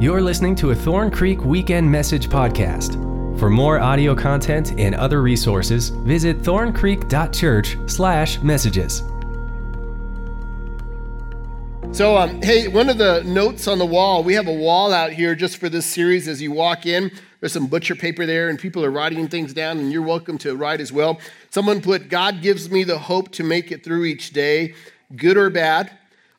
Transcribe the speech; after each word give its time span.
You're 0.00 0.20
listening 0.20 0.56
to 0.56 0.72
a 0.72 0.74
Thorn 0.74 1.12
Creek 1.12 1.44
Weekend 1.44 1.88
Message 1.90 2.28
podcast. 2.28 2.94
For 3.38 3.48
more 3.48 3.78
audio 3.78 4.14
content 4.14 4.74
and 4.76 4.94
other 4.96 5.22
resources, 5.22 5.90
visit 5.90 6.42
thorncreek.church/messages. 6.42 9.02
So, 11.96 12.16
um, 12.16 12.42
hey, 12.42 12.66
one 12.66 12.90
of 12.90 12.98
the 12.98 13.22
notes 13.24 13.68
on 13.68 13.78
the 13.78 13.86
wall, 13.86 14.24
we 14.24 14.34
have 14.34 14.48
a 14.48 14.52
wall 14.52 14.92
out 14.92 15.12
here 15.12 15.36
just 15.36 15.58
for 15.58 15.68
this 15.68 15.86
series. 15.86 16.26
As 16.26 16.42
you 16.42 16.50
walk 16.50 16.86
in, 16.86 17.12
there's 17.38 17.52
some 17.52 17.68
butcher 17.68 17.94
paper 17.94 18.26
there, 18.26 18.48
and 18.48 18.58
people 18.58 18.84
are 18.84 18.90
writing 18.90 19.28
things 19.28 19.54
down, 19.54 19.78
and 19.78 19.92
you're 19.92 20.02
welcome 20.02 20.36
to 20.38 20.56
write 20.56 20.80
as 20.80 20.92
well. 20.92 21.20
Someone 21.50 21.80
put, 21.80 22.08
God 22.08 22.42
gives 22.42 22.68
me 22.68 22.82
the 22.82 22.98
hope 22.98 23.30
to 23.30 23.44
make 23.44 23.70
it 23.70 23.84
through 23.84 24.06
each 24.06 24.32
day, 24.32 24.74
good 25.14 25.36
or 25.36 25.50
bad. 25.50 25.92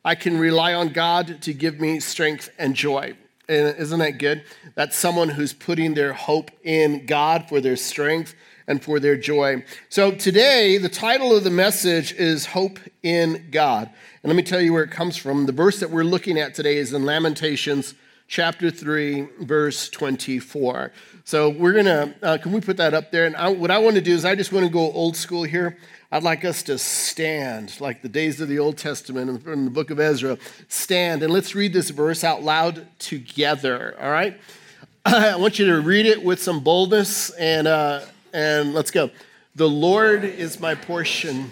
I 0.04 0.14
can 0.14 0.38
rely 0.38 0.74
on 0.74 0.90
God 0.90 1.40
to 1.40 1.54
give 1.54 1.80
me 1.80 2.00
strength 2.00 2.50
and 2.58 2.76
joy. 2.76 3.14
And 3.48 3.76
isn't 3.78 3.98
that 4.00 4.18
good? 4.18 4.44
That's 4.74 4.96
someone 4.96 5.28
who's 5.28 5.52
putting 5.52 5.94
their 5.94 6.12
hope 6.12 6.50
in 6.64 7.06
God 7.06 7.48
for 7.48 7.60
their 7.60 7.76
strength 7.76 8.34
and 8.66 8.82
for 8.82 8.98
their 8.98 9.16
joy. 9.16 9.64
So 9.88 10.10
today, 10.10 10.78
the 10.78 10.88
title 10.88 11.36
of 11.36 11.44
the 11.44 11.50
message 11.50 12.12
is 12.12 12.46
Hope 12.46 12.80
in 13.02 13.48
God. 13.52 13.88
And 14.22 14.30
let 14.30 14.36
me 14.36 14.42
tell 14.42 14.60
you 14.60 14.72
where 14.72 14.82
it 14.82 14.90
comes 14.90 15.16
from. 15.16 15.46
The 15.46 15.52
verse 15.52 15.78
that 15.78 15.90
we're 15.90 16.02
looking 16.02 16.38
at 16.38 16.54
today 16.54 16.76
is 16.78 16.92
in 16.92 17.04
Lamentations 17.04 17.94
chapter 18.26 18.70
3, 18.70 19.28
verse 19.42 19.88
24. 19.90 20.92
So 21.24 21.50
we're 21.50 21.72
going 21.72 21.84
to, 21.84 22.14
uh, 22.22 22.38
can 22.38 22.50
we 22.50 22.60
put 22.60 22.76
that 22.78 22.94
up 22.94 23.12
there? 23.12 23.26
And 23.26 23.36
I, 23.36 23.48
what 23.48 23.70
I 23.70 23.78
want 23.78 23.94
to 23.94 24.02
do 24.02 24.12
is 24.12 24.24
I 24.24 24.34
just 24.34 24.52
want 24.52 24.66
to 24.66 24.72
go 24.72 24.90
old 24.92 25.16
school 25.16 25.44
here. 25.44 25.78
I'd 26.16 26.22
like 26.22 26.46
us 26.46 26.62
to 26.62 26.78
stand 26.78 27.78
like 27.78 28.00
the 28.00 28.08
days 28.08 28.40
of 28.40 28.48
the 28.48 28.58
Old 28.58 28.78
Testament 28.78 29.46
in 29.46 29.66
the 29.66 29.70
book 29.70 29.90
of 29.90 30.00
Ezra. 30.00 30.38
Stand 30.66 31.22
and 31.22 31.30
let's 31.30 31.54
read 31.54 31.74
this 31.74 31.90
verse 31.90 32.24
out 32.24 32.42
loud 32.42 32.86
together, 32.98 33.94
all 34.00 34.10
right? 34.10 34.40
I 35.04 35.36
want 35.36 35.58
you 35.58 35.66
to 35.66 35.78
read 35.82 36.06
it 36.06 36.24
with 36.24 36.42
some 36.42 36.60
boldness 36.60 37.28
and, 37.32 37.68
uh, 37.68 38.00
and 38.32 38.72
let's 38.72 38.90
go. 38.90 39.10
The 39.56 39.68
Lord 39.68 40.24
is 40.24 40.58
my 40.58 40.74
portion. 40.74 41.50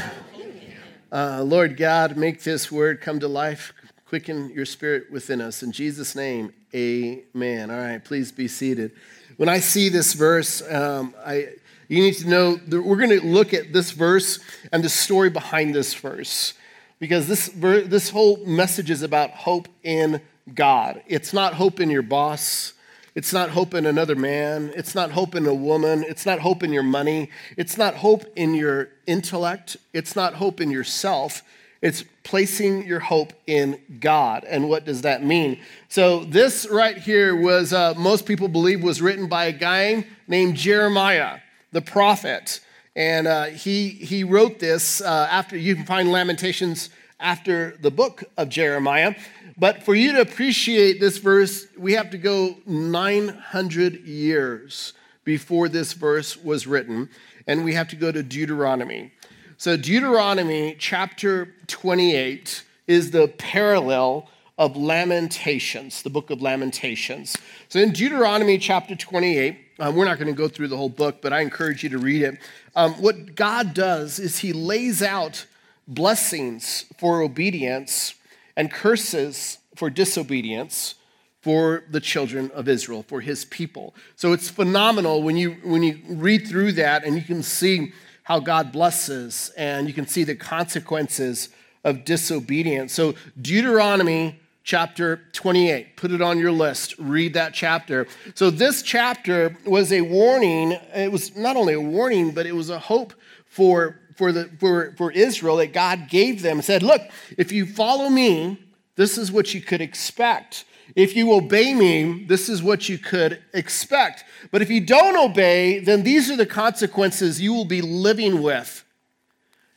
Uh, 1.13 1.45
Lord 1.45 1.77
God, 1.77 2.17
make 2.17 2.43
this 2.43 2.73
word 2.73 3.01
come 3.01 3.21
to 3.21 3.29
life. 3.29 3.73
Quicken 4.09 4.51
your 4.51 4.67
spirit 4.67 5.13
within 5.13 5.41
us. 5.41 5.63
In 5.63 5.71
Jesus' 5.71 6.17
name, 6.17 6.53
amen. 6.75 7.71
All 7.71 7.79
right, 7.79 8.05
please 8.05 8.33
be 8.33 8.49
seated. 8.49 8.93
When 9.37 9.49
I 9.49 9.61
see 9.61 9.89
this 9.89 10.13
verse, 10.13 10.63
um, 10.71 11.15
I, 11.25 11.49
you 11.89 12.03
need 12.03 12.15
to 12.15 12.29
know 12.29 12.57
that 12.57 12.83
we're 12.83 12.97
going 12.97 13.21
to 13.21 13.25
look 13.25 13.55
at 13.55 13.73
this 13.73 13.91
verse 13.91 14.39
and 14.73 14.83
the 14.83 14.89
story 14.89 15.31
behind 15.31 15.75
this 15.75 15.95
verse 15.95 16.55
because 16.99 17.29
this, 17.29 17.49
this 17.49 18.11
whole 18.11 18.45
message 18.47 18.91
is 18.91 19.03
about 19.03 19.31
hope 19.31 19.69
in 19.83 20.21
God. 20.55 21.03
It's 21.07 21.33
not 21.33 21.55
hope 21.55 21.81
in 21.81 21.91
your 21.91 22.03
boss. 22.03 22.73
It's 23.15 23.33
not 23.33 23.51
hope 23.51 23.75
in 23.75 23.87
another 23.87 24.17
man. 24.17 24.73
It's 24.75 24.95
not 24.95 25.13
hope 25.13 25.35
in 25.35 25.47
a 25.47 25.55
woman. 25.55 26.05
It's 26.07 26.27
not 26.27 26.41
hope 26.41 26.63
in 26.63 26.73
your 26.73 26.83
money. 26.83 27.31
It's 27.57 27.79
not 27.79 27.95
hope 27.95 28.25
in 28.35 28.55
your 28.55 28.89
intellect. 29.07 29.77
It's 29.93 30.17
not 30.17 30.35
hope 30.35 30.61
in 30.61 30.71
yourself. 30.71 31.43
It's 31.85 32.03
placing 32.23 32.87
your 32.87 32.99
hope 32.99 33.35
in 33.47 33.79
God. 34.01 34.45
And 34.45 34.71
what 34.71 34.87
does 34.87 35.03
that 35.03 35.23
mean? 35.23 35.61
So, 35.91 36.25
this 36.25 36.67
right 36.71 36.97
here 36.97 37.37
was, 37.37 37.75
uh, 37.75 37.93
most 37.99 38.25
people 38.25 38.49
believe, 38.49 38.83
was 38.83 39.03
written 39.03 39.27
by 39.29 39.45
a 39.45 39.53
guy 39.53 40.07
named 40.27 40.57
Jeremiah, 40.57 41.41
the 41.73 41.83
prophet. 41.83 42.61
And 42.97 43.27
uh, 43.27 43.45
he, 43.49 43.91
he 43.91 44.25
wrote 44.25 44.61
this 44.61 45.03
uh, 45.03 45.29
after, 45.31 45.59
you 45.59 45.75
can 45.75 45.85
find 45.85 46.11
Lamentations 46.11 46.89
after 47.21 47.77
the 47.83 47.91
book 47.91 48.25
of 48.39 48.49
Jeremiah. 48.49 49.15
But 49.59 49.83
for 49.83 49.95
you 49.95 50.13
to 50.13 50.23
appreciate 50.23 51.01
this 51.01 51.19
verse, 51.19 51.67
we 51.77 51.93
have 51.93 52.09
to 52.13 52.19
go 52.19 52.57
900 52.65 54.07
years 54.07 54.95
before 55.25 55.69
this 55.69 55.93
verse 55.93 56.35
was 56.35 56.67
written, 56.67 57.11
and 57.47 57.63
we 57.63 57.75
have 57.75 57.89
to 57.89 57.97
go 57.97 58.11
to 58.11 58.23
Deuteronomy. 58.23 59.13
So, 59.57 59.77
Deuteronomy 59.77 60.75
chapter 60.77 61.55
28 61.69 62.65
is 62.89 63.13
the 63.13 63.29
parallel 63.29 64.29
of 64.59 64.77
Lamentations, 64.77 66.03
the 66.03 66.11
book 66.11 66.31
of 66.31 66.43
Lamentations. 66.43 67.37
So, 67.69 67.79
in 67.79 67.93
Deuteronomy 67.93 68.59
chapter 68.59 68.97
28, 68.97 69.57
um, 69.79 69.95
we're 69.95 70.07
not 70.07 70.19
going 70.19 70.33
to 70.33 70.37
go 70.37 70.49
through 70.49 70.69
the 70.69 70.77
whole 70.77 70.89
book, 70.89 71.23
but 71.23 71.33
I 71.33 71.41
encourage 71.41 71.85
you 71.85 71.89
to 71.91 71.99
read 71.99 72.23
it. 72.23 72.39
Um, 72.75 72.95
what 72.95 73.37
God 73.37 73.75
does 73.75 74.19
is 74.19 74.39
He 74.39 74.53
lays 74.53 75.03
out 75.03 75.47
blessings 75.87 76.87
for 76.99 77.23
obedience 77.23 78.15
and 78.57 78.73
curses 78.73 79.59
for 79.77 79.89
disobedience 79.89 80.97
for 81.43 81.85
the 81.89 82.01
children 82.01 82.51
of 82.55 82.69
Israel, 82.69 83.05
for 83.05 83.21
His 83.21 83.45
people. 83.45 83.95
So, 84.17 84.33
it's 84.33 84.51
phenomenal 84.51 85.23
when 85.23 85.37
you, 85.37 85.53
when 85.63 85.85
you 85.85 86.01
read 86.09 86.49
through 86.49 86.73
that 86.73 87.05
and 87.05 87.15
you 87.15 87.23
can 87.23 87.45
see 87.45 87.93
how 88.25 88.41
God 88.41 88.73
blesses, 88.73 89.53
and 89.57 89.87
you 89.87 89.95
can 89.95 90.07
see 90.07 90.25
the 90.25 90.35
consequences 90.35 91.51
of 91.85 92.05
disobedience. 92.05 92.93
So, 92.93 93.15
Deuteronomy 93.41 94.41
chapter 94.65 95.21
28, 95.35 95.97
put 95.97 96.11
it 96.11 96.23
on 96.23 96.39
your 96.39 96.51
list, 96.51 96.95
read 96.99 97.35
that 97.35 97.53
chapter. 97.53 98.07
So, 98.35 98.51
this 98.51 98.83
chapter 98.83 99.57
was 99.67 99.93
a 99.93 100.01
warning. 100.01 100.73
It 100.95 101.13
was 101.13 101.37
not 101.37 101.57
only 101.57 101.75
a 101.75 101.81
warning, 101.81 102.33
but 102.33 102.47
it 102.47 102.55
was 102.55 102.71
a 102.71 102.79
hope 102.79 103.13
for, 103.47 104.01
for, 104.17 104.33
the, 104.33 104.51
for, 104.59 104.95
for 104.97 105.13
Israel 105.13 105.57
that 105.57 105.75
God 105.75 106.09
gave 106.09 106.41
them. 106.41 106.63
said, 106.63 106.83
Look, 106.83 107.03
if 107.37 107.53
you 107.53 107.67
follow 107.67 108.09
me, 108.09 108.59
this 108.97 109.19
is 109.19 109.31
what 109.31 109.53
you 109.53 109.61
could 109.61 109.83
expect. 109.83 110.65
If 110.95 111.17
you 111.17 111.33
obey 111.33 111.75
me, 111.75 112.25
this 112.25 112.49
is 112.49 112.63
what 112.63 112.89
you 112.89 112.99
could 112.99 113.43
expect. 113.53 114.25
But 114.51 114.63
if 114.63 114.71
you 114.71 114.81
don't 114.81 115.17
obey, 115.17 115.81
then 115.81 116.03
these 116.03 116.31
are 116.31 116.37
the 116.37 116.47
consequences 116.47 117.41
you 117.41 117.53
will 117.55 117.65
be 117.65 117.81
living 117.81 118.43
with. 118.43 118.85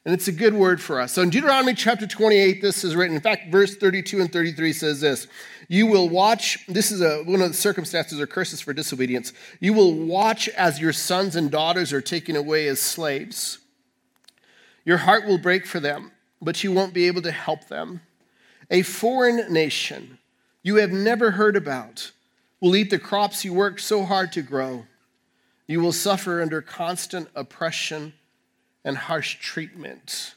And 0.07 0.13
it's 0.13 0.29
a 0.29 0.31
good 0.31 0.53
word 0.53 0.81
for 0.81 1.01
us. 1.01 1.11
So 1.11 1.21
in 1.21 1.29
Deuteronomy 1.29 1.73
chapter 1.73 2.07
28, 2.07 2.61
this 2.61 2.85
is 2.85 2.95
written. 2.95 3.15
In 3.15 3.21
fact, 3.21 3.51
verse 3.51 3.75
32 3.75 4.21
and 4.21 4.31
33 4.31 4.71
says 4.71 5.01
this 5.01 5.27
You 5.67 5.85
will 5.85 6.07
watch, 6.07 6.65
this 6.67 6.91
is 6.91 7.01
a, 7.01 7.23
one 7.23 7.41
of 7.41 7.49
the 7.49 7.53
circumstances 7.53 8.17
or 8.17 8.25
curses 8.25 8.61
for 8.61 8.71
disobedience. 8.71 9.33
You 9.59 9.73
will 9.73 9.93
watch 9.93 10.47
as 10.49 10.79
your 10.79 10.93
sons 10.93 11.35
and 11.35 11.51
daughters 11.51 11.91
are 11.91 11.99
taken 11.99 12.37
away 12.37 12.69
as 12.69 12.79
slaves. 12.79 13.57
Your 14.85 14.99
heart 14.99 15.25
will 15.25 15.37
break 15.37 15.65
for 15.65 15.81
them, 15.81 16.13
but 16.41 16.63
you 16.63 16.71
won't 16.71 16.93
be 16.93 17.07
able 17.07 17.23
to 17.23 17.31
help 17.31 17.67
them. 17.67 17.99
A 18.71 18.83
foreign 18.83 19.51
nation 19.51 20.16
you 20.63 20.75
have 20.75 20.91
never 20.91 21.31
heard 21.31 21.55
about 21.55 22.11
will 22.59 22.75
eat 22.75 22.89
the 22.89 22.99
crops 22.99 23.45
you 23.45 23.53
worked 23.53 23.81
so 23.81 24.03
hard 24.03 24.31
to 24.33 24.41
grow. 24.41 24.85
You 25.67 25.81
will 25.81 25.91
suffer 25.91 26.41
under 26.41 26.61
constant 26.61 27.29
oppression 27.35 28.13
and 28.83 28.97
harsh 28.97 29.35
treatment. 29.39 30.35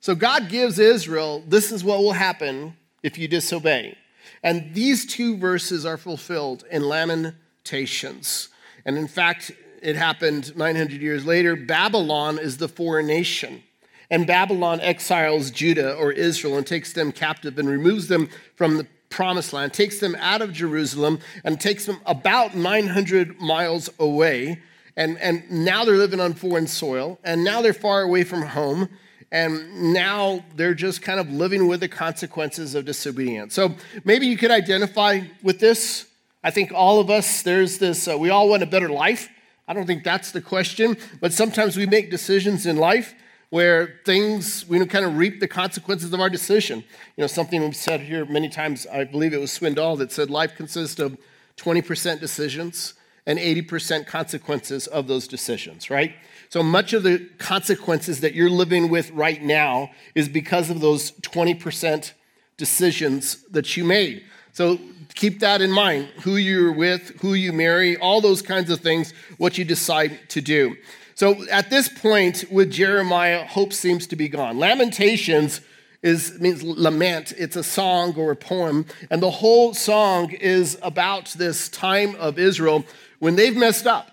So 0.00 0.14
God 0.14 0.48
gives 0.48 0.78
Israel 0.78 1.42
this 1.46 1.72
is 1.72 1.82
what 1.82 2.00
will 2.00 2.12
happen 2.12 2.76
if 3.02 3.18
you 3.18 3.28
disobey. 3.28 3.96
And 4.42 4.74
these 4.74 5.06
two 5.06 5.36
verses 5.36 5.86
are 5.86 5.96
fulfilled 5.96 6.64
in 6.70 6.82
Lamentations. 6.82 8.48
And 8.84 8.98
in 8.98 9.08
fact, 9.08 9.52
it 9.80 9.96
happened 9.96 10.56
900 10.56 11.00
years 11.00 11.24
later. 11.24 11.56
Babylon 11.56 12.38
is 12.38 12.58
the 12.58 12.68
foreign 12.68 13.06
nation. 13.06 13.62
And 14.10 14.26
Babylon 14.26 14.80
exiles 14.80 15.50
Judah 15.50 15.94
or 15.94 16.12
Israel 16.12 16.58
and 16.58 16.66
takes 16.66 16.92
them 16.92 17.12
captive 17.12 17.58
and 17.58 17.68
removes 17.68 18.08
them 18.08 18.28
from 18.56 18.76
the 18.76 18.86
promised 19.12 19.52
land, 19.52 19.72
takes 19.72 20.00
them 20.00 20.16
out 20.18 20.42
of 20.42 20.52
Jerusalem 20.52 21.20
and 21.44 21.60
takes 21.60 21.86
them 21.86 22.00
about 22.06 22.56
900 22.56 23.40
miles 23.40 23.88
away. 24.00 24.60
And, 24.96 25.18
and 25.18 25.48
now 25.50 25.84
they're 25.84 25.96
living 25.96 26.20
on 26.20 26.34
foreign 26.34 26.66
soil, 26.66 27.18
and 27.22 27.44
now 27.44 27.62
they're 27.62 27.72
far 27.72 28.02
away 28.02 28.24
from 28.24 28.42
home, 28.42 28.88
and 29.30 29.94
now 29.94 30.44
they're 30.56 30.74
just 30.74 31.00
kind 31.00 31.18
of 31.18 31.30
living 31.30 31.66
with 31.68 31.80
the 31.80 31.88
consequences 31.88 32.74
of 32.74 32.84
disobedience. 32.84 33.54
So 33.54 33.74
maybe 34.04 34.26
you 34.26 34.36
could 34.36 34.50
identify 34.50 35.20
with 35.42 35.60
this. 35.60 36.06
I 36.44 36.50
think 36.50 36.72
all 36.72 37.00
of 37.00 37.08
us, 37.08 37.42
there's 37.42 37.78
this, 37.78 38.08
uh, 38.08 38.18
we 38.18 38.28
all 38.28 38.48
want 38.48 38.62
a 38.62 38.66
better 38.66 38.90
life. 38.90 39.30
I 39.66 39.72
don't 39.72 39.86
think 39.86 40.04
that's 40.04 40.32
the 40.32 40.42
question, 40.42 40.98
but 41.20 41.32
sometimes 41.32 41.76
we 41.76 41.86
make 41.86 42.10
decisions 42.10 42.66
in 42.66 42.76
life 42.76 43.14
where 43.52 44.00
things, 44.06 44.66
we 44.66 44.82
kind 44.86 45.04
of 45.04 45.18
reap 45.18 45.38
the 45.38 45.46
consequences 45.46 46.10
of 46.10 46.18
our 46.18 46.30
decision. 46.30 46.82
You 47.16 47.20
know, 47.20 47.26
something 47.26 47.60
we've 47.60 47.76
said 47.76 48.00
here 48.00 48.24
many 48.24 48.48
times, 48.48 48.86
I 48.90 49.04
believe 49.04 49.34
it 49.34 49.40
was 49.40 49.50
Swindoll 49.50 49.98
that 49.98 50.10
said 50.10 50.30
life 50.30 50.56
consists 50.56 50.98
of 50.98 51.18
20% 51.58 52.18
decisions 52.18 52.94
and 53.26 53.38
80% 53.38 54.06
consequences 54.06 54.86
of 54.86 55.06
those 55.06 55.28
decisions, 55.28 55.90
right? 55.90 56.14
So 56.48 56.62
much 56.62 56.94
of 56.94 57.02
the 57.02 57.28
consequences 57.36 58.20
that 58.20 58.32
you're 58.32 58.48
living 58.48 58.88
with 58.88 59.10
right 59.10 59.42
now 59.42 59.90
is 60.14 60.30
because 60.30 60.70
of 60.70 60.80
those 60.80 61.10
20% 61.20 62.12
decisions 62.56 63.42
that 63.50 63.76
you 63.76 63.84
made. 63.84 64.24
So 64.54 64.78
keep 65.14 65.40
that 65.40 65.60
in 65.60 65.70
mind 65.70 66.08
who 66.22 66.36
you're 66.36 66.72
with, 66.72 67.20
who 67.20 67.34
you 67.34 67.52
marry, 67.52 67.98
all 67.98 68.22
those 68.22 68.40
kinds 68.40 68.70
of 68.70 68.80
things, 68.80 69.12
what 69.36 69.58
you 69.58 69.66
decide 69.66 70.20
to 70.30 70.40
do. 70.40 70.74
So 71.14 71.46
at 71.50 71.70
this 71.70 71.88
point 71.88 72.50
with 72.50 72.70
Jeremiah, 72.70 73.44
hope 73.44 73.72
seems 73.72 74.06
to 74.08 74.16
be 74.16 74.28
gone. 74.28 74.58
Lamentations 74.58 75.60
is 76.02 76.38
means 76.40 76.62
lament. 76.62 77.32
It's 77.36 77.56
a 77.56 77.62
song 77.62 78.14
or 78.16 78.32
a 78.32 78.36
poem, 78.36 78.86
and 79.10 79.22
the 79.22 79.30
whole 79.30 79.72
song 79.72 80.30
is 80.32 80.76
about 80.82 81.26
this 81.36 81.68
time 81.68 82.16
of 82.16 82.38
Israel 82.38 82.84
when 83.20 83.36
they've 83.36 83.56
messed 83.56 83.86
up. 83.86 84.10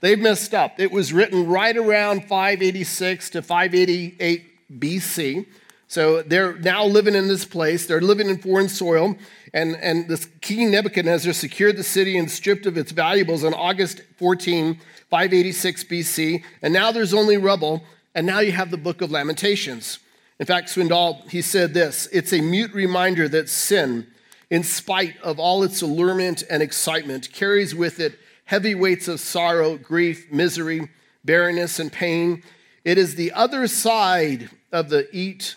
They've 0.00 0.18
messed 0.18 0.54
up. 0.54 0.78
It 0.78 0.92
was 0.92 1.12
written 1.12 1.46
right 1.46 1.76
around 1.76 2.28
586 2.28 3.30
to 3.30 3.42
588 3.42 4.78
BC. 4.78 5.46
So 5.88 6.22
they're 6.22 6.54
now 6.58 6.84
living 6.84 7.14
in 7.14 7.28
this 7.28 7.44
place. 7.44 7.86
They're 7.86 8.00
living 8.00 8.28
in 8.28 8.38
foreign 8.38 8.68
soil. 8.68 9.16
And, 9.52 9.76
and 9.76 10.08
this 10.08 10.26
King 10.40 10.70
Nebuchadnezzar 10.70 11.32
secured 11.32 11.76
the 11.76 11.84
city 11.84 12.18
and 12.18 12.30
stripped 12.30 12.66
of 12.66 12.76
its 12.76 12.92
valuables 12.92 13.44
on 13.44 13.54
August 13.54 14.02
14, 14.18 14.80
586 15.10 15.84
BC. 15.84 16.42
And 16.62 16.72
now 16.72 16.90
there's 16.90 17.14
only 17.14 17.36
rubble. 17.36 17.84
And 18.14 18.26
now 18.26 18.40
you 18.40 18.52
have 18.52 18.70
the 18.70 18.76
book 18.76 19.00
of 19.00 19.10
Lamentations. 19.10 19.98
In 20.38 20.46
fact, 20.46 20.68
Swindoll, 20.68 21.28
he 21.30 21.42
said 21.42 21.74
this 21.74 22.08
it's 22.12 22.32
a 22.32 22.40
mute 22.40 22.72
reminder 22.74 23.28
that 23.28 23.48
sin, 23.48 24.06
in 24.50 24.62
spite 24.62 25.20
of 25.22 25.38
all 25.38 25.62
its 25.62 25.80
allurement 25.82 26.42
and 26.50 26.62
excitement, 26.62 27.32
carries 27.32 27.74
with 27.74 28.00
it 28.00 28.18
heavy 28.46 28.74
weights 28.74 29.08
of 29.08 29.20
sorrow, 29.20 29.76
grief, 29.76 30.30
misery, 30.30 30.88
barrenness, 31.24 31.78
and 31.78 31.92
pain. 31.92 32.42
It 32.84 32.98
is 32.98 33.14
the 33.14 33.32
other 33.32 33.66
side 33.66 34.50
of 34.70 34.90
the 34.90 35.08
eat, 35.16 35.56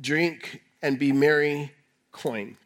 drink, 0.00 0.62
and 0.82 0.98
be 0.98 1.12
merry 1.12 1.72
coin. 2.12 2.56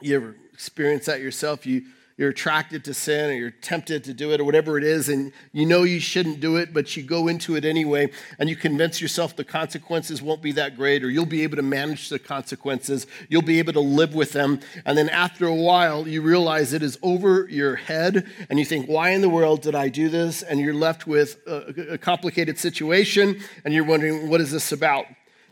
You 0.00 0.16
ever 0.16 0.36
experience 0.52 1.06
that 1.06 1.20
yourself? 1.20 1.66
You 1.66 1.82
you're 2.16 2.30
attracted 2.30 2.82
to 2.84 2.94
sin 2.94 3.30
or 3.30 3.34
you're 3.34 3.50
tempted 3.50 4.04
to 4.04 4.14
do 4.14 4.32
it 4.32 4.40
or 4.40 4.44
whatever 4.44 4.78
it 4.78 4.84
is, 4.84 5.08
and 5.08 5.32
you 5.52 5.66
know 5.66 5.82
you 5.82 6.00
shouldn't 6.00 6.40
do 6.40 6.56
it, 6.56 6.72
but 6.72 6.96
you 6.96 7.02
go 7.02 7.28
into 7.28 7.56
it 7.56 7.64
anyway, 7.64 8.10
and 8.38 8.48
you 8.48 8.56
convince 8.56 9.02
yourself 9.02 9.36
the 9.36 9.44
consequences 9.44 10.22
won't 10.22 10.40
be 10.40 10.52
that 10.52 10.76
great, 10.76 11.04
or 11.04 11.10
you'll 11.10 11.26
be 11.26 11.42
able 11.42 11.56
to 11.56 11.62
manage 11.62 12.08
the 12.08 12.18
consequences, 12.18 13.06
you'll 13.28 13.42
be 13.42 13.58
able 13.58 13.74
to 13.74 13.80
live 13.80 14.14
with 14.14 14.32
them. 14.32 14.60
And 14.86 14.96
then 14.96 15.10
after 15.10 15.46
a 15.46 15.54
while, 15.54 16.08
you 16.08 16.22
realize 16.22 16.72
it 16.72 16.82
is 16.82 16.98
over 17.02 17.46
your 17.50 17.76
head, 17.76 18.26
and 18.48 18.58
you 18.58 18.64
think, 18.64 18.86
why 18.86 19.10
in 19.10 19.20
the 19.20 19.28
world 19.28 19.60
did 19.60 19.74
I 19.74 19.88
do 19.88 20.08
this? 20.08 20.42
And 20.42 20.58
you're 20.58 20.74
left 20.74 21.06
with 21.06 21.46
a, 21.46 21.92
a 21.92 21.98
complicated 21.98 22.58
situation, 22.58 23.40
and 23.64 23.74
you're 23.74 23.84
wondering, 23.84 24.30
what 24.30 24.40
is 24.40 24.52
this 24.52 24.72
about? 24.72 25.04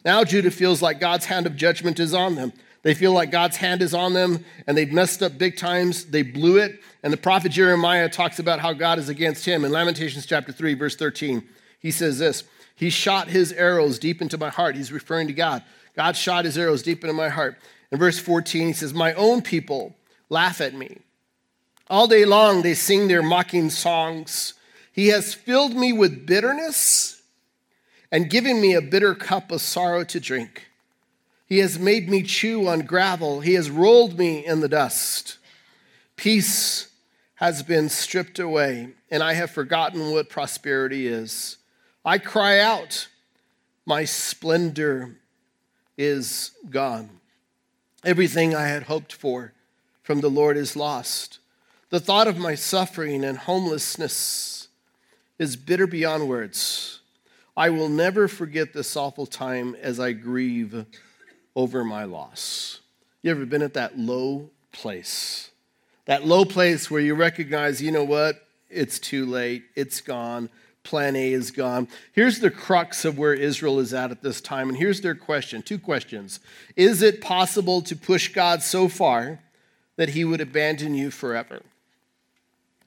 Now 0.05 0.23
Judah 0.25 0.51
feels 0.51 0.83
like 0.83 1.01
God's 1.01 1.25
hand 1.25 1.47
of 1.47 1.56
judgment 1.56 1.99
is 1.99 2.12
on 2.12 2.35
them. 2.35 2.53
They 2.83 2.93
feel 2.93 3.12
like 3.12 3.31
God's 3.31 3.56
hand 3.56 3.81
is 3.81 3.95
on 3.95 4.12
them 4.12 4.45
and 4.67 4.77
they've 4.77 4.93
messed 4.93 5.23
up 5.23 5.39
big 5.39 5.56
times. 5.56 6.05
They 6.05 6.23
blew 6.23 6.59
it. 6.59 6.81
And 7.03 7.12
the 7.12 7.19
prophet 7.19 7.51
Jeremiah 7.51 8.09
talks 8.11 8.39
about 8.39 8.61
how 8.61 8.75
God 8.75 8.99
is 8.99 9.09
against 9.09 9.47
him. 9.47 9.65
In 9.65 9.73
Lamentations 9.73 10.27
chapter 10.27 10.53
3, 10.53 10.75
verse 10.75 10.95
13, 10.95 11.43
he 11.81 11.91
says 11.91 12.19
this 12.19 12.45
He 12.75 12.91
shot 12.91 13.29
his 13.29 13.53
arrows 13.53 13.99
deep 13.99 14.21
into 14.21 14.37
my 14.37 14.51
heart. 14.51 14.77
He's 14.77 14.93
referring 14.93 15.29
to 15.29 15.33
God. 15.33 15.62
God 15.97 16.17
shot 16.17 16.45
his 16.45 16.59
arrows 16.59 16.83
deep 16.83 17.03
into 17.03 17.15
my 17.15 17.31
heart. 17.31 17.56
In 17.91 17.99
verse 17.99 18.19
14, 18.19 18.67
he 18.67 18.73
says, 18.75 18.93
My 18.93 19.15
own 19.15 19.41
people 19.41 19.97
laugh 20.29 20.61
at 20.61 20.75
me. 20.75 20.99
All 21.89 22.06
day 22.06 22.25
long 22.25 22.62
they 22.62 22.75
sing 22.75 23.09
their 23.09 23.23
mocking 23.23 23.71
songs. 23.71 24.55
He 24.93 25.09
has 25.09 25.33
filled 25.33 25.75
me 25.75 25.93
with 25.93 26.27
bitterness 26.27 27.23
and 28.14 28.31
given 28.31 28.61
me 28.61 28.75
a 28.75 28.81
bitter 28.81 29.12
cup 29.12 29.50
of 29.50 29.61
sorrow 29.61 30.05
to 30.05 30.20
drink. 30.20 30.69
He 31.46 31.58
has 31.58 31.81
made 31.81 32.08
me 32.08 32.22
chew 32.22 32.69
on 32.69 32.82
gravel. 32.82 33.40
He 33.40 33.55
has 33.55 33.72
rolled 33.72 34.16
me 34.16 34.46
in 34.46 34.61
the 34.61 34.69
dust. 34.69 35.38
Peace 36.14 36.93
has 37.34 37.64
been 37.64 37.88
stripped 37.88 38.38
away, 38.38 38.90
and 39.11 39.20
I 39.20 39.32
have 39.32 39.50
forgotten 39.50 40.12
what 40.12 40.28
prosperity 40.28 41.08
is. 41.08 41.56
I 42.05 42.19
cry 42.19 42.61
out, 42.61 43.08
My 43.84 44.05
splendor 44.05 45.17
is 45.99 46.52
gone. 46.70 47.10
Everything 48.05 48.55
I 48.55 48.69
had 48.69 48.84
hoped 48.84 49.12
for 49.12 49.55
from 50.05 50.20
the 50.20 50.31
Lord 50.31 50.56
is 50.56 50.76
lost. 50.76 51.40
The 51.90 51.99
thought 51.99 52.28
of 52.28 52.38
my 52.38 52.55
suffering 52.55 53.25
and 53.25 53.38
homelessness 53.38 54.69
is 55.37 55.56
bitter 55.56 55.88
beyond 55.88 56.28
words. 56.28 57.00
I 57.56 57.71
will 57.71 57.89
never 57.89 58.27
forget 58.27 58.73
this 58.73 58.97
awful 58.97 59.27
time 59.27 59.77
as 59.81 60.01
I 60.01 60.12
grieve 60.12 60.87
over 61.55 61.85
my 61.85 62.05
loss. 62.05 62.81
You 63.23 63.31
ever 63.31 63.47
been 63.47 63.62
at 63.62 63.75
that 63.75 63.97
low 63.99 64.51
place? 64.73 65.51
That 66.06 66.27
low 66.27 66.45
place 66.45 66.91
where 66.91 67.01
you 67.01 67.15
recognize, 67.15 67.81
you 67.81 67.93
know 67.93 68.05
what? 68.05 68.47
It's 68.69 68.99
too 68.99 69.25
late. 69.25 69.65
It's 69.77 70.01
gone. 70.01 70.51
Plan 70.83 71.17
A 71.17 71.33
is 71.33 71.51
gone. 71.51 71.89
Here's 72.12 72.41
the 72.41 72.51
crux 72.51 73.05
of 73.05 73.17
where 73.17 73.33
Israel 73.33 73.79
is 73.79 73.95
at 73.95 74.11
at 74.11 74.23
this 74.23 74.41
time. 74.41 74.69
And 74.69 74.77
here's 74.77 75.01
their 75.01 75.15
question 75.15 75.62
two 75.62 75.79
questions. 75.79 76.41
Is 76.77 77.03
it 77.03 77.21
possible 77.21 77.81
to 77.83 77.97
push 77.97 78.29
God 78.29 78.62
so 78.62 78.89
far 78.89 79.41
that 79.97 80.11
he 80.11 80.25
would 80.25 80.41
abandon 80.41 80.95
you 80.95 81.11
forever? 81.11 81.62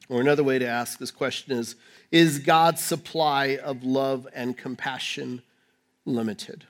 Or 0.10 0.22
another 0.22 0.44
way 0.44 0.58
to 0.60 0.68
ask 0.68 1.00
this 1.00 1.12
question 1.12 1.58
is 1.58 1.76
Is 2.12 2.40
God's 2.40 2.82
supply 2.82 3.58
of 3.58 3.84
love 3.84 4.28
and 4.34 4.58
compassion 4.58 5.42
limited? 6.06 6.66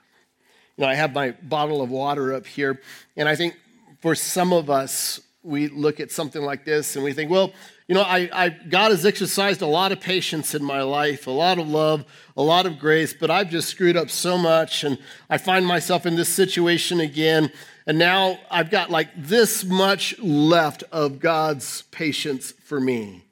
You 0.75 0.83
know, 0.83 0.89
I 0.89 0.95
have 0.95 1.13
my 1.13 1.31
bottle 1.31 1.81
of 1.81 1.89
water 1.89 2.33
up 2.33 2.45
here, 2.45 2.81
and 3.15 3.27
I 3.27 3.35
think 3.35 3.55
for 4.01 4.15
some 4.15 4.53
of 4.53 4.69
us, 4.69 5.19
we 5.43 5.69
look 5.69 5.99
at 5.99 6.11
something 6.11 6.41
like 6.41 6.65
this 6.65 6.95
and 6.95 7.05
we 7.05 7.13
think, 7.13 7.31
well, 7.31 7.53
you 7.87 7.95
know, 7.95 8.01
I, 8.01 8.29
I, 8.33 8.49
God 8.49 8.91
has 8.91 9.05
exercised 9.05 9.61
a 9.61 9.67
lot 9.67 9.93
of 9.93 10.01
patience 10.01 10.53
in 10.53 10.63
my 10.63 10.81
life, 10.81 11.25
a 11.25 11.31
lot 11.31 11.57
of 11.57 11.69
love, 11.69 12.03
a 12.35 12.41
lot 12.41 12.65
of 12.65 12.79
grace, 12.79 13.13
but 13.13 13.31
I've 13.31 13.49
just 13.49 13.69
screwed 13.69 13.95
up 13.95 14.09
so 14.09 14.37
much, 14.37 14.83
and 14.83 14.97
I 15.29 15.37
find 15.37 15.65
myself 15.65 16.05
in 16.05 16.15
this 16.15 16.27
situation 16.27 16.99
again, 16.99 17.49
and 17.85 17.97
now 17.97 18.39
I've 18.51 18.69
got 18.69 18.89
like 18.89 19.09
this 19.15 19.63
much 19.63 20.19
left 20.19 20.83
of 20.91 21.19
God's 21.19 21.83
patience 21.83 22.51
for 22.51 22.81
me. 22.81 23.23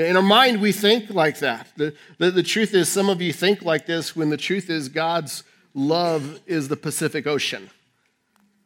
In 0.00 0.16
our 0.16 0.22
mind, 0.22 0.60
we 0.60 0.72
think 0.72 1.10
like 1.10 1.38
that. 1.40 1.68
The, 1.76 1.94
the, 2.18 2.30
the, 2.30 2.42
truth 2.42 2.74
is, 2.74 2.88
some 2.88 3.08
of 3.08 3.20
you 3.20 3.32
think 3.32 3.62
like 3.62 3.86
this 3.86 4.16
when 4.16 4.30
the 4.30 4.36
truth 4.36 4.70
is 4.70 4.88
God's 4.88 5.42
love 5.74 6.40
is 6.46 6.68
the 6.68 6.76
Pacific 6.76 7.26
Ocean. 7.26 7.70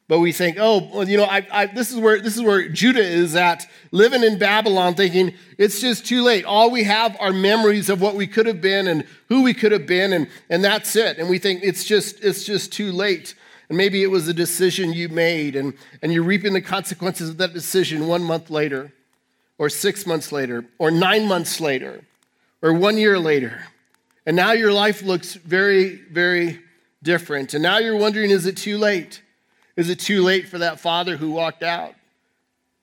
But 0.07 0.21
we 0.21 0.33
think, 0.33 0.59
oh, 0.61 0.91
well, 0.93 1.09
you 1.09 1.17
know, 1.17 1.25
I, 1.25 1.47
I, 1.51 1.67
this, 1.67 1.91
is 1.91 1.99
where, 1.99 2.21
this 2.21 2.37
is 2.37 2.43
where 2.43 2.69
Judah 2.69 3.03
is 3.03 3.35
at, 3.35 3.67
living 3.91 4.23
in 4.23 4.39
Babylon, 4.39 4.95
thinking 4.95 5.33
it's 5.57 5.81
just 5.81 6.05
too 6.05 6.23
late. 6.23 6.45
All 6.45 6.71
we 6.71 6.85
have 6.85 7.17
are 7.21 7.33
memories 7.33 7.89
of 7.89 8.03
what 8.03 8.15
we 8.15 8.27
could 8.27 8.45
have 8.45 8.61
been 8.61 8.87
and 8.87 9.07
who 9.29 9.43
we 9.43 9.55
could 9.55 9.73
have 9.73 9.87
been, 9.87 10.13
and, 10.13 10.29
and 10.51 10.63
that's 10.63 10.95
it. 10.95 11.19
And 11.19 11.31
we 11.31 11.39
think 11.39 11.61
it's 11.63 11.85
just, 11.85 12.23
it's 12.23 12.45
just 12.45 12.71
too 12.71 12.93
late. 12.93 13.35
And 13.71 13.79
maybe 13.79 14.03
it 14.03 14.11
was 14.11 14.29
a 14.29 14.35
decision 14.35 14.93
you 14.93 15.09
made, 15.09 15.57
and, 15.57 15.73
and 16.03 16.13
you're 16.13 16.23
reaping 16.23 16.53
the 16.53 16.61
consequences 16.61 17.31
of 17.31 17.39
that 17.39 17.55
decision 17.55 18.07
one 18.07 18.23
month 18.23 18.51
later 18.51 18.93
or 19.59 19.69
six 19.69 20.07
months 20.07 20.33
later, 20.33 20.65
or 20.79 20.91
nine 20.91 21.27
months 21.27 21.61
later, 21.61 22.05
or 22.63 22.73
one 22.73 22.99
year 22.99 23.19
later. 23.19 23.63
And 24.27 24.37
now 24.37 24.53
your 24.53 24.73
life 24.73 25.03
looks 25.03 25.35
very, 25.35 25.97
very 26.11 26.61
different. 27.03 27.55
And 27.55 27.63
now 27.63 27.79
you're 27.79 27.97
wondering 27.97 28.31
is 28.31 28.47
it 28.47 28.57
too 28.57 28.79
late? 28.79 29.23
Is 29.77 29.91
it 29.91 30.01
too 30.01 30.23
late 30.23 30.49
for 30.49 30.59
that 30.59 30.81
father 30.81 31.17
who 31.17 31.31
walked 31.31 31.63
out? 31.63 31.95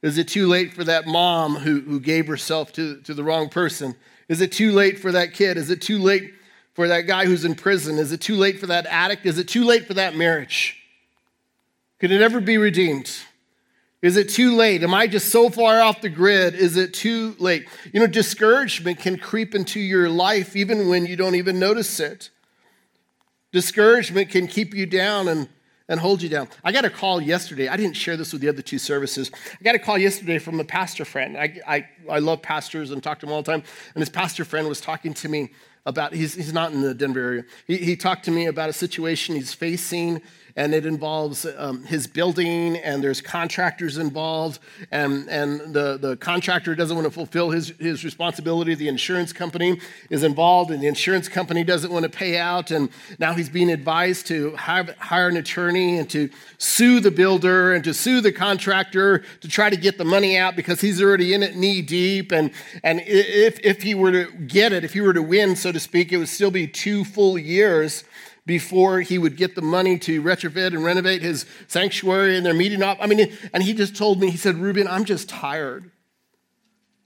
Is 0.01 0.17
it 0.17 0.27
too 0.27 0.47
late 0.47 0.73
for 0.73 0.83
that 0.83 1.05
mom 1.05 1.55
who, 1.55 1.81
who 1.81 1.99
gave 1.99 2.27
herself 2.27 2.73
to, 2.73 3.01
to 3.01 3.13
the 3.13 3.23
wrong 3.23 3.49
person? 3.49 3.95
Is 4.27 4.41
it 4.41 4.51
too 4.51 4.71
late 4.71 4.99
for 4.99 5.11
that 5.11 5.33
kid? 5.33 5.57
Is 5.57 5.69
it 5.69 5.81
too 5.81 5.99
late 5.99 6.33
for 6.73 6.87
that 6.87 7.01
guy 7.01 7.25
who's 7.25 7.45
in 7.45 7.55
prison? 7.55 7.97
Is 7.97 8.11
it 8.11 8.21
too 8.21 8.35
late 8.35 8.59
for 8.59 8.67
that 8.67 8.85
addict? 8.87 9.25
Is 9.25 9.37
it 9.37 9.47
too 9.47 9.63
late 9.63 9.85
for 9.85 9.93
that 9.95 10.15
marriage? 10.15 10.77
Could 11.99 12.11
it 12.11 12.21
ever 12.21 12.39
be 12.39 12.57
redeemed? 12.57 13.11
Is 14.01 14.17
it 14.17 14.29
too 14.29 14.55
late? 14.55 14.81
Am 14.81 14.95
I 14.95 15.05
just 15.05 15.29
so 15.29 15.49
far 15.49 15.79
off 15.79 16.01
the 16.01 16.09
grid? 16.09 16.55
Is 16.55 16.75
it 16.75 16.93
too 16.93 17.35
late? 17.37 17.67
You 17.93 17.99
know, 17.99 18.07
discouragement 18.07 18.99
can 18.99 19.17
creep 19.17 19.53
into 19.53 19.79
your 19.79 20.09
life 20.09 20.55
even 20.55 20.89
when 20.89 21.05
you 21.05 21.15
don't 21.15 21.35
even 21.35 21.59
notice 21.59 21.99
it. 21.99 22.31
Discouragement 23.51 24.29
can 24.29 24.47
keep 24.47 24.73
you 24.73 24.87
down 24.87 25.27
and, 25.27 25.47
and 25.87 25.99
hold 25.99 26.23
you 26.23 26.29
down. 26.29 26.47
I 26.63 26.71
got 26.71 26.83
a 26.83 26.89
call 26.89 27.21
yesterday. 27.21 27.67
I 27.67 27.77
didn't 27.77 27.93
share 27.93 28.17
this 28.17 28.33
with 28.33 28.41
the 28.41 28.49
other 28.49 28.63
two 28.63 28.79
services. 28.79 29.29
I 29.59 29.63
got 29.63 29.75
a 29.75 29.79
call 29.79 29.99
yesterday 29.99 30.39
from 30.39 30.59
a 30.59 30.63
pastor 30.63 31.05
friend. 31.05 31.37
I, 31.37 31.59
I, 31.67 31.87
I 32.09 32.19
love 32.19 32.41
pastors 32.41 32.89
and 32.89 33.03
talk 33.03 33.19
to 33.19 33.27
them 33.27 33.33
all 33.33 33.43
the 33.43 33.51
time. 33.51 33.63
And 33.93 34.01
his 34.01 34.09
pastor 34.09 34.45
friend 34.45 34.67
was 34.67 34.81
talking 34.81 35.13
to 35.15 35.29
me 35.29 35.51
about, 35.85 36.13
he's, 36.13 36.33
he's 36.33 36.53
not 36.53 36.71
in 36.71 36.81
the 36.81 36.95
Denver 36.95 37.19
area. 37.19 37.43
He, 37.67 37.77
he 37.77 37.95
talked 37.95 38.25
to 38.25 38.31
me 38.31 38.47
about 38.47 38.69
a 38.69 38.73
situation 38.73 39.35
he's 39.35 39.53
facing 39.53 40.23
and 40.55 40.73
it 40.73 40.85
involves 40.85 41.45
um, 41.57 41.83
his 41.83 42.07
building, 42.07 42.77
and 42.77 43.03
there's 43.03 43.21
contractors 43.21 43.97
involved, 43.97 44.59
and, 44.91 45.29
and 45.29 45.73
the, 45.73 45.97
the 45.97 46.17
contractor 46.17 46.75
doesn't 46.75 46.95
want 46.95 47.05
to 47.05 47.11
fulfill 47.11 47.51
his, 47.51 47.69
his 47.79 48.03
responsibility. 48.03 48.75
The 48.75 48.87
insurance 48.87 49.33
company 49.33 49.79
is 50.09 50.23
involved, 50.23 50.71
and 50.71 50.81
the 50.81 50.87
insurance 50.87 51.27
company 51.27 51.63
doesn't 51.63 51.91
want 51.91 52.03
to 52.03 52.09
pay 52.09 52.37
out, 52.37 52.71
and 52.71 52.89
now 53.19 53.33
he's 53.33 53.49
being 53.49 53.71
advised 53.71 54.27
to 54.27 54.55
have, 54.55 54.89
hire 54.97 55.27
an 55.27 55.37
attorney 55.37 55.97
and 55.97 56.09
to 56.09 56.29
sue 56.57 56.99
the 56.99 57.11
builder 57.11 57.73
and 57.73 57.83
to 57.83 57.93
sue 57.93 58.21
the 58.21 58.31
contractor 58.31 59.23
to 59.39 59.47
try 59.47 59.69
to 59.69 59.77
get 59.77 59.97
the 59.97 60.05
money 60.05 60.37
out 60.37 60.55
because 60.55 60.81
he's 60.81 61.01
already 61.01 61.33
in 61.33 61.43
it 61.43 61.55
knee 61.55 61.81
deep. 61.81 62.31
And, 62.31 62.51
and 62.83 63.01
if, 63.05 63.59
if 63.61 63.81
he 63.81 63.95
were 63.95 64.11
to 64.11 64.31
get 64.31 64.73
it, 64.73 64.83
if 64.83 64.93
he 64.93 65.01
were 65.01 65.13
to 65.13 65.21
win, 65.21 65.55
so 65.55 65.71
to 65.71 65.79
speak, 65.79 66.11
it 66.11 66.17
would 66.17 66.29
still 66.29 66.51
be 66.51 66.67
two 66.67 67.03
full 67.03 67.37
years 67.37 68.03
before 68.45 69.01
he 69.01 69.17
would 69.17 69.37
get 69.37 69.55
the 69.55 69.61
money 69.61 69.99
to 69.99 70.21
retrofit 70.21 70.67
and 70.67 70.83
renovate 70.83 71.21
his 71.21 71.45
sanctuary 71.67 72.37
and 72.37 72.45
their 72.45 72.53
meeting 72.53 72.81
up. 72.81 72.97
I 72.99 73.07
mean, 73.07 73.31
and 73.53 73.61
he 73.61 73.73
just 73.73 73.95
told 73.95 74.19
me, 74.19 74.29
he 74.29 74.37
said, 74.37 74.55
Ruben, 74.55 74.87
I'm 74.87 75.05
just 75.05 75.29
tired. 75.29 75.91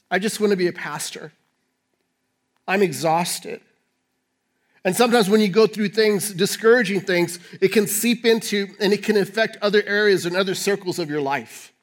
I 0.09 0.19
just 0.19 0.39
want 0.39 0.51
to 0.51 0.57
be 0.57 0.67
a 0.67 0.73
pastor. 0.73 1.33
I'm 2.67 2.81
exhausted. 2.81 3.61
And 4.85 4.95
sometimes 4.95 5.29
when 5.29 5.41
you 5.41 5.49
go 5.49 5.65
through 5.67 5.89
things, 5.89 6.31
discouraging 6.31 7.01
things, 7.01 7.39
it 7.59 7.69
can 7.69 7.87
seep 7.87 8.23
into 8.23 8.67
and 8.79 8.93
it 8.93 9.03
can 9.03 9.17
affect 9.17 9.57
other 9.61 9.81
areas 9.85 10.25
and 10.25 10.35
other 10.35 10.53
circles 10.53 10.99
of 10.99 11.09
your 11.09 11.21
life. 11.21 11.73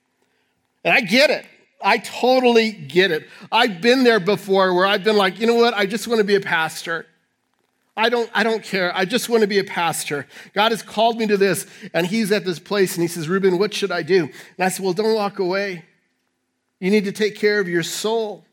And 0.85 0.94
I 0.94 1.00
get 1.00 1.30
it. 1.30 1.44
I 1.85 1.99
totally 1.99 2.71
get 2.71 3.11
it. 3.11 3.28
I've 3.50 3.80
been 3.80 4.04
there 4.04 4.21
before 4.21 4.73
where 4.73 4.87
I've 4.87 5.02
been 5.02 5.16
like, 5.16 5.40
you 5.40 5.49
know 5.49 5.56
what? 5.56 5.75
I 5.75 5.85
just 5.85 6.06
want 6.06 6.18
to 6.18 6.25
be 6.25 6.37
a 6.37 6.40
pastor. 6.40 7.06
I 7.97 8.09
don't, 8.09 8.31
I 8.35 8.43
don't 8.43 8.63
care. 8.63 8.97
I 8.97 9.05
just 9.05 9.29
want 9.29 9.43
to 9.43 9.47
be 9.47 9.59
a 9.59 9.65
pastor. 9.65 10.27
God 10.55 10.73
has 10.73 10.83
called 10.83 11.19
me 11.19 11.27
to 11.27 11.37
this, 11.37 11.67
and 11.93 12.07
He's 12.07 12.33
at 12.33 12.45
this 12.45 12.59
place, 12.59 12.95
and 12.95 13.03
He 13.03 13.09
says, 13.09 13.29
Ruben, 13.29 13.59
what 13.59 13.75
should 13.75 13.93
I 13.93 14.03
do? 14.03 14.25
And 14.25 14.65
I 14.65 14.69
said, 14.69 14.85
Well, 14.85 14.95
don't 14.95 15.15
walk 15.15 15.39
away. 15.39 15.85
You 16.81 16.91
need 16.91 17.05
to 17.05 17.13
take 17.13 17.37
care 17.37 17.61
of 17.61 17.69
your 17.69 17.83
soul. 17.83 18.45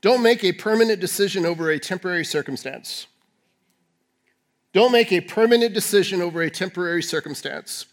Don't 0.00 0.22
make 0.22 0.44
a 0.44 0.52
permanent 0.52 1.00
decision 1.00 1.44
over 1.44 1.70
a 1.70 1.78
temporary 1.78 2.24
circumstance. 2.24 3.08
Don't 4.72 4.92
make 4.92 5.10
a 5.10 5.20
permanent 5.20 5.74
decision 5.74 6.22
over 6.22 6.42
a 6.42 6.50
temporary 6.50 7.02
circumstance. 7.02 7.86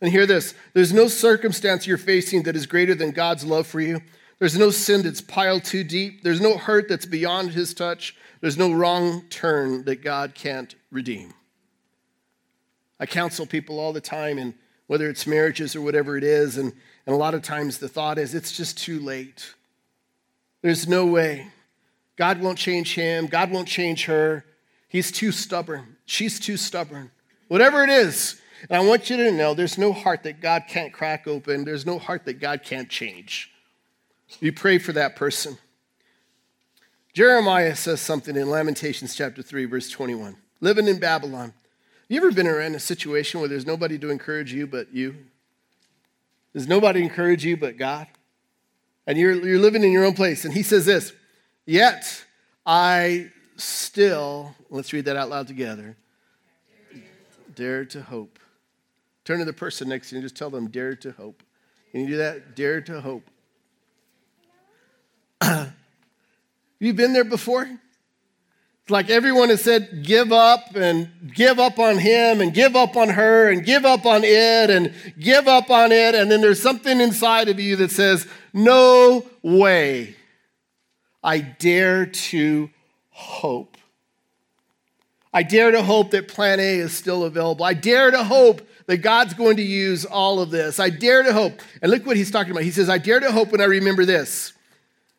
And 0.00 0.10
hear 0.10 0.26
this 0.26 0.54
there's 0.74 0.92
no 0.92 1.08
circumstance 1.08 1.86
you're 1.86 1.98
facing 1.98 2.42
that 2.44 2.56
is 2.56 2.66
greater 2.66 2.94
than 2.94 3.10
God's 3.10 3.44
love 3.44 3.66
for 3.66 3.80
you. 3.80 4.00
There's 4.38 4.58
no 4.58 4.70
sin 4.70 5.02
that's 5.02 5.22
piled 5.22 5.64
too 5.64 5.82
deep. 5.82 6.22
There's 6.22 6.40
no 6.40 6.58
hurt 6.58 6.88
that's 6.88 7.06
beyond 7.06 7.52
his 7.52 7.72
touch. 7.72 8.14
There's 8.40 8.58
no 8.58 8.72
wrong 8.72 9.22
turn 9.30 9.84
that 9.84 10.02
God 10.02 10.34
can't 10.34 10.74
redeem. 10.90 11.34
I 12.98 13.06
counsel 13.06 13.46
people 13.46 13.78
all 13.78 13.92
the 13.92 14.00
time, 14.00 14.38
and 14.38 14.54
whether 14.86 15.08
it's 15.08 15.26
marriages 15.26 15.74
or 15.74 15.80
whatever 15.80 16.16
it 16.16 16.24
is, 16.24 16.56
and, 16.56 16.72
and 17.06 17.14
a 17.14 17.18
lot 17.18 17.34
of 17.34 17.42
times 17.42 17.78
the 17.78 17.88
thought 17.88 18.18
is 18.18 18.34
it's 18.34 18.56
just 18.56 18.78
too 18.78 19.00
late. 19.00 19.54
There's 20.62 20.88
no 20.88 21.06
way. 21.06 21.48
God 22.16 22.40
won't 22.40 22.58
change 22.58 22.94
him, 22.94 23.26
God 23.26 23.50
won't 23.50 23.68
change 23.68 24.06
her. 24.06 24.44
He's 24.88 25.10
too 25.12 25.32
stubborn. 25.32 25.96
She's 26.06 26.40
too 26.40 26.56
stubborn. 26.56 27.10
Whatever 27.48 27.84
it 27.84 27.90
is, 27.90 28.40
and 28.70 28.80
I 28.80 28.86
want 28.86 29.10
you 29.10 29.16
to 29.18 29.32
know 29.32 29.52
there's 29.52 29.78
no 29.78 29.92
heart 29.92 30.22
that 30.22 30.40
God 30.40 30.64
can't 30.68 30.92
crack 30.92 31.26
open, 31.26 31.64
there's 31.64 31.84
no 31.84 31.98
heart 31.98 32.24
that 32.24 32.40
God 32.40 32.62
can't 32.64 32.88
change. 32.88 33.52
You 34.40 34.52
pray 34.52 34.78
for 34.78 34.92
that 34.92 35.16
person. 35.16 35.58
Jeremiah 37.16 37.74
says 37.74 38.02
something 38.02 38.36
in 38.36 38.50
Lamentations 38.50 39.14
chapter 39.14 39.40
3, 39.40 39.64
verse 39.64 39.88
21. 39.88 40.36
Living 40.60 40.86
in 40.86 40.98
Babylon. 40.98 41.54
You 42.08 42.18
ever 42.18 42.30
been 42.30 42.46
in 42.46 42.74
a 42.74 42.78
situation 42.78 43.40
where 43.40 43.48
there's 43.48 43.64
nobody 43.64 43.98
to 44.00 44.10
encourage 44.10 44.52
you 44.52 44.66
but 44.66 44.92
you? 44.92 45.16
There's 46.52 46.68
nobody 46.68 47.00
to 47.00 47.06
encourage 47.06 47.42
you 47.42 47.56
but 47.56 47.78
God? 47.78 48.06
And 49.06 49.16
you're, 49.16 49.32
you're 49.32 49.58
living 49.58 49.82
in 49.82 49.92
your 49.92 50.04
own 50.04 50.12
place. 50.12 50.44
And 50.44 50.52
he 50.52 50.62
says 50.62 50.84
this, 50.84 51.14
Yet 51.64 52.22
I 52.66 53.30
still, 53.56 54.54
let's 54.68 54.92
read 54.92 55.06
that 55.06 55.16
out 55.16 55.30
loud 55.30 55.46
together, 55.46 55.96
dare 57.54 57.86
to 57.86 58.02
hope. 58.02 58.38
Turn 59.24 59.38
to 59.38 59.46
the 59.46 59.54
person 59.54 59.88
next 59.88 60.10
to 60.10 60.16
you 60.16 60.18
and 60.18 60.22
just 60.22 60.36
tell 60.36 60.50
them, 60.50 60.68
dare 60.68 60.94
to 60.96 61.12
hope. 61.12 61.42
Can 61.92 62.02
you 62.02 62.08
do 62.08 62.16
that? 62.18 62.54
Dare 62.54 62.82
to 62.82 63.00
hope. 63.00 63.30
You 66.78 66.92
been 66.92 67.12
there 67.12 67.24
before? 67.24 67.62
It's 67.62 68.90
like 68.90 69.10
everyone 69.10 69.48
has 69.48 69.62
said, 69.62 70.04
give 70.04 70.30
up 70.30 70.76
and 70.76 71.08
give 71.34 71.58
up 71.58 71.80
on 71.80 71.98
him 71.98 72.40
and 72.40 72.54
give 72.54 72.76
up 72.76 72.96
on 72.96 73.08
her 73.08 73.50
and 73.50 73.64
give 73.64 73.84
up 73.84 74.06
on 74.06 74.22
it 74.22 74.70
and 74.70 74.94
give 75.18 75.48
up 75.48 75.70
on 75.70 75.90
it. 75.90 76.14
And 76.14 76.30
then 76.30 76.40
there's 76.40 76.62
something 76.62 77.00
inside 77.00 77.48
of 77.48 77.58
you 77.58 77.74
that 77.76 77.90
says, 77.90 78.28
no 78.52 79.26
way. 79.42 80.14
I 81.20 81.40
dare 81.40 82.06
to 82.06 82.70
hope. 83.10 83.76
I 85.32 85.42
dare 85.42 85.72
to 85.72 85.82
hope 85.82 86.12
that 86.12 86.28
plan 86.28 86.60
A 86.60 86.78
is 86.78 86.96
still 86.96 87.24
available. 87.24 87.64
I 87.64 87.74
dare 87.74 88.12
to 88.12 88.22
hope 88.22 88.62
that 88.86 88.98
God's 88.98 89.34
going 89.34 89.56
to 89.56 89.62
use 89.64 90.04
all 90.04 90.40
of 90.40 90.50
this. 90.50 90.78
I 90.78 90.90
dare 90.90 91.24
to 91.24 91.32
hope. 91.32 91.60
And 91.82 91.90
look 91.90 92.06
what 92.06 92.16
he's 92.16 92.30
talking 92.30 92.52
about. 92.52 92.62
He 92.62 92.70
says, 92.70 92.88
I 92.88 92.98
dare 92.98 93.18
to 93.18 93.32
hope 93.32 93.50
when 93.50 93.60
I 93.60 93.64
remember 93.64 94.04
this 94.04 94.52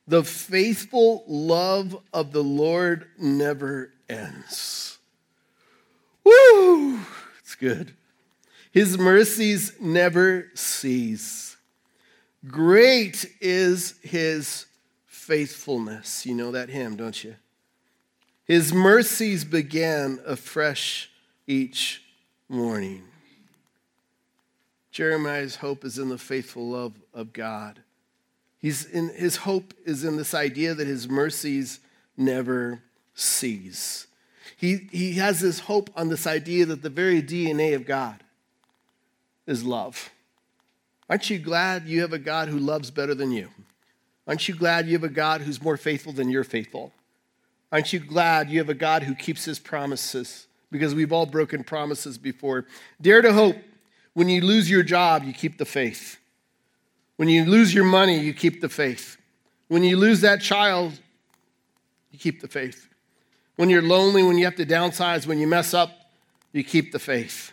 the 0.08 0.24
faithful 0.24 1.24
love 1.28 1.98
of 2.14 2.32
the 2.32 2.44
Lord 2.44 3.08
never 3.18 3.92
ends. 4.10 4.98
Woo! 6.24 7.00
It's 7.42 7.56
good. 7.56 7.94
His 8.72 8.98
mercies 8.98 9.74
never 9.82 10.50
cease. 10.54 11.58
Great 12.48 13.26
is 13.42 13.96
his 14.02 14.66
faithfulness. 15.06 16.26
You 16.26 16.36
know 16.36 16.52
that 16.52 16.70
hymn, 16.70 16.96
don't 16.96 17.24
you? 17.24 17.36
His 18.46 18.74
mercies 18.74 19.44
began 19.44 20.20
afresh 20.26 21.10
each 21.48 22.04
morning. 22.48 23.04
Jeremiah's 24.92 25.58
hope 25.58 25.84
is 25.84 26.00
in 26.00 26.10
the 26.10 26.18
faithful 26.18 26.70
love 26.70 26.94
of 27.14 27.34
God. 27.34 27.82
He's 28.60 28.86
in, 28.86 29.10
his 29.10 29.38
hope 29.38 29.74
is 29.86 30.04
in 30.04 30.18
this 30.18 30.34
idea 30.34 30.74
that 30.74 30.88
his 30.88 31.08
mercies 31.08 31.80
never 32.16 32.82
cease. 33.14 34.08
He, 34.56 34.88
he 34.92 35.14
has 35.14 35.40
this 35.40 35.60
hope 35.60 35.90
on 35.96 36.10
this 36.10 36.26
idea 36.26 36.66
that 36.66 36.82
the 36.82 36.90
very 36.90 37.22
DNA 37.22 37.76
of 37.76 37.86
God 37.86 38.24
is 39.46 39.64
love. 39.64 40.10
Aren't 41.10 41.30
you 41.30 41.38
glad 41.40 41.88
you 41.88 42.02
have 42.02 42.14
a 42.14 42.20
God 42.20 42.50
who 42.50 42.58
loves 42.58 42.92
better 42.92 43.14
than 43.14 43.32
you? 43.32 43.50
Aren't 44.28 44.48
you 44.48 44.56
glad 44.56 44.88
you 44.88 44.94
have 44.94 45.04
a 45.04 45.10
God 45.10 45.42
who's 45.42 45.62
more 45.62 45.78
faithful 45.78 46.12
than 46.12 46.30
you're 46.30 46.44
faithful? 46.44 46.92
Aren't 47.72 47.94
you 47.94 48.00
glad 48.00 48.50
you 48.50 48.60
have 48.60 48.70
a 48.70 48.74
God 48.74 49.04
who 49.04 49.16
keeps 49.16 49.46
his 49.46 49.60
promises? 49.60 50.48
Because 50.72 50.94
we've 50.94 51.14
all 51.14 51.26
broken 51.26 51.64
promises 51.64 52.18
before. 52.18 52.66
Dare 53.02 53.22
to 53.22 53.32
hope 53.32 53.58
when 54.14 54.28
you 54.28 54.42
lose 54.42 54.70
your 54.70 54.84
job, 54.84 55.24
you 55.24 55.32
keep 55.32 55.58
the 55.58 55.66
faith. 55.66 56.18
When 57.18 57.30
you 57.30 57.46
lose 57.46 57.74
your 57.74 57.84
money, 57.84 58.20
you 58.20 58.34
keep 58.34 58.62
the 58.62 58.70
faith. 58.70 59.18
When 59.68 59.84
you 59.84 59.98
lose 59.98 60.22
that 60.22 60.42
child, 60.42 61.00
you 62.12 62.20
keep 62.20 62.42
the 62.42 62.48
faith. 62.48 62.88
When 63.58 63.70
you're 63.70 63.82
lonely, 63.82 64.24
when 64.24 64.38
you 64.38 64.46
have 64.46 64.56
to 64.56 64.66
downsize, 64.66 65.28
when 65.28 65.40
you 65.40 65.48
mess 65.48 65.74
up, 65.74 65.92
you 66.54 66.64
keep 66.64 66.92
the 66.92 67.00
faith. 67.00 67.52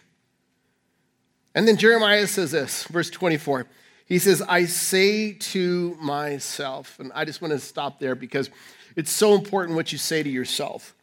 And 1.54 1.66
then 1.66 1.76
Jeremiah 1.76 2.26
says 2.26 2.50
this, 2.50 2.85
verse 2.85 3.11
24. 3.11 3.66
He 4.06 4.18
says, 4.18 4.42
I 4.42 4.66
say 4.66 5.33
to 5.33 5.97
myself, 6.00 6.99
and 7.00 7.11
I 7.14 7.25
just 7.25 7.40
want 7.40 7.52
to 7.52 7.59
stop 7.59 7.99
there 7.99 8.14
because 8.14 8.50
it's 8.97 9.11
so 9.11 9.35
important 9.35 9.76
what 9.76 9.92
you 9.92 9.99
say 9.99 10.23
to 10.23 10.28
yourself. 10.28 10.94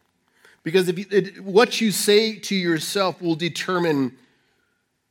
Because 0.62 0.88
if 0.88 0.98
you, 0.98 1.06
it, 1.10 1.40
what 1.40 1.80
you 1.80 1.90
say 1.90 2.38
to 2.38 2.54
yourself 2.54 3.20
will 3.20 3.34
determine 3.34 4.16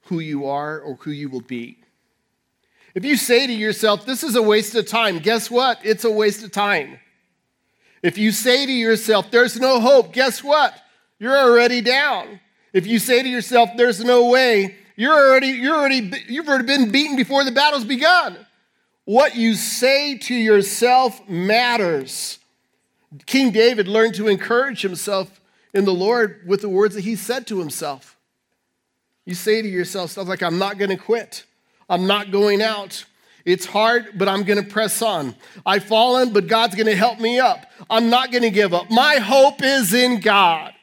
who 0.03 0.19
you 0.19 0.45
are 0.45 0.79
or 0.79 0.95
who 0.95 1.11
you 1.11 1.29
will 1.29 1.41
be. 1.41 1.77
If 2.93 3.05
you 3.05 3.15
say 3.15 3.47
to 3.47 3.53
yourself, 3.53 4.05
this 4.05 4.23
is 4.23 4.35
a 4.35 4.41
waste 4.41 4.75
of 4.75 4.87
time, 4.87 5.19
guess 5.19 5.49
what? 5.49 5.79
It's 5.83 6.03
a 6.03 6.11
waste 6.11 6.43
of 6.43 6.51
time. 6.51 6.99
If 8.03 8.17
you 8.17 8.31
say 8.31 8.65
to 8.65 8.71
yourself, 8.71 9.31
there's 9.31 9.59
no 9.59 9.79
hope, 9.79 10.11
guess 10.11 10.43
what? 10.43 10.73
You're 11.19 11.37
already 11.37 11.81
down. 11.81 12.39
If 12.73 12.87
you 12.87 12.99
say 12.99 13.21
to 13.21 13.29
yourself, 13.29 13.69
there's 13.77 14.03
no 14.03 14.29
way, 14.29 14.75
you're 14.95 15.13
already, 15.13 15.47
you're 15.47 15.75
already, 15.75 16.11
you've 16.27 16.47
already 16.47 16.65
been 16.65 16.91
beaten 16.91 17.15
before 17.15 17.43
the 17.43 17.51
battle's 17.51 17.85
begun. 17.85 18.37
What 19.05 19.35
you 19.35 19.55
say 19.55 20.17
to 20.17 20.35
yourself 20.35 21.27
matters. 21.29 22.39
King 23.25 23.51
David 23.51 23.87
learned 23.87 24.15
to 24.15 24.27
encourage 24.27 24.81
himself 24.81 25.41
in 25.73 25.85
the 25.85 25.93
Lord 25.93 26.41
with 26.47 26.61
the 26.61 26.69
words 26.69 26.95
that 26.95 27.01
he 27.01 27.15
said 27.15 27.47
to 27.47 27.59
himself. 27.59 28.17
You 29.25 29.35
say 29.35 29.61
to 29.61 29.67
yourself 29.67 30.11
stuff 30.11 30.27
like, 30.27 30.41
I'm 30.41 30.57
not 30.57 30.77
going 30.77 30.89
to 30.89 30.97
quit. 30.97 31.45
I'm 31.91 32.07
not 32.07 32.31
going 32.31 32.61
out. 32.61 33.03
It's 33.43 33.65
hard, 33.65 34.17
but 34.17 34.29
I'm 34.29 34.43
going 34.43 34.63
to 34.63 34.69
press 34.69 35.01
on. 35.01 35.35
I've 35.65 35.83
fallen, 35.83 36.31
but 36.31 36.47
God's 36.47 36.73
going 36.75 36.87
to 36.87 36.95
help 36.95 37.19
me 37.19 37.37
up. 37.37 37.69
I'm 37.89 38.09
not 38.09 38.31
going 38.31 38.43
to 38.43 38.49
give 38.49 38.73
up. 38.73 38.89
My 38.89 39.15
hope 39.15 39.61
is 39.61 39.93
in 39.93 40.21
God. 40.21 40.73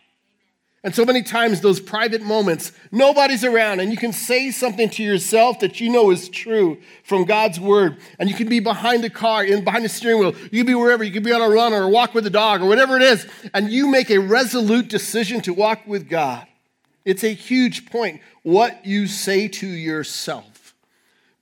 And 0.85 0.95
so 0.95 1.07
many 1.07 1.23
times, 1.23 1.63
those 1.63 1.81
private 1.81 2.21
moments, 2.21 2.73
nobody's 2.93 3.43
around, 3.43 3.81
and 3.81 3.91
you 3.91 3.97
can 3.97 4.13
say 4.13 4.51
something 4.51 4.91
to 4.91 5.03
yourself 5.03 5.61
that 5.61 5.81
you 5.81 5.89
know 5.89 6.11
is 6.11 6.29
true 6.29 6.79
from 7.05 7.25
God's 7.25 7.59
word. 7.59 7.97
And 8.19 8.29
you 8.29 8.37
can 8.37 8.49
be 8.49 8.61
behind 8.61 9.03
the 9.03 9.11
car, 9.11 9.43
in 9.43 9.65
behind 9.65 9.87
the 9.87 9.89
steering 9.89 10.19
wheel. 10.19 10.35
You 10.53 10.61
can 10.61 10.67
be 10.67 10.75
wherever. 10.75 11.03
You 11.03 11.13
can 11.13 11.23
be 11.23 11.33
on 11.33 11.41
a 11.41 11.49
run 11.49 11.73
or 11.73 11.85
a 11.85 11.89
walk 11.89 12.13
with 12.13 12.27
a 12.27 12.31
dog 12.31 12.61
or 12.61 12.67
whatever 12.67 12.97
it 12.97 13.03
is. 13.03 13.27
And 13.55 13.71
you 13.71 13.89
make 13.89 14.11
a 14.11 14.19
resolute 14.19 14.89
decision 14.89 15.41
to 15.43 15.55
walk 15.55 15.87
with 15.87 16.07
God. 16.07 16.47
It's 17.05 17.25
a 17.25 17.33
huge 17.33 17.87
point. 17.87 18.21
What 18.43 18.85
you 18.85 19.07
say 19.07 19.49
to 19.49 19.67
yourself 19.67 20.48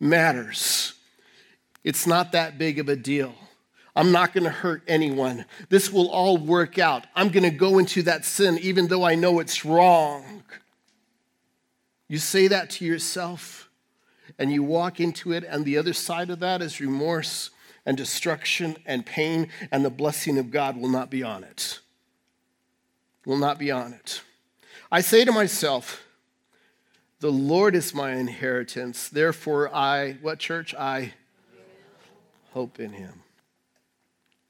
matters. 0.01 0.95
It's 1.85 2.07
not 2.07 2.33
that 2.33 2.59
big 2.59 2.79
of 2.79 2.89
a 2.89 2.97
deal. 2.97 3.35
I'm 3.95 4.13
not 4.13 4.35
going 4.35 4.45
to 4.45 4.51
hurt 4.51 4.83
anyone. 4.87 5.47
This 5.71 5.91
will 5.91 6.11
all 6.11 6.37
work 6.37 6.79
out. 6.79 7.07
I'm 7.15 7.31
going 7.31 7.45
to 7.45 7.57
go 7.57 7.79
into 7.79 8.03
that 8.03 8.25
sin 8.25 8.59
even 8.61 8.89
though 8.89 9.05
I 9.05 9.15
know 9.15 9.41
it's 9.41 9.65
wrong. 9.65 10.43
You 12.09 12.19
say 12.19 12.49
that 12.49 12.71
to 12.71 12.85
yourself 12.85 13.69
and 14.39 14.53
you 14.53 14.63
walk 14.63 15.01
into 15.01 15.33
it, 15.33 15.45
and 15.49 15.65
the 15.65 15.79
other 15.79 15.95
side 15.95 16.29
of 16.29 16.41
that 16.41 16.61
is 16.61 16.81
remorse 16.81 17.51
and 17.87 17.97
destruction 17.97 18.77
and 18.85 19.07
pain, 19.07 19.49
and 19.73 19.85
the 19.85 19.91
blessing 19.91 20.37
of 20.37 20.51
God 20.51 20.77
will 20.77 20.89
not 20.89 21.11
be 21.11 21.23
on 21.23 21.45
it. 21.45 21.79
Will 23.25 23.39
not 23.39 23.59
be 23.59 23.71
on 23.71 23.93
it. 23.93 24.21
I 24.91 25.01
say 25.01 25.25
to 25.25 25.33
myself, 25.33 26.03
the 27.21 27.33
Lord 27.33 27.75
is 27.75 27.95
my 27.95 28.13
inheritance. 28.13 29.09
Therefore, 29.09 29.75
I, 29.75 30.13
what 30.21 30.39
church? 30.39 30.75
I 30.75 31.15
hope 32.53 32.79
in 32.79 32.93
him. 32.93 33.23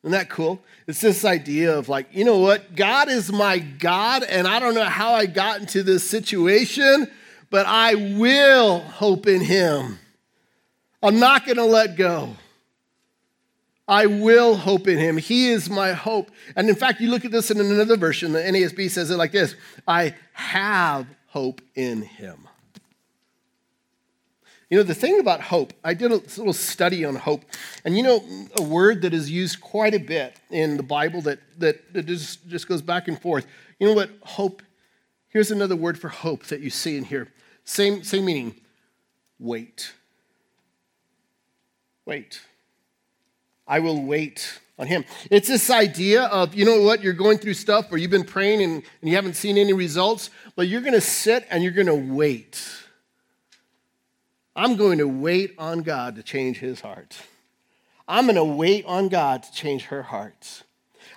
Isn't 0.03 0.13
that 0.13 0.31
cool? 0.31 0.61
It's 0.87 1.01
this 1.01 1.25
idea 1.25 1.77
of 1.77 1.89
like, 1.89 2.09
you 2.13 2.25
know 2.25 2.39
what? 2.39 2.77
God 2.77 3.09
is 3.09 3.33
my 3.33 3.59
God, 3.59 4.23
and 4.23 4.47
I 4.47 4.61
don't 4.61 4.75
know 4.75 4.85
how 4.85 5.15
I 5.15 5.27
got 5.27 5.61
into 5.61 5.83
this 5.83 6.09
situation, 6.09 7.11
but 7.51 7.67
I 7.67 7.95
will 8.17 8.81
hope 8.81 9.27
in 9.27 9.41
him. 9.41 9.99
I'm 11.03 11.19
not 11.19 11.45
going 11.45 11.57
to 11.57 11.65
let 11.65 11.97
go. 11.97 12.37
I 13.89 14.07
will 14.07 14.57
hope 14.57 14.89
in 14.89 14.99
him. 14.99 15.17
He 15.17 15.51
is 15.51 15.71
my 15.71 15.93
hope. 15.93 16.31
And 16.57 16.69
in 16.69 16.75
fact, 16.75 17.01
you 17.01 17.11
look 17.11 17.25
at 17.25 17.31
this 17.31 17.51
in 17.51 17.61
another 17.61 17.97
version, 17.97 18.33
the 18.33 18.41
NASB 18.41 18.91
says 18.91 19.11
it 19.11 19.17
like 19.17 19.33
this 19.33 19.55
I 19.87 20.15
have 20.33 21.07
hope 21.29 21.61
in 21.75 22.03
him. 22.03 22.49
You 24.69 24.79
know, 24.79 24.83
the 24.83 24.95
thing 24.95 25.21
about 25.21 25.41
hope, 25.41 25.73
I 25.85 25.95
did 25.95 26.11
a 26.11 26.17
little 26.17 26.53
study 26.53 27.05
on 27.05 27.15
hope. 27.15 27.45
And 27.85 27.97
you 27.97 28.03
know, 28.03 28.25
a 28.57 28.63
word 28.63 29.03
that 29.03 29.15
is 29.15 29.31
used 29.31 29.61
quite 29.61 29.95
a 29.95 30.01
bit 30.01 30.37
in 30.51 30.77
the 30.77 30.83
Bible 30.83 31.23
that, 31.23 31.39
that, 31.59 31.93
that 31.95 32.07
just, 32.07 32.49
just 32.49 32.69
goes 32.69 32.83
back 32.83 33.07
and 33.07 33.21
forth. 33.21 33.47
You 33.79 33.87
know 33.87 33.95
what? 33.95 34.11
Hope. 34.23 34.63
Here's 35.29 35.51
another 35.51 35.77
word 35.77 35.99
for 35.99 36.09
hope 36.09 36.45
that 36.47 36.61
you 36.61 36.71
see 36.71 36.97
in 36.97 37.05
here. 37.05 37.29
Same, 37.65 38.03
same 38.03 38.25
meaning. 38.25 38.57
Wait. 39.39 39.93
Wait. 42.05 42.41
I 43.69 43.81
will 43.81 44.03
wait 44.03 44.61
on 44.79 44.87
him. 44.87 45.05
It's 45.31 45.49
this 45.49 45.71
idea 45.71 46.25
of, 46.25 46.55
you 46.55 46.65
know 46.65 46.83
what, 46.83 47.03
you're 47.03 47.13
going 47.13 47.39
through 47.39 47.55
stuff 47.55 47.91
where 47.91 47.99
you've 47.99 48.11
been 48.11 48.25
praying 48.25 48.63
and, 48.63 48.75
and 48.75 49.11
you 49.11 49.15
haven't 49.15 49.35
seen 49.35 49.59
any 49.59 49.73
results, 49.73 50.31
but 50.55 50.69
you're 50.69 50.81
going 50.81 50.93
to 50.93 51.01
sit 51.01 51.47
and 51.51 51.63
you're 51.63 51.73
going 51.73 51.87
to 51.87 52.15
wait. 52.15 52.65
I'm 54.57 54.77
going 54.77 54.99
to 54.99 55.07
wait 55.07 55.55
on 55.59 55.83
God 55.83 56.17
to 56.17 56.23
change 56.23 56.59
his 56.59 56.81
heart. 56.81 57.17
I'm 58.09 58.25
going 58.25 58.37
to 58.37 58.45
wait 58.45 58.87
on 58.87 59.09
God 59.09 59.43
to 59.43 59.53
change 59.53 59.85
her 59.85 60.03
heart. 60.03 60.65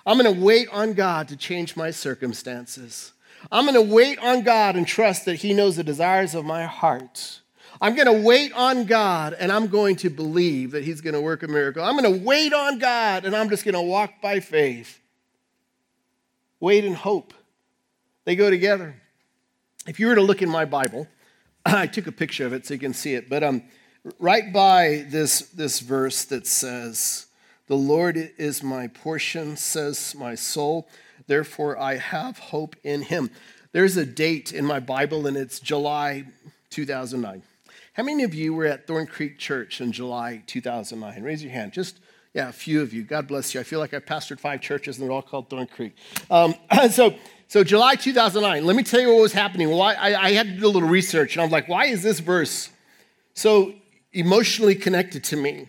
I'm 0.04 0.18
going 0.18 0.32
to 0.32 0.40
wait 0.40 0.68
on 0.70 0.92
God 0.92 1.28
to 1.28 1.36
change 1.36 1.74
my 1.74 1.90
circumstances. 1.90 3.12
I'm 3.50 3.64
going 3.64 3.74
to 3.74 3.94
wait 3.94 4.18
on 4.18 4.42
God 4.42 4.76
and 4.76 4.86
trust 4.86 5.24
that 5.24 5.36
he 5.36 5.54
knows 5.54 5.76
the 5.76 5.84
desires 5.84 6.34
of 6.34 6.44
my 6.44 6.64
heart. 6.64 7.40
I'm 7.80 7.94
going 7.94 8.06
to 8.06 8.26
wait 8.26 8.52
on 8.52 8.84
God 8.84 9.34
and 9.38 9.50
I'm 9.50 9.68
going 9.68 9.96
to 9.96 10.10
believe 10.10 10.72
that 10.72 10.84
He's 10.84 11.00
going 11.00 11.14
to 11.14 11.20
work 11.20 11.42
a 11.42 11.48
miracle. 11.48 11.82
I'm 11.82 11.96
going 11.96 12.12
to 12.12 12.24
wait 12.24 12.52
on 12.52 12.78
God 12.78 13.24
and 13.24 13.34
I'm 13.34 13.48
just 13.48 13.64
going 13.64 13.74
to 13.74 13.80
walk 13.80 14.20
by 14.20 14.40
faith. 14.40 15.00
Wait 16.58 16.84
and 16.84 16.94
hope. 16.94 17.32
They 18.24 18.36
go 18.36 18.50
together. 18.50 18.96
If 19.86 19.98
you 19.98 20.08
were 20.08 20.14
to 20.14 20.20
look 20.20 20.42
in 20.42 20.50
my 20.50 20.66
Bible, 20.66 21.08
I 21.78 21.86
took 21.86 22.06
a 22.06 22.12
picture 22.12 22.46
of 22.46 22.52
it 22.52 22.66
so 22.66 22.74
you 22.74 22.80
can 22.80 22.94
see 22.94 23.14
it, 23.14 23.28
but 23.28 23.42
um, 23.42 23.62
right 24.18 24.52
by 24.52 25.06
this, 25.08 25.40
this 25.50 25.80
verse 25.80 26.24
that 26.24 26.46
says, 26.46 27.26
The 27.68 27.76
Lord 27.76 28.16
is 28.38 28.62
my 28.62 28.88
portion, 28.88 29.56
says 29.56 30.14
my 30.18 30.34
soul, 30.34 30.88
therefore 31.26 31.78
I 31.78 31.96
have 31.96 32.38
hope 32.38 32.76
in 32.82 33.02
Him. 33.02 33.30
There's 33.72 33.96
a 33.96 34.04
date 34.04 34.52
in 34.52 34.64
my 34.64 34.80
Bible 34.80 35.26
and 35.26 35.36
it's 35.36 35.60
July 35.60 36.24
2009. 36.70 37.42
How 37.92 38.02
many 38.02 38.24
of 38.24 38.34
you 38.34 38.54
were 38.54 38.66
at 38.66 38.86
Thorn 38.86 39.06
Creek 39.06 39.38
Church 39.38 39.80
in 39.80 39.92
July 39.92 40.42
2009? 40.46 41.22
Raise 41.22 41.42
your 41.42 41.52
hand. 41.52 41.72
Just, 41.72 42.00
yeah, 42.34 42.48
a 42.48 42.52
few 42.52 42.80
of 42.80 42.92
you. 42.92 43.02
God 43.02 43.28
bless 43.28 43.54
you. 43.54 43.60
I 43.60 43.62
feel 43.62 43.78
like 43.78 43.94
I 43.94 43.98
pastored 43.98 44.40
five 44.40 44.60
churches 44.60 44.98
and 44.98 45.06
they're 45.06 45.12
all 45.12 45.22
called 45.22 45.50
Thorn 45.50 45.66
Creek. 45.66 45.94
Um, 46.30 46.54
so, 46.90 47.14
so 47.50 47.64
July 47.64 47.96
2009, 47.96 48.64
let 48.64 48.76
me 48.76 48.84
tell 48.84 49.00
you 49.00 49.12
what 49.12 49.22
was 49.22 49.32
happening. 49.32 49.70
Well, 49.70 49.82
I, 49.82 50.14
I 50.14 50.30
had 50.34 50.46
to 50.46 50.52
do 50.52 50.66
a 50.66 50.70
little 50.70 50.88
research 50.88 51.34
and 51.34 51.42
I'm 51.42 51.50
like, 51.50 51.68
why 51.68 51.86
is 51.86 52.00
this 52.00 52.20
verse 52.20 52.70
so 53.34 53.74
emotionally 54.12 54.76
connected 54.76 55.24
to 55.24 55.36
me? 55.36 55.66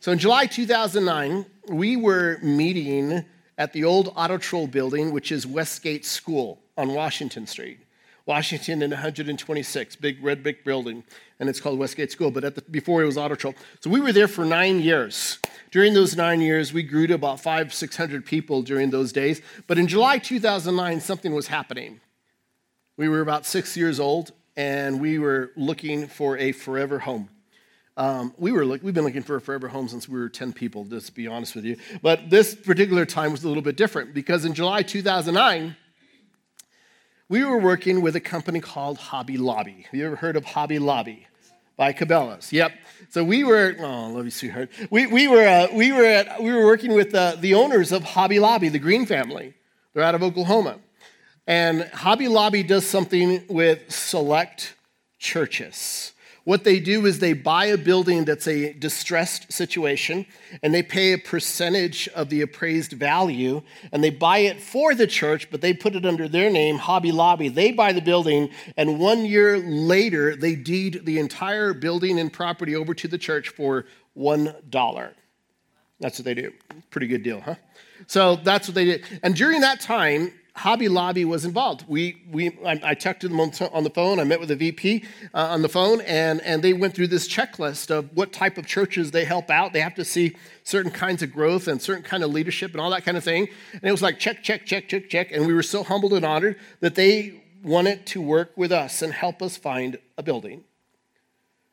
So 0.00 0.10
in 0.10 0.18
July 0.18 0.46
2009, 0.46 1.44
we 1.68 1.96
were 1.98 2.38
meeting 2.42 3.26
at 3.58 3.74
the 3.74 3.84
old 3.84 4.14
Auto 4.16 4.38
Troll 4.38 4.66
building, 4.66 5.12
which 5.12 5.30
is 5.30 5.46
Westgate 5.46 6.06
School 6.06 6.58
on 6.78 6.94
Washington 6.94 7.46
Street. 7.46 7.80
Washington 8.26 8.82
and 8.82 8.92
126, 8.92 9.96
big 9.96 10.22
red 10.22 10.42
brick 10.42 10.64
building, 10.64 11.04
and 11.40 11.48
it's 11.48 11.60
called 11.60 11.78
Westgate 11.78 12.12
School. 12.12 12.30
But 12.30 12.54
the, 12.54 12.62
before 12.62 13.02
it 13.02 13.06
was 13.06 13.16
Auto 13.16 13.52
so 13.80 13.90
we 13.90 14.00
were 14.00 14.12
there 14.12 14.28
for 14.28 14.44
nine 14.44 14.80
years. 14.80 15.38
During 15.70 15.94
those 15.94 16.16
nine 16.16 16.40
years, 16.40 16.72
we 16.72 16.82
grew 16.82 17.06
to 17.06 17.14
about 17.14 17.40
five, 17.40 17.72
six 17.72 17.96
hundred 17.96 18.24
people 18.26 18.62
during 18.62 18.90
those 18.90 19.12
days. 19.12 19.40
But 19.66 19.78
in 19.78 19.86
July 19.86 20.18
2009, 20.18 21.00
something 21.00 21.34
was 21.34 21.48
happening. 21.48 22.00
We 22.96 23.08
were 23.08 23.20
about 23.20 23.46
six 23.46 23.76
years 23.76 23.98
old, 23.98 24.32
and 24.56 25.00
we 25.00 25.18
were 25.18 25.50
looking 25.56 26.06
for 26.06 26.36
a 26.38 26.52
forever 26.52 27.00
home. 27.00 27.28
Um, 27.96 28.34
we 28.38 28.52
were 28.52 28.64
look, 28.64 28.82
we've 28.82 28.94
been 28.94 29.04
looking 29.04 29.22
for 29.22 29.36
a 29.36 29.40
forever 29.40 29.68
home 29.68 29.88
since 29.88 30.08
we 30.08 30.18
were 30.18 30.28
10 30.28 30.52
people, 30.52 30.84
just 30.84 31.06
to 31.06 31.12
be 31.12 31.26
honest 31.26 31.54
with 31.54 31.64
you. 31.64 31.76
But 32.00 32.30
this 32.30 32.54
particular 32.54 33.04
time 33.04 33.32
was 33.32 33.44
a 33.44 33.48
little 33.48 33.62
bit 33.62 33.76
different 33.76 34.14
because 34.14 34.44
in 34.44 34.54
July 34.54 34.82
2009, 34.82 35.76
we 37.32 37.42
were 37.42 37.56
working 37.56 38.02
with 38.02 38.14
a 38.14 38.20
company 38.20 38.60
called 38.60 38.98
Hobby 38.98 39.38
Lobby. 39.38 39.86
Have 39.86 39.94
you 39.94 40.04
ever 40.04 40.16
heard 40.16 40.36
of 40.36 40.44
Hobby 40.44 40.78
Lobby? 40.78 41.26
By 41.78 41.94
Cabela's. 41.94 42.52
Yep. 42.52 42.72
So 43.08 43.24
we 43.24 43.42
were, 43.42 43.74
oh, 43.78 44.08
love 44.08 44.26
you, 44.26 44.30
sweetheart. 44.30 44.68
We, 44.90 45.06
we, 45.06 45.28
were, 45.28 45.42
uh, 45.42 45.68
we, 45.72 45.92
were, 45.92 46.04
at, 46.04 46.42
we 46.42 46.52
were 46.52 46.66
working 46.66 46.92
with 46.92 47.14
uh, 47.14 47.36
the 47.40 47.54
owners 47.54 47.90
of 47.90 48.04
Hobby 48.04 48.38
Lobby, 48.38 48.68
the 48.68 48.78
Green 48.78 49.06
family. 49.06 49.54
They're 49.94 50.02
out 50.02 50.14
of 50.14 50.22
Oklahoma. 50.22 50.80
And 51.46 51.84
Hobby 51.94 52.28
Lobby 52.28 52.62
does 52.62 52.86
something 52.86 53.42
with 53.48 53.90
select 53.90 54.74
churches. 55.18 56.12
What 56.44 56.64
they 56.64 56.80
do 56.80 57.06
is 57.06 57.20
they 57.20 57.34
buy 57.34 57.66
a 57.66 57.78
building 57.78 58.24
that's 58.24 58.48
a 58.48 58.72
distressed 58.72 59.52
situation 59.52 60.26
and 60.62 60.74
they 60.74 60.82
pay 60.82 61.12
a 61.12 61.18
percentage 61.18 62.08
of 62.08 62.30
the 62.30 62.40
appraised 62.40 62.92
value 62.92 63.62
and 63.92 64.02
they 64.02 64.10
buy 64.10 64.38
it 64.38 64.60
for 64.60 64.94
the 64.94 65.06
church, 65.06 65.50
but 65.50 65.60
they 65.60 65.72
put 65.72 65.94
it 65.94 66.04
under 66.04 66.28
their 66.28 66.50
name, 66.50 66.78
Hobby 66.78 67.12
Lobby. 67.12 67.48
They 67.48 67.70
buy 67.70 67.92
the 67.92 68.00
building 68.00 68.50
and 68.76 68.98
one 68.98 69.24
year 69.24 69.58
later 69.58 70.34
they 70.34 70.56
deed 70.56 71.02
the 71.04 71.20
entire 71.20 71.74
building 71.74 72.18
and 72.18 72.32
property 72.32 72.74
over 72.74 72.92
to 72.92 73.06
the 73.06 73.18
church 73.18 73.50
for 73.50 73.86
$1. 74.16 75.10
That's 76.00 76.18
what 76.18 76.24
they 76.24 76.34
do. 76.34 76.52
Pretty 76.90 77.06
good 77.06 77.22
deal, 77.22 77.40
huh? 77.40 77.54
So 78.08 78.34
that's 78.34 78.66
what 78.66 78.74
they 78.74 78.84
did. 78.84 79.04
And 79.22 79.36
during 79.36 79.60
that 79.60 79.80
time, 79.80 80.32
Hobby 80.54 80.88
Lobby 80.88 81.24
was 81.24 81.46
involved. 81.46 81.84
We, 81.88 82.22
we, 82.30 82.50
I, 82.64 82.72
I 82.72 82.94
texted 82.94 83.30
them 83.30 83.40
on, 83.40 83.52
on, 83.72 83.84
the 83.84 83.90
phone. 83.90 84.20
I 84.20 84.24
met 84.24 84.38
with 84.38 84.50
a 84.50 84.56
VP 84.56 85.02
uh, 85.32 85.46
on 85.46 85.62
the 85.62 85.68
phone, 85.68 86.02
and, 86.02 86.42
and 86.42 86.62
they 86.62 86.74
went 86.74 86.94
through 86.94 87.06
this 87.06 87.26
checklist 87.26 87.90
of 87.90 88.14
what 88.14 88.34
type 88.34 88.58
of 88.58 88.66
churches 88.66 89.12
they 89.12 89.24
help 89.24 89.48
out. 89.48 89.72
They 89.72 89.80
have 89.80 89.94
to 89.94 90.04
see 90.04 90.36
certain 90.62 90.90
kinds 90.90 91.22
of 91.22 91.32
growth 91.32 91.68
and 91.68 91.80
certain 91.80 92.02
kind 92.02 92.22
of 92.22 92.30
leadership 92.30 92.72
and 92.72 92.82
all 92.82 92.90
that 92.90 93.04
kind 93.04 93.16
of 93.16 93.24
thing. 93.24 93.48
And 93.72 93.84
it 93.84 93.90
was 93.90 94.02
like 94.02 94.18
check, 94.18 94.42
check, 94.42 94.66
check, 94.66 94.88
check, 94.88 95.08
check. 95.08 95.32
And 95.32 95.46
we 95.46 95.54
were 95.54 95.62
so 95.62 95.82
humbled 95.82 96.12
and 96.12 96.24
honored 96.24 96.58
that 96.80 96.96
they 96.96 97.42
wanted 97.62 98.04
to 98.06 98.20
work 98.20 98.52
with 98.54 98.72
us 98.72 99.00
and 99.00 99.12
help 99.12 99.40
us 99.40 99.56
find 99.56 99.98
a 100.18 100.22
building. 100.22 100.64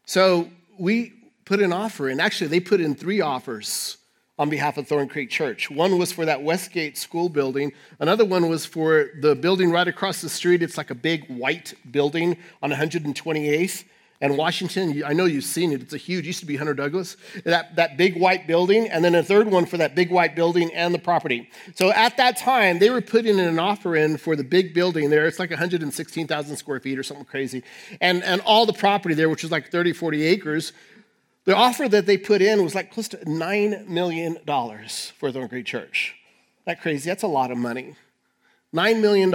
So 0.06 0.50
we 0.80 1.14
put 1.44 1.60
an 1.62 1.74
offer 1.74 2.10
in. 2.10 2.22
Actually, 2.22 2.48
they 2.48 2.60
put 2.62 2.80
in 2.80 2.96
three 2.96 3.20
offers 3.20 3.98
on 4.40 4.50
behalf 4.50 4.78
of 4.78 4.88
Thorn 4.88 5.10
Creek 5.10 5.30
Church. 5.30 5.70
One 5.70 6.00
was 6.00 6.14
for 6.14 6.26
that 6.26 6.42
Westgate 6.42 6.98
school 6.98 7.28
building. 7.28 7.74
Another 8.00 8.24
one 8.24 8.48
was 8.48 8.66
for 8.66 9.10
the 9.20 9.36
building 9.36 9.70
right 9.70 9.88
across 9.88 10.22
the 10.22 10.30
street. 10.30 10.64
It's 10.64 10.78
like 10.78 10.90
a 10.90 10.96
big 10.96 11.28
white 11.28 11.74
building 11.92 12.38
on 12.64 12.72
128th 12.72 13.84
and 14.22 14.38
Washington. 14.38 15.04
I 15.06 15.12
know 15.12 15.26
you've 15.26 15.44
seen 15.44 15.74
it. 15.74 15.82
It's 15.82 15.94
a 15.94 15.98
huge, 15.98 16.26
used 16.26 16.40
to 16.40 16.46
be 16.46 16.56
Hunter 16.56 16.74
Douglas. 16.74 17.18
That, 17.44 17.76
that 17.76 17.98
big 17.98 18.18
white 18.18 18.48
building, 18.48 18.88
and 18.88 19.04
then 19.04 19.14
a 19.16 19.24
third 19.24 19.50
one 19.50 19.66
for 19.66 19.78
that 19.78 19.94
big 19.94 20.10
white 20.10 20.36
building 20.36 20.74
and 20.74 20.94
the 20.94 21.00
property. 21.00 21.50
So 21.76 21.92
at 21.92 22.16
that 22.18 22.38
time, 22.38 22.80
they 22.80 22.90
were 22.90 23.02
putting 23.02 23.40
an 23.40 23.60
offer 23.60 23.96
in 23.96 24.18
for 24.18 24.38
the 24.38 24.44
big 24.44 24.74
building 24.74 25.10
there. 25.10 25.26
It's 25.26 25.40
like 25.40 25.50
116,000 25.50 26.56
square 26.56 26.80
feet 26.80 26.98
or 26.98 27.04
something 27.04 27.26
crazy. 27.26 27.64
And, 28.00 28.24
and 28.24 28.42
all 28.42 28.66
the 28.66 28.74
property 28.74 29.16
there, 29.16 29.30
which 29.30 29.44
was 29.44 29.52
like 29.52 29.70
30, 29.70 29.94
40 29.94 30.24
acres, 30.24 30.74
the 31.50 31.56
offer 31.56 31.90
that 31.90 32.06
they 32.06 32.16
put 32.16 32.44
in 32.44 32.64
was 32.64 32.76
like 32.76 32.92
close 32.92 33.08
to 33.08 33.18
$9 33.18 33.88
million 33.88 34.38
for 35.18 35.32
Thorn 35.32 35.50
Creek 35.50 35.66
Church. 35.66 36.14
That 36.66 36.80
crazy? 36.80 37.10
That's 37.10 37.24
a 37.24 37.28
lot 37.28 37.50
of 37.50 37.58
money. 37.58 37.96
$9 38.72 39.02
million. 39.02 39.34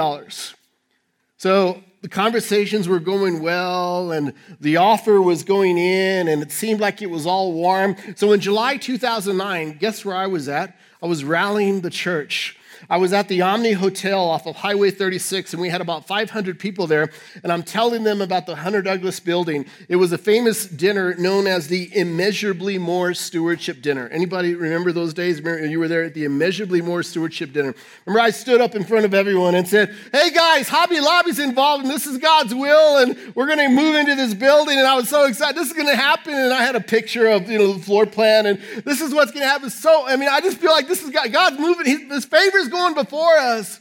So 1.38 1.82
the 2.02 2.08
conversations 2.08 2.86
were 2.86 3.00
going 3.00 3.42
well, 3.42 4.12
and 4.12 4.32
the 4.60 4.76
offer 4.76 5.20
was 5.20 5.42
going 5.42 5.76
in, 5.76 6.28
and 6.28 6.40
it 6.40 6.52
seemed 6.52 6.78
like 6.78 7.02
it 7.02 7.10
was 7.10 7.26
all 7.26 7.52
warm. 7.52 7.96
So 8.14 8.30
in 8.30 8.38
July 8.38 8.76
2009, 8.76 9.78
guess 9.78 10.04
where 10.04 10.14
I 10.14 10.28
was 10.28 10.48
at? 10.48 10.78
I 11.02 11.06
was 11.06 11.24
rallying 11.24 11.80
the 11.80 11.90
church. 11.90 12.56
I 12.90 12.98
was 12.98 13.12
at 13.12 13.28
the 13.28 13.42
Omni 13.42 13.72
Hotel 13.72 14.20
off 14.20 14.46
of 14.46 14.56
Highway 14.56 14.90
36, 14.90 15.52
and 15.52 15.62
we 15.62 15.68
had 15.68 15.80
about 15.80 16.06
500 16.06 16.58
people 16.58 16.86
there. 16.86 17.10
And 17.42 17.52
I'm 17.52 17.62
telling 17.62 18.04
them 18.04 18.20
about 18.20 18.46
the 18.46 18.56
Hunter 18.56 18.82
Douglas 18.82 19.20
building. 19.20 19.66
It 19.88 19.96
was 19.96 20.12
a 20.12 20.18
famous 20.18 20.66
dinner 20.66 21.14
known 21.14 21.46
as 21.46 21.68
the 21.68 21.90
Immeasurably 21.96 22.78
More 22.78 23.14
Stewardship 23.14 23.80
Dinner. 23.80 24.08
Anybody 24.08 24.54
remember 24.54 24.92
those 24.92 25.14
days? 25.14 25.40
Remember 25.40 25.66
you 25.66 25.78
were 25.78 25.88
there 25.88 26.04
at 26.04 26.14
the 26.14 26.24
Immeasurably 26.24 26.82
More 26.82 27.02
Stewardship 27.02 27.52
Dinner. 27.52 27.74
Remember, 28.04 28.20
I 28.20 28.30
stood 28.30 28.60
up 28.60 28.74
in 28.74 28.84
front 28.84 29.04
of 29.04 29.14
everyone 29.14 29.54
and 29.54 29.66
said, 29.66 29.94
Hey 30.12 30.30
guys, 30.30 30.68
Hobby 30.68 31.00
Lobby's 31.00 31.38
involved, 31.38 31.84
and 31.84 31.92
this 31.92 32.06
is 32.06 32.18
God's 32.18 32.54
will, 32.54 32.98
and 32.98 33.34
we're 33.34 33.46
going 33.46 33.58
to 33.58 33.68
move 33.68 33.94
into 33.96 34.14
this 34.14 34.34
building. 34.34 34.78
And 34.78 34.86
I 34.86 34.94
was 34.96 35.08
so 35.08 35.24
excited. 35.24 35.56
This 35.56 35.68
is 35.68 35.72
going 35.72 35.88
to 35.88 35.96
happen. 35.96 36.34
And 36.34 36.52
I 36.52 36.62
had 36.62 36.76
a 36.76 36.80
picture 36.80 37.28
of 37.28 37.48
you 37.50 37.58
know 37.58 37.72
the 37.72 37.82
floor 37.82 38.06
plan, 38.06 38.46
and 38.46 38.60
this 38.84 39.00
is 39.00 39.14
what's 39.14 39.32
going 39.32 39.42
to 39.42 39.48
happen. 39.48 39.70
So, 39.70 40.06
I 40.06 40.16
mean, 40.16 40.28
I 40.28 40.40
just 40.40 40.58
feel 40.58 40.72
like 40.72 40.88
this 40.88 41.02
is 41.02 41.10
God. 41.10 41.32
God's 41.32 41.58
moving. 41.58 42.10
His 42.10 42.24
favor 42.24 42.58
is 42.58 42.68
going 42.74 42.94
before 42.94 43.38
us. 43.38 43.80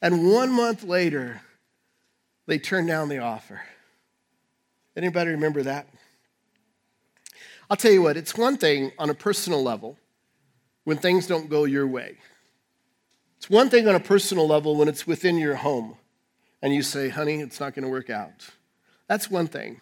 And 0.00 0.32
one 0.32 0.50
month 0.50 0.84
later, 0.84 1.40
they 2.46 2.58
turned 2.58 2.88
down 2.88 3.08
the 3.08 3.18
offer. 3.18 3.60
Anybody 4.96 5.30
remember 5.30 5.62
that? 5.62 5.88
I'll 7.68 7.76
tell 7.76 7.92
you 7.92 8.02
what, 8.02 8.16
it's 8.16 8.36
one 8.36 8.56
thing 8.56 8.92
on 8.98 9.10
a 9.10 9.14
personal 9.14 9.62
level 9.62 9.96
when 10.84 10.96
things 10.96 11.26
don't 11.26 11.48
go 11.48 11.64
your 11.64 11.86
way. 11.86 12.18
It's 13.36 13.48
one 13.48 13.70
thing 13.70 13.88
on 13.88 13.94
a 13.94 14.00
personal 14.00 14.46
level 14.46 14.76
when 14.76 14.88
it's 14.88 15.06
within 15.06 15.38
your 15.38 15.54
home 15.54 15.96
and 16.62 16.74
you 16.74 16.82
say, 16.82 17.08
honey, 17.08 17.40
it's 17.40 17.60
not 17.60 17.74
going 17.74 17.84
to 17.84 17.90
work 17.90 18.10
out. 18.10 18.50
That's 19.06 19.30
one 19.30 19.46
thing. 19.46 19.80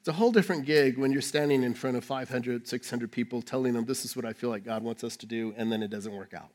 It's 0.00 0.08
a 0.08 0.12
whole 0.12 0.32
different 0.32 0.64
gig 0.64 0.96
when 0.96 1.12
you're 1.12 1.20
standing 1.20 1.62
in 1.62 1.74
front 1.74 1.96
of 1.96 2.04
500, 2.04 2.66
600 2.66 3.12
people 3.12 3.42
telling 3.42 3.74
them, 3.74 3.84
this 3.84 4.04
is 4.04 4.16
what 4.16 4.24
I 4.24 4.32
feel 4.32 4.50
like 4.50 4.64
God 4.64 4.82
wants 4.82 5.04
us 5.04 5.16
to 5.18 5.26
do, 5.26 5.52
and 5.56 5.70
then 5.70 5.82
it 5.82 5.88
doesn't 5.88 6.14
work 6.14 6.34
out. 6.34 6.50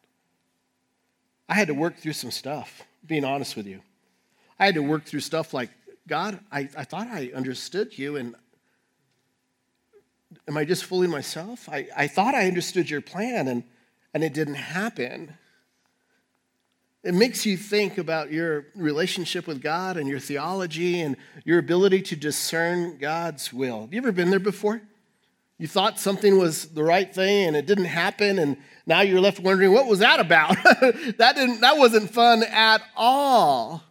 I 1.53 1.55
had 1.55 1.67
to 1.67 1.75
work 1.75 1.97
through 1.97 2.13
some 2.13 2.31
stuff, 2.31 2.81
being 3.05 3.23
honest 3.23 3.55
with 3.55 3.67
you. 3.67 3.81
I 4.57 4.65
had 4.65 4.73
to 4.73 4.81
work 4.81 5.05
through 5.05 5.19
stuff 5.19 5.53
like, 5.53 5.69
God, 6.07 6.39
I, 6.51 6.67
I 6.75 6.83
thought 6.83 7.05
I 7.05 7.29
understood 7.35 7.95
you, 7.95 8.15
and 8.15 8.33
am 10.47 10.57
I 10.57 10.65
just 10.65 10.83
fooling 10.83 11.11
myself? 11.11 11.69
I, 11.69 11.87
I 11.95 12.07
thought 12.07 12.33
I 12.33 12.47
understood 12.47 12.89
your 12.89 13.01
plan, 13.01 13.47
and, 13.47 13.63
and 14.15 14.23
it 14.23 14.33
didn't 14.33 14.55
happen. 14.55 15.35
It 17.03 17.13
makes 17.13 17.45
you 17.45 17.55
think 17.55 17.99
about 17.99 18.31
your 18.31 18.65
relationship 18.73 19.45
with 19.45 19.61
God 19.61 19.95
and 19.95 20.09
your 20.09 20.19
theology 20.19 21.01
and 21.01 21.15
your 21.45 21.59
ability 21.59 22.01
to 22.01 22.15
discern 22.15 22.97
God's 22.97 23.53
will. 23.53 23.81
Have 23.81 23.93
you 23.93 23.99
ever 23.99 24.11
been 24.11 24.31
there 24.31 24.39
before? 24.39 24.81
You 25.63 25.69
thought 25.69 25.97
something 25.97 26.37
was 26.37 26.65
the 26.65 26.83
right 26.83 27.15
thing 27.15 27.47
and 27.47 27.55
it 27.55 27.65
didn't 27.65 27.85
happen, 27.85 28.37
and 28.37 28.57
now 28.85 28.99
you're 28.99 29.21
left 29.21 29.39
wondering, 29.39 29.71
what 29.71 29.87
was 29.87 29.99
that 29.99 30.19
about? 30.19 30.57
that, 30.63 31.35
didn't, 31.37 31.61
that 31.61 31.77
wasn't 31.77 32.09
fun 32.09 32.43
at 32.43 32.81
all. 32.97 33.81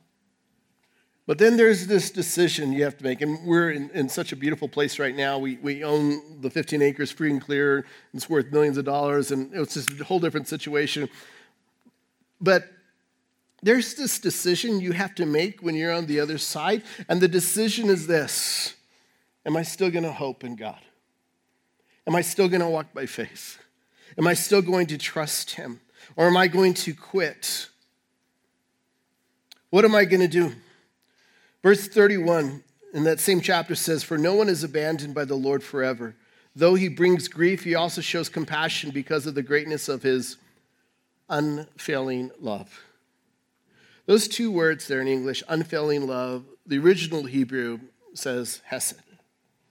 But 1.26 1.38
then 1.38 1.56
there's 1.56 1.86
this 1.86 2.10
decision 2.10 2.74
you 2.74 2.84
have 2.84 2.98
to 2.98 3.04
make, 3.04 3.22
and 3.22 3.46
we're 3.46 3.70
in, 3.70 3.88
in 3.94 4.10
such 4.10 4.32
a 4.32 4.36
beautiful 4.36 4.68
place 4.68 4.98
right 4.98 5.16
now. 5.16 5.38
We, 5.38 5.56
we 5.62 5.82
own 5.82 6.42
the 6.42 6.50
15 6.50 6.82
acres 6.82 7.10
free 7.10 7.30
and 7.30 7.40
clear, 7.40 7.86
it's 8.12 8.28
worth 8.28 8.52
millions 8.52 8.76
of 8.76 8.84
dollars, 8.84 9.30
and 9.30 9.50
it's 9.54 9.72
just 9.72 9.98
a 9.98 10.04
whole 10.04 10.20
different 10.20 10.48
situation. 10.48 11.08
But 12.38 12.70
there's 13.62 13.94
this 13.94 14.18
decision 14.18 14.78
you 14.82 14.92
have 14.92 15.14
to 15.14 15.24
make 15.24 15.62
when 15.62 15.74
you're 15.74 15.94
on 15.94 16.04
the 16.04 16.20
other 16.20 16.36
side, 16.36 16.82
and 17.08 17.18
the 17.18 17.28
decision 17.28 17.88
is 17.88 18.06
this 18.06 18.74
Am 19.46 19.56
I 19.56 19.62
still 19.62 19.90
going 19.90 20.04
to 20.04 20.12
hope 20.12 20.44
in 20.44 20.54
God? 20.54 20.82
Am 22.06 22.14
I 22.14 22.20
still 22.20 22.48
going 22.48 22.60
to 22.60 22.68
walk 22.68 22.92
by 22.92 23.06
faith? 23.06 23.58
Am 24.18 24.26
I 24.26 24.34
still 24.34 24.62
going 24.62 24.86
to 24.88 24.98
trust 24.98 25.52
Him? 25.52 25.80
Or 26.16 26.26
am 26.26 26.36
I 26.36 26.48
going 26.48 26.74
to 26.74 26.94
quit? 26.94 27.68
What 29.70 29.84
am 29.84 29.94
I 29.94 30.04
going 30.04 30.20
to 30.20 30.28
do? 30.28 30.52
Verse 31.62 31.88
31 31.88 32.62
in 32.92 33.04
that 33.04 33.20
same 33.20 33.40
chapter 33.40 33.74
says, 33.74 34.02
For 34.02 34.18
no 34.18 34.34
one 34.34 34.48
is 34.48 34.62
abandoned 34.62 35.14
by 35.14 35.24
the 35.24 35.34
Lord 35.34 35.62
forever. 35.62 36.14
Though 36.54 36.74
he 36.74 36.88
brings 36.88 37.28
grief, 37.28 37.64
he 37.64 37.74
also 37.74 38.00
shows 38.02 38.28
compassion 38.28 38.90
because 38.90 39.26
of 39.26 39.34
the 39.34 39.42
greatness 39.42 39.88
of 39.88 40.02
his 40.02 40.36
unfailing 41.30 42.30
love. 42.38 42.84
Those 44.04 44.28
two 44.28 44.50
words 44.50 44.88
there 44.88 45.00
in 45.00 45.08
English, 45.08 45.42
unfailing 45.48 46.06
love, 46.06 46.44
the 46.66 46.78
original 46.78 47.24
Hebrew 47.24 47.78
says 48.12 48.60
hesed. 48.66 49.00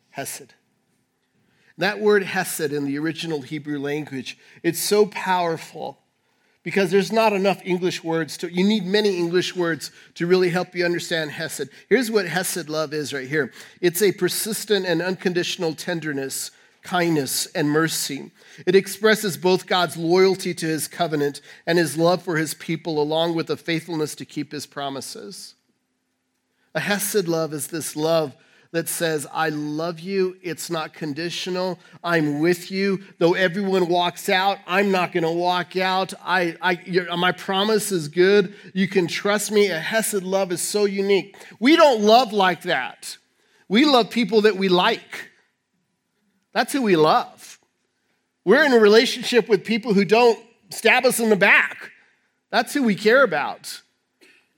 Hesed. 0.09 0.55
That 1.81 1.99
word 1.99 2.21
hesed 2.21 2.71
in 2.71 2.85
the 2.85 2.99
original 2.99 3.41
Hebrew 3.41 3.79
language, 3.79 4.37
it's 4.61 4.79
so 4.79 5.07
powerful 5.07 5.97
because 6.61 6.91
there's 6.91 7.11
not 7.11 7.33
enough 7.33 7.59
English 7.65 8.03
words 8.03 8.37
to 8.37 8.53
you 8.53 8.63
need 8.63 8.85
many 8.85 9.17
English 9.17 9.55
words 9.55 9.89
to 10.13 10.27
really 10.27 10.51
help 10.51 10.75
you 10.75 10.85
understand 10.85 11.31
hesed. 11.31 11.69
Here's 11.89 12.11
what 12.11 12.27
hesed 12.27 12.69
love 12.69 12.93
is 12.93 13.13
right 13.13 13.27
here. 13.27 13.51
It's 13.81 14.03
a 14.03 14.11
persistent 14.11 14.85
and 14.85 15.01
unconditional 15.01 15.73
tenderness 15.73 16.51
kindness, 16.83 17.45
and 17.47 17.69
mercy. 17.69 18.31
It 18.65 18.73
expresses 18.73 19.37
both 19.37 19.67
God's 19.67 19.97
loyalty 19.97 20.55
to 20.55 20.65
his 20.65 20.87
covenant 20.87 21.39
and 21.67 21.77
his 21.77 21.95
love 21.95 22.23
for 22.23 22.37
his 22.37 22.55
people, 22.55 22.99
along 22.99 23.35
with 23.35 23.45
the 23.45 23.55
faithfulness 23.55 24.15
to 24.15 24.25
keep 24.25 24.51
his 24.51 24.65
promises. 24.65 25.53
A 26.73 26.79
Hesed 26.79 27.27
love 27.27 27.53
is 27.53 27.67
this 27.67 27.95
love 27.95 28.35
that 28.71 28.87
says, 28.87 29.27
I 29.33 29.49
love 29.49 29.99
you. 29.99 30.37
It's 30.41 30.69
not 30.69 30.93
conditional. 30.93 31.77
I'm 32.03 32.39
with 32.39 32.71
you. 32.71 33.03
Though 33.17 33.33
everyone 33.33 33.89
walks 33.89 34.29
out, 34.29 34.59
I'm 34.65 34.91
not 34.91 35.11
going 35.11 35.23
to 35.23 35.31
walk 35.31 35.75
out. 35.75 36.13
I, 36.23 36.55
I, 36.61 37.15
my 37.17 37.33
promise 37.33 37.91
is 37.91 38.07
good. 38.07 38.53
You 38.73 38.87
can 38.87 39.07
trust 39.07 39.51
me. 39.51 39.67
A 39.67 39.79
Hesed 39.79 40.23
love 40.23 40.51
is 40.51 40.61
so 40.61 40.85
unique. 40.85 41.35
We 41.59 41.75
don't 41.75 42.01
love 42.01 42.31
like 42.31 42.61
that. 42.63 43.17
We 43.67 43.85
love 43.85 44.09
people 44.09 44.41
that 44.41 44.55
we 44.55 44.69
like. 44.69 45.31
That's 46.53 46.71
who 46.71 46.81
we 46.81 46.95
love. 46.95 47.59
We're 48.45 48.63
in 48.63 48.73
a 48.73 48.79
relationship 48.79 49.49
with 49.49 49.63
people 49.65 49.93
who 49.93 50.05
don't 50.05 50.39
stab 50.69 51.05
us 51.05 51.19
in 51.19 51.29
the 51.29 51.35
back. 51.35 51.91
That's 52.51 52.73
who 52.73 52.83
we 52.83 52.95
care 52.95 53.23
about. 53.23 53.81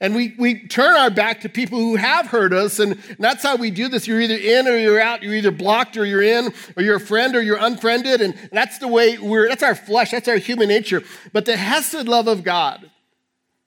And 0.04 0.14
we, 0.14 0.36
we 0.38 0.68
turn 0.68 0.98
our 0.98 1.10
back 1.10 1.40
to 1.42 1.50
people 1.50 1.80
who 1.80 1.96
have 1.96 2.28
hurt 2.28 2.52
us, 2.52 2.80
and 2.80 3.02
that's 3.20 3.42
how 3.42 3.56
we 3.56 3.72
do 3.72 3.88
this. 3.88 4.06
You're 4.06 4.20
either 4.20 4.36
in 4.36 4.68
or 4.68 4.78
you're 4.78 5.00
out. 5.00 5.24
You're 5.24 5.34
either 5.34 5.50
blocked 5.50 5.96
or 5.96 6.04
you're 6.04 6.22
in, 6.22 6.54
or 6.76 6.84
you're 6.84 6.98
a 6.98 7.00
friend 7.00 7.38
or 7.38 7.42
you're 7.42 7.58
unfriended. 7.58 8.20
And 8.20 8.38
that's 8.52 8.80
the 8.80 8.90
way 8.90 9.18
we're, 9.18 9.48
that's 9.48 9.64
our 9.64 9.76
flesh, 9.76 10.12
that's 10.12 10.28
our 10.28 10.36
human 10.36 10.68
nature. 10.68 11.04
But 11.32 11.46
the 11.46 11.56
Hesed 11.56 12.06
love 12.06 12.28
of 12.28 12.44
God 12.44 12.92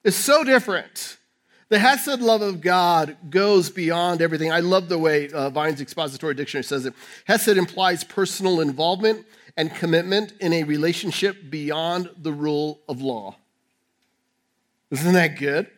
is 0.04 0.14
so 0.14 0.44
different. 0.44 1.16
The 1.70 1.78
Hesed 1.78 2.20
love 2.20 2.42
of 2.42 2.60
God 2.60 3.16
goes 3.30 3.70
beyond 3.70 4.20
everything. 4.20 4.52
I 4.52 4.60
love 4.60 4.90
the 4.90 4.98
way 4.98 5.30
uh, 5.30 5.48
Vine's 5.48 5.80
Expository 5.80 6.34
Dictionary 6.34 6.64
says 6.64 6.84
it. 6.84 6.92
Hesed 7.24 7.56
implies 7.56 8.04
personal 8.04 8.60
involvement 8.60 9.24
and 9.56 9.74
commitment 9.74 10.34
in 10.38 10.52
a 10.52 10.64
relationship 10.64 11.48
beyond 11.48 12.10
the 12.18 12.30
rule 12.30 12.82
of 12.90 13.00
law. 13.00 13.36
Isn't 14.90 15.14
that 15.14 15.38
good? 15.38 15.70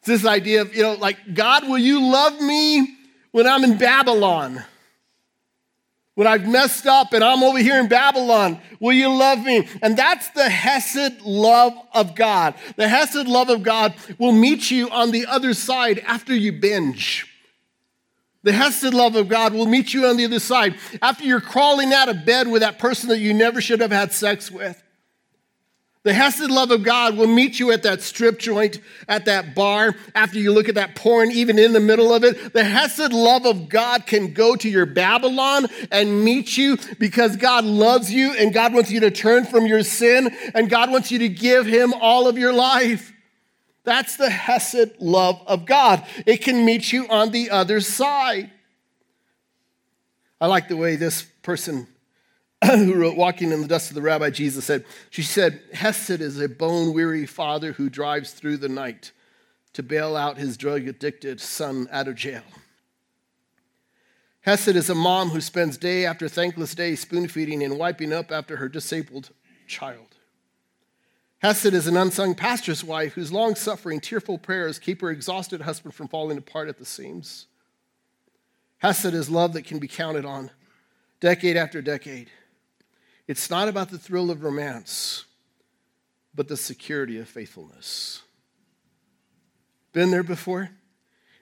It's 0.00 0.08
this 0.08 0.26
idea 0.26 0.62
of, 0.62 0.74
you 0.74 0.82
know, 0.82 0.94
like, 0.94 1.34
God, 1.34 1.68
will 1.68 1.78
you 1.78 2.02
love 2.02 2.40
me 2.40 2.96
when 3.32 3.46
I'm 3.46 3.64
in 3.64 3.78
Babylon? 3.78 4.64
when 6.20 6.26
I've 6.26 6.46
messed 6.46 6.86
up 6.86 7.14
and 7.14 7.24
I'm 7.24 7.42
over 7.42 7.56
here 7.56 7.80
in 7.80 7.88
Babylon, 7.88 8.60
will 8.78 8.92
you 8.92 9.08
love 9.08 9.42
me? 9.42 9.66
And 9.80 9.96
that's 9.96 10.28
the 10.32 10.50
Hesed 10.50 11.22
love 11.22 11.72
of 11.94 12.14
God. 12.14 12.56
The 12.76 12.88
Hesed 12.88 13.26
love 13.26 13.48
of 13.48 13.62
God 13.62 13.94
will 14.18 14.32
meet 14.32 14.70
you 14.70 14.90
on 14.90 15.12
the 15.12 15.24
other 15.24 15.54
side 15.54 16.00
after 16.00 16.34
you 16.34 16.52
binge. 16.52 17.26
The 18.42 18.52
Hesed 18.52 18.92
love 18.92 19.16
of 19.16 19.28
God 19.28 19.54
will 19.54 19.64
meet 19.64 19.94
you 19.94 20.04
on 20.04 20.18
the 20.18 20.26
other 20.26 20.40
side 20.40 20.74
after 21.00 21.24
you're 21.24 21.40
crawling 21.40 21.94
out 21.94 22.10
of 22.10 22.26
bed 22.26 22.48
with 22.48 22.60
that 22.60 22.78
person 22.78 23.08
that 23.08 23.18
you 23.18 23.32
never 23.32 23.62
should 23.62 23.80
have 23.80 23.90
had 23.90 24.12
sex 24.12 24.50
with. 24.50 24.82
The 26.02 26.14
Hesed 26.14 26.50
love 26.50 26.70
of 26.70 26.82
God 26.82 27.18
will 27.18 27.26
meet 27.26 27.60
you 27.60 27.72
at 27.72 27.82
that 27.82 28.00
strip 28.00 28.38
joint, 28.38 28.80
at 29.06 29.26
that 29.26 29.54
bar, 29.54 29.94
after 30.14 30.38
you 30.38 30.50
look 30.50 30.70
at 30.70 30.76
that 30.76 30.96
porn, 30.96 31.30
even 31.30 31.58
in 31.58 31.74
the 31.74 31.80
middle 31.80 32.14
of 32.14 32.24
it. 32.24 32.54
The 32.54 32.64
Hesed 32.64 33.12
love 33.12 33.44
of 33.44 33.68
God 33.68 34.06
can 34.06 34.32
go 34.32 34.56
to 34.56 34.68
your 34.68 34.86
Babylon 34.86 35.66
and 35.92 36.24
meet 36.24 36.56
you 36.56 36.78
because 36.98 37.36
God 37.36 37.66
loves 37.66 38.10
you 38.10 38.32
and 38.32 38.54
God 38.54 38.72
wants 38.72 38.90
you 38.90 39.00
to 39.00 39.10
turn 39.10 39.44
from 39.44 39.66
your 39.66 39.82
sin 39.82 40.34
and 40.54 40.70
God 40.70 40.90
wants 40.90 41.10
you 41.10 41.18
to 41.18 41.28
give 41.28 41.66
Him 41.66 41.92
all 41.92 42.28
of 42.28 42.38
your 42.38 42.54
life. 42.54 43.12
That's 43.84 44.16
the 44.16 44.30
Hesed 44.30 45.00
love 45.00 45.42
of 45.46 45.66
God. 45.66 46.06
It 46.24 46.38
can 46.38 46.64
meet 46.64 46.94
you 46.94 47.08
on 47.08 47.30
the 47.30 47.50
other 47.50 47.80
side. 47.80 48.50
I 50.40 50.46
like 50.46 50.68
the 50.68 50.78
way 50.78 50.96
this 50.96 51.24
person 51.42 51.86
who 52.66 52.94
wrote 52.94 53.16
Walking 53.16 53.52
in 53.52 53.62
the 53.62 53.68
Dust 53.68 53.90
of 53.90 53.94
the 53.94 54.02
Rabbi, 54.02 54.30
Jesus 54.30 54.64
said, 54.64 54.84
she 55.08 55.22
said, 55.22 55.62
Hesed 55.72 56.20
is 56.20 56.40
a 56.40 56.48
bone 56.48 56.92
weary 56.92 57.26
father 57.26 57.72
who 57.72 57.88
drives 57.88 58.32
through 58.32 58.58
the 58.58 58.68
night 58.68 59.12
to 59.72 59.82
bail 59.82 60.16
out 60.16 60.36
his 60.36 60.56
drug 60.56 60.86
addicted 60.86 61.40
son 61.40 61.88
out 61.90 62.08
of 62.08 62.16
jail. 62.16 62.42
Hesed 64.42 64.68
is 64.68 64.90
a 64.90 64.94
mom 64.94 65.30
who 65.30 65.40
spends 65.40 65.76
day 65.76 66.04
after 66.04 66.28
thankless 66.28 66.74
day 66.74 66.96
spoon 66.96 67.28
feeding 67.28 67.62
and 67.62 67.78
wiping 67.78 68.12
up 68.12 68.32
after 68.32 68.56
her 68.56 68.68
disabled 68.68 69.30
child. 69.66 70.16
Hesed 71.42 71.72
is 71.72 71.86
an 71.86 71.96
unsung 71.96 72.34
pastor's 72.34 72.84
wife 72.84 73.14
whose 73.14 73.32
long 73.32 73.54
suffering, 73.54 74.00
tearful 74.00 74.36
prayers 74.36 74.78
keep 74.78 75.00
her 75.00 75.10
exhausted 75.10 75.62
husband 75.62 75.94
from 75.94 76.08
falling 76.08 76.36
apart 76.36 76.68
at 76.68 76.78
the 76.78 76.84
seams. 76.84 77.46
Hesed 78.78 79.14
is 79.14 79.30
love 79.30 79.54
that 79.54 79.64
can 79.64 79.78
be 79.78 79.88
counted 79.88 80.26
on 80.26 80.50
decade 81.20 81.56
after 81.56 81.80
decade. 81.80 82.30
It's 83.30 83.48
not 83.48 83.68
about 83.68 83.90
the 83.90 83.98
thrill 83.98 84.32
of 84.32 84.42
romance, 84.42 85.24
but 86.34 86.48
the 86.48 86.56
security 86.56 87.16
of 87.20 87.28
faithfulness. 87.28 88.22
Been 89.92 90.10
there 90.10 90.24
before? 90.24 90.70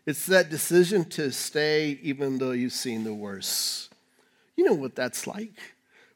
It's 0.05 0.27
that 0.27 0.51
decision 0.51 1.07
to 1.07 1.33
stay 1.33 1.99
even 2.03 2.37
though 2.37 2.51
you've 2.51 2.75
seen 2.75 3.05
the 3.05 3.15
worst. 3.15 3.91
You 4.55 4.65
know 4.65 4.75
what 4.75 4.97
that's 4.97 5.27
like. 5.27 5.55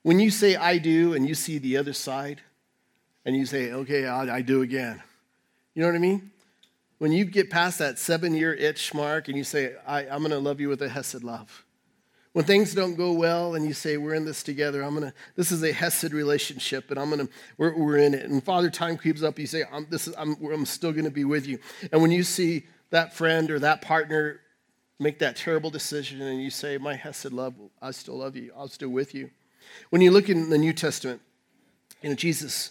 When 0.02 0.20
you 0.20 0.30
say, 0.30 0.56
I 0.56 0.76
do, 0.76 1.14
and 1.14 1.26
you 1.26 1.34
see 1.34 1.56
the 1.56 1.78
other 1.78 1.94
side, 1.94 2.42
and 3.24 3.34
you 3.34 3.46
say, 3.46 3.72
okay, 3.72 4.04
I, 4.04 4.36
I 4.36 4.42
do 4.42 4.60
again. 4.60 5.02
You 5.72 5.80
know 5.80 5.88
what 5.88 5.96
I 5.96 6.00
mean? 6.00 6.32
When 6.98 7.12
you 7.12 7.24
get 7.24 7.48
past 7.48 7.78
that 7.78 7.98
seven 7.98 8.34
year 8.34 8.52
itch 8.52 8.92
mark 8.92 9.28
and 9.28 9.38
you 9.38 9.44
say, 9.44 9.74
I, 9.86 10.00
I'm 10.00 10.18
going 10.18 10.32
to 10.32 10.38
love 10.38 10.60
you 10.60 10.68
with 10.68 10.82
a 10.82 10.90
Hesed 10.90 11.24
love. 11.24 11.64
When 12.32 12.46
things 12.46 12.74
don't 12.74 12.94
go 12.94 13.12
well 13.12 13.54
and 13.54 13.66
you 13.66 13.74
say, 13.74 13.98
we're 13.98 14.14
in 14.14 14.24
this 14.24 14.42
together, 14.42 14.82
I'm 14.82 14.98
to, 14.98 15.12
this 15.36 15.52
is 15.52 15.62
a 15.62 15.72
Hesed 15.72 16.14
relationship 16.14 16.90
and 16.90 16.98
I'm 16.98 17.10
to, 17.10 17.28
we're, 17.58 17.76
we're 17.76 17.98
in 17.98 18.14
it. 18.14 18.24
And 18.24 18.42
Father, 18.42 18.70
time 18.70 18.96
creeps 18.96 19.22
up, 19.22 19.38
you 19.38 19.46
say, 19.46 19.64
I'm, 19.70 19.86
this 19.90 20.08
is, 20.08 20.14
I'm, 20.16 20.36
I'm 20.50 20.64
still 20.64 20.94
to 20.94 21.10
be 21.10 21.24
with 21.24 21.46
you. 21.46 21.58
And 21.90 22.00
when 22.00 22.10
you 22.10 22.22
see 22.22 22.64
that 22.90 23.12
friend 23.12 23.50
or 23.50 23.58
that 23.58 23.82
partner 23.82 24.40
make 24.98 25.18
that 25.18 25.36
terrible 25.36 25.68
decision 25.68 26.22
and 26.22 26.40
you 26.40 26.48
say, 26.48 26.78
my 26.78 26.94
Hesed 26.94 27.32
love, 27.32 27.54
I 27.82 27.90
still 27.90 28.16
love 28.16 28.34
you, 28.34 28.50
I'll 28.56 28.68
still 28.68 28.88
with 28.88 29.14
you. 29.14 29.30
When 29.90 30.00
you 30.00 30.10
look 30.10 30.30
in 30.30 30.48
the 30.48 30.58
New 30.58 30.72
Testament, 30.72 31.20
you 32.00 32.08
know, 32.08 32.14
Jesus, 32.14 32.70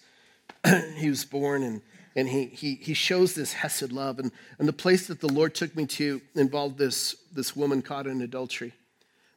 he 0.95 1.07
was 1.07 1.23
born 1.23 1.61
and, 1.61 1.81
and 2.15 2.27
he, 2.27 2.45
he, 2.45 2.75
he 2.75 2.95
shows 2.95 3.35
this 3.35 3.53
Hesed 3.53 3.91
love. 3.91 4.17
And, 4.17 4.31
and 4.57 4.67
the 4.67 4.73
place 4.73 5.05
that 5.05 5.21
the 5.21 5.31
Lord 5.31 5.53
took 5.53 5.75
me 5.75 5.85
to 5.85 6.19
involved 6.35 6.79
this, 6.79 7.15
this 7.31 7.55
woman 7.55 7.83
caught 7.83 8.07
in 8.07 8.21
adultery 8.21 8.73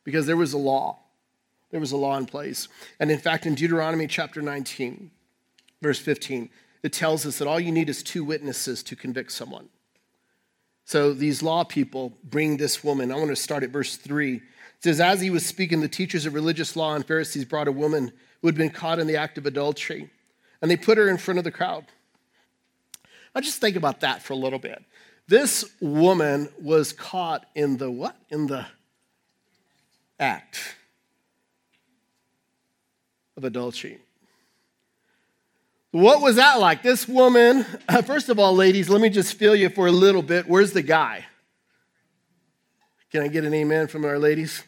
because 0.05 0.27
there 0.27 0.37
was 0.37 0.53
a 0.53 0.59
law. 0.59 0.99
There 1.71 1.81
was 1.81 1.93
a 1.93 1.97
law 1.97 2.17
in 2.17 2.27
place. 2.27 2.69
And 3.01 3.11
in 3.11 3.19
fact, 3.19 3.47
in 3.47 3.55
Deuteronomy 3.55 4.07
chapter 4.07 4.41
19, 4.41 5.11
verse 5.83 5.99
15, 5.99 6.51
it 6.83 6.93
tells 6.93 7.27
us 7.27 7.39
that 7.39 7.49
all 7.49 7.59
you 7.59 7.73
need 7.73 7.89
is 7.89 8.03
two 8.03 8.23
witnesses 8.23 8.83
to 8.85 8.95
convict 8.95 9.33
someone. 9.33 9.69
So 10.85 11.15
these 11.15 11.43
law 11.43 11.65
people 11.65 12.13
bring 12.23 12.59
this 12.59 12.85
woman. 12.85 13.11
I 13.11 13.17
want 13.17 13.31
to 13.31 13.37
start 13.37 13.63
at 13.63 13.71
verse 13.71 13.97
3. 13.97 14.37
It 14.37 14.43
says, 14.81 15.01
As 15.01 15.21
he 15.21 15.31
was 15.31 15.47
speaking, 15.47 15.81
the 15.81 15.89
teachers 15.89 16.27
of 16.27 16.35
religious 16.35 16.77
law 16.77 16.95
and 16.95 17.07
Pharisees 17.07 17.47
brought 17.47 17.69
a 17.69 17.73
woman 17.73 18.13
who 18.43 18.49
had 18.49 18.55
been 18.55 18.71
caught 18.71 18.99
in 18.99 19.07
the 19.07 19.17
act 19.17 19.39
of 19.39 19.47
adultery, 19.47 20.11
and 20.61 20.71
they 20.71 20.77
put 20.77 20.99
her 20.99 21.09
in 21.09 21.17
front 21.17 21.39
of 21.39 21.45
the 21.45 21.51
crowd. 21.51 21.87
I 23.35 23.41
just 23.41 23.61
think 23.61 23.77
about 23.77 24.01
that 24.01 24.23
for 24.23 24.35
a 24.35 24.37
little 24.37 24.59
bit. 24.59 24.85
This 25.27 25.65
woman 25.81 26.51
was 26.61 26.93
caught 26.93 27.47
in 27.55 27.79
the 27.79 27.91
what? 27.91 28.17
In 28.29 28.47
the 28.47 28.67
act 30.19 30.77
of 33.37 33.45
adultery. 33.45 33.99
What 35.91 36.21
was 36.21 36.37
that 36.37 36.59
like? 36.59 36.83
This 36.83 37.07
woman, 37.07 37.65
first 38.05 38.29
of 38.29 38.39
all, 38.39 38.55
ladies, 38.55 38.89
let 38.89 39.01
me 39.01 39.09
just 39.09 39.35
feel 39.35 39.55
you 39.55 39.69
for 39.69 39.87
a 39.87 39.93
little 39.93 40.23
bit. 40.23 40.49
Where's 40.49 40.73
the 40.73 40.83
guy? 40.83 41.25
Can 43.13 43.23
I 43.23 43.29
get 43.29 43.45
an 43.45 43.55
amen 43.55 43.87
from 43.87 44.05
our 44.05 44.19
ladies? 44.19 44.65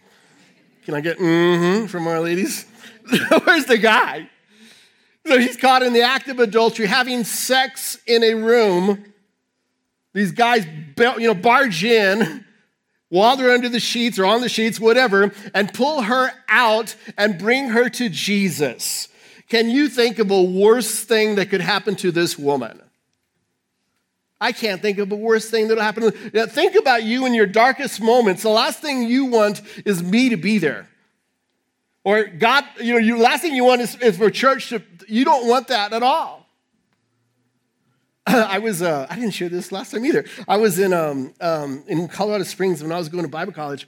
Can 0.85 0.95
I 0.95 1.01
get 1.01 1.19
mm-hmm 1.19 1.87
from 1.87 2.07
our 2.07 2.21
ladies? 2.21 2.65
Where's 3.45 3.65
the 3.65 3.79
guy? 3.79 4.31
So 5.27 5.41
he's 5.41 5.57
caught 5.57 5.83
in 5.83 5.93
the 5.93 6.03
act 6.03 6.29
of 6.29 6.39
adultery, 6.39 6.87
having 6.87 7.25
sex 7.25 7.99
in 8.07 8.23
a 8.23 8.35
room. 8.35 9.13
These 10.15 10.31
guys, 10.31 10.65
you 10.97 11.27
know, 11.27 11.35
barge 11.35 11.83
in 11.83 12.46
they're 13.37 13.51
under 13.51 13.69
the 13.69 13.81
sheets 13.81 14.19
or 14.19 14.27
on 14.27 14.41
the 14.41 14.49
sheets, 14.49 14.79
whatever, 14.79 15.33
and 15.55 15.73
pull 15.73 16.03
her 16.03 16.31
out 16.49 16.95
and 17.17 17.39
bring 17.39 17.71
her 17.71 17.89
to 17.89 18.09
Jesus. 18.09 19.09
Can 19.49 19.71
you 19.71 19.89
think 19.89 20.19
of 20.19 20.31
a 20.31 20.43
worse 20.43 21.05
thing 21.05 21.37
that 21.37 21.51
could 21.51 21.61
happen 21.61 21.95
to 21.97 22.11
this 22.11 22.39
woman? 22.39 22.83
I 24.41 24.53
can't 24.53 24.83
think 24.83 24.99
of 24.99 25.11
a 25.11 25.17
worse 25.17 25.49
thing 25.49 25.69
that'll 25.69 25.83
happen. 25.83 26.11
Think 26.11 26.75
about 26.75 27.05
you 27.05 27.25
in 27.25 27.33
your 27.33 27.47
darkest 27.47 28.03
moments. 28.03 28.43
The 28.43 28.51
last 28.51 28.81
thing 28.81 29.05
you 29.05 29.27
want 29.27 29.63
is 29.87 30.03
me 30.03 30.29
to 30.29 30.37
be 30.37 30.59
there. 30.59 30.89
Or 32.05 32.25
God, 32.25 32.65
you 32.81 32.93
know, 32.93 32.99
your 32.99 33.19
last 33.19 33.41
thing 33.41 33.55
you 33.55 33.65
want 33.65 33.81
is, 33.81 33.97
is 33.97 34.19
for 34.19 34.31
church 34.31 34.69
to, 34.69 34.83
you 35.09 35.25
don't 35.25 35.49
want 35.49 35.69
that 35.69 35.93
at 35.93 36.03
all. 36.03 36.36
I 38.29 38.59
was, 38.59 38.83
uh, 38.83 39.07
I 39.09 39.15
didn't 39.15 39.35
share 39.35 39.49
this 39.49 39.71
last 39.71 39.93
time 39.93 40.05
either. 40.05 40.25
I 40.49 40.57
was 40.57 40.81
in, 40.81 40.93
um, 40.93 41.33
um, 41.41 41.85
in 41.87 42.09
Colorado 42.09 42.43
Springs 42.43 42.83
when 42.83 42.91
I 42.91 42.99
was 42.99 43.09
going 43.09 43.23
to 43.23 43.31
Bible 43.31 43.53
college. 43.53 43.87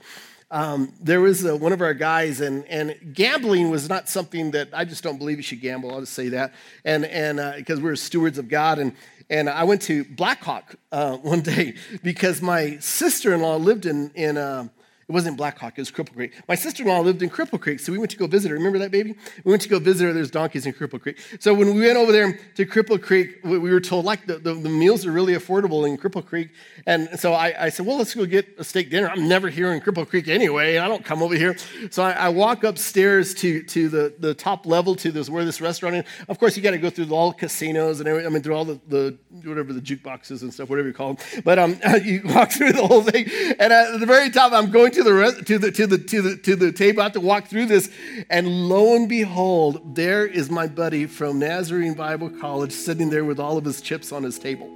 Um, 0.51 0.93
there 1.01 1.21
was 1.21 1.45
uh, 1.45 1.57
one 1.57 1.73
of 1.73 1.83
our 1.83 1.93
guys, 1.93 2.41
and, 2.41 2.65
and 2.67 3.13
gambling 3.13 3.69
was 3.69 3.89
not 3.89 4.09
something 4.09 4.53
that 4.53 4.69
I 4.73 4.85
just 4.85 5.03
don't 5.03 5.19
believe 5.19 5.39
you 5.39 5.43
should 5.43 5.61
gamble. 5.61 5.93
I'll 5.93 6.01
just 6.01 6.15
say 6.15 6.29
that. 6.29 6.55
And 6.85 7.05
and 7.05 7.57
because 7.57 7.81
uh, 7.81 7.83
we're 7.83 7.97
stewards 7.97 8.39
of 8.39 8.49
God, 8.49 8.79
and 8.79 8.93
and 9.29 9.51
I 9.51 9.65
went 9.65 9.83
to 9.83 10.05
Black 10.05 10.43
Hawk 10.43 10.77
uh, 10.93 11.17
one 11.23 11.43
day 11.43 11.75
because 12.03 12.41
my 12.41 12.79
sister 12.79 13.35
in 13.35 13.43
law 13.43 13.57
lived 13.57 13.85
in 13.85 14.11
in 14.15 14.39
uh, 14.39 14.69
it 15.09 15.13
wasn't 15.13 15.39
Black 15.39 15.59
Hawk, 15.59 15.73
it 15.77 15.81
was 15.81 15.91
Cripple 15.91 16.15
Creek. 16.15 16.35
My 16.49 16.55
sister 16.55 16.83
in 16.83 16.89
law 16.91 17.01
lived 17.01 17.23
in 17.23 17.31
Cripple 17.31 17.59
Creek, 17.59 17.81
so 17.81 17.91
we 17.91 17.99
went 17.99 18.11
to 18.11 18.19
go 18.19 18.27
visit 18.27 18.51
her. 18.51 18.57
Remember 18.57 18.79
that 18.79 18.91
baby? 18.91 19.17
We 19.43 19.51
went 19.51 19.63
to 19.63 19.69
go 19.71 19.79
visit 19.79 20.05
her. 20.05 20.13
There's 20.13 20.31
donkeys 20.31 20.67
in 20.67 20.75
Cripple 20.75 21.01
Creek. 21.01 21.19
So 21.41 21.55
when 21.55 21.75
we 21.75 21.81
went 21.87 21.97
over 21.97 22.13
there 22.13 22.39
to 22.57 22.67
Cripple 22.67 23.01
Creek, 23.01 23.39
we 23.43 23.59
were 23.59 23.81
told 23.81 24.05
like 24.05 24.27
the, 24.27 24.39
the, 24.39 24.53
the 24.53 24.69
meals 24.69 25.07
are 25.07 25.11
really 25.11 25.33
affordable 25.33 25.89
in 25.89 25.97
Cripple 25.97 26.25
Creek. 26.25 26.51
And 26.85 27.19
so 27.19 27.33
I, 27.33 27.65
I, 27.65 27.69
said, 27.71 27.87
well, 27.87 27.97
let's 27.97 28.15
go 28.15 28.27
get 28.27 28.55
a 28.59 28.65
steak 28.65 28.91
dinner. 28.91 29.09
I'm 29.09 29.27
never 29.29 29.49
here 29.49 29.73
in 29.73 29.81
Cripple 29.81 30.07
Creek 30.07 30.29
anyway, 30.29 30.77
and 30.77 30.85
I 30.85 30.89
don't 30.89 31.07
come 31.07 31.23
over 31.23 31.35
here. 31.35 31.57
So 31.91 32.03
I, 32.03 32.11
I 32.13 32.29
walk 32.29 32.65
upstairs 32.65 33.33
to, 33.37 33.63
to 33.63 33.89
the, 33.89 34.15
the 34.19 34.35
top 34.35 34.67
level 34.67 34.95
to 34.97 35.11
this 35.11 35.31
where 35.31 35.47
this 35.47 35.63
restaurant 35.63 35.97
is. 35.97 36.05
Of 36.29 36.39
course, 36.39 36.55
you 36.55 36.63
got 36.63 36.73
to 36.73 36.79
go 36.79 36.91
through 36.91 37.11
all 37.15 37.31
the 37.31 37.39
casinos 37.39 38.01
and 38.01 38.09
everything. 38.11 38.31
I 38.31 38.31
mean, 38.31 38.43
through 38.43 38.57
all 38.57 38.67
the, 38.67 38.79
the 38.89 39.17
whatever 39.43 39.73
the 39.73 39.81
jukeboxes 39.81 40.43
and 40.43 40.53
stuff, 40.53 40.69
whatever 40.69 40.89
you 40.89 40.95
call 40.95 41.15
them. 41.15 41.43
But 41.45 41.59
um, 41.59 41.81
you 42.05 42.21
walk 42.27 42.53
through 42.53 42.73
the 42.73 42.87
whole 42.87 43.03
thing. 43.03 43.27
And 43.59 43.73
at 43.73 43.99
the 44.01 44.07
very 44.07 44.29
top, 44.29 44.53
I'm 44.53 44.71
going 44.71 44.93
to 44.93 44.98
the, 45.03 45.43
to 45.47 45.59
the 45.59 45.73
to 45.73 45.87
the, 45.87 45.99
to 45.99 46.23
the, 46.23 46.37
to 46.37 46.57
the 46.57 46.73
table. 46.73 47.01
I 47.01 47.05
have 47.05 47.13
to 47.13 47.21
walk 47.21 47.49
through 47.49 47.67
this. 47.67 47.91
And 48.31 48.69
lo 48.69 48.97
and 48.97 49.09
behold, 49.09 49.95
there 49.95 50.27
is 50.27 50.51
my 50.51 50.67
buddy 50.67 51.07
from 51.07 51.39
Nazarene 51.39 51.95
Bible 51.95 52.31
College 52.31 52.73
sitting 52.73 53.11
there 53.11 53.25
with 53.25 53.39
all 53.39 53.57
of 53.57 53.65
his 53.65 53.81
chips 53.81 54.13
on 54.13 54.23
his 54.23 54.39
table. 54.39 54.71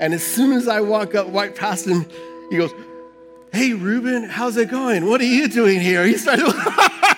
And 0.00 0.14
as 0.14 0.22
soon 0.22 0.52
as 0.52 0.66
I 0.66 0.80
walk 0.80 1.14
up 1.14 1.32
right 1.32 1.54
past 1.54 1.86
him, 1.86 2.06
he 2.50 2.56
goes, 2.56 2.72
Hey, 3.52 3.74
Ruben, 3.74 4.28
how's 4.28 4.56
it 4.56 4.70
going? 4.70 5.06
What 5.06 5.20
are 5.20 5.24
you 5.24 5.48
doing 5.48 5.80
here? 5.80 6.06
He 6.06 6.16
started, 6.16 6.46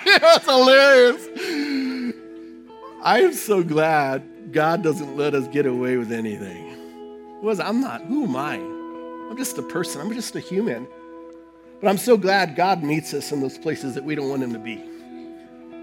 it's 0.05 0.45
hilarious. 0.45 2.13
I 3.03 3.21
am 3.21 3.33
so 3.33 3.63
glad 3.63 4.51
God 4.51 4.81
doesn't 4.81 5.15
let 5.15 5.35
us 5.35 5.47
get 5.49 5.65
away 5.65 5.97
with 5.97 6.11
anything. 6.11 7.41
Was 7.41 7.59
I'm 7.59 7.81
not, 7.81 8.01
who 8.01 8.23
am 8.23 8.35
I? 8.35 8.55
I'm 8.55 9.37
just 9.37 9.57
a 9.57 9.61
person, 9.61 10.01
I'm 10.01 10.13
just 10.13 10.35
a 10.35 10.39
human. 10.39 10.87
But 11.83 11.89
I'm 11.89 11.97
so 11.97 12.15
glad 12.15 12.55
God 12.55 12.81
meets 12.81 13.13
us 13.13 13.33
in 13.33 13.41
those 13.41 13.57
places 13.57 13.95
that 13.95 14.05
we 14.05 14.15
don't 14.15 14.29
want 14.29 14.41
Him 14.41 14.53
to 14.53 14.59
be. 14.59 14.81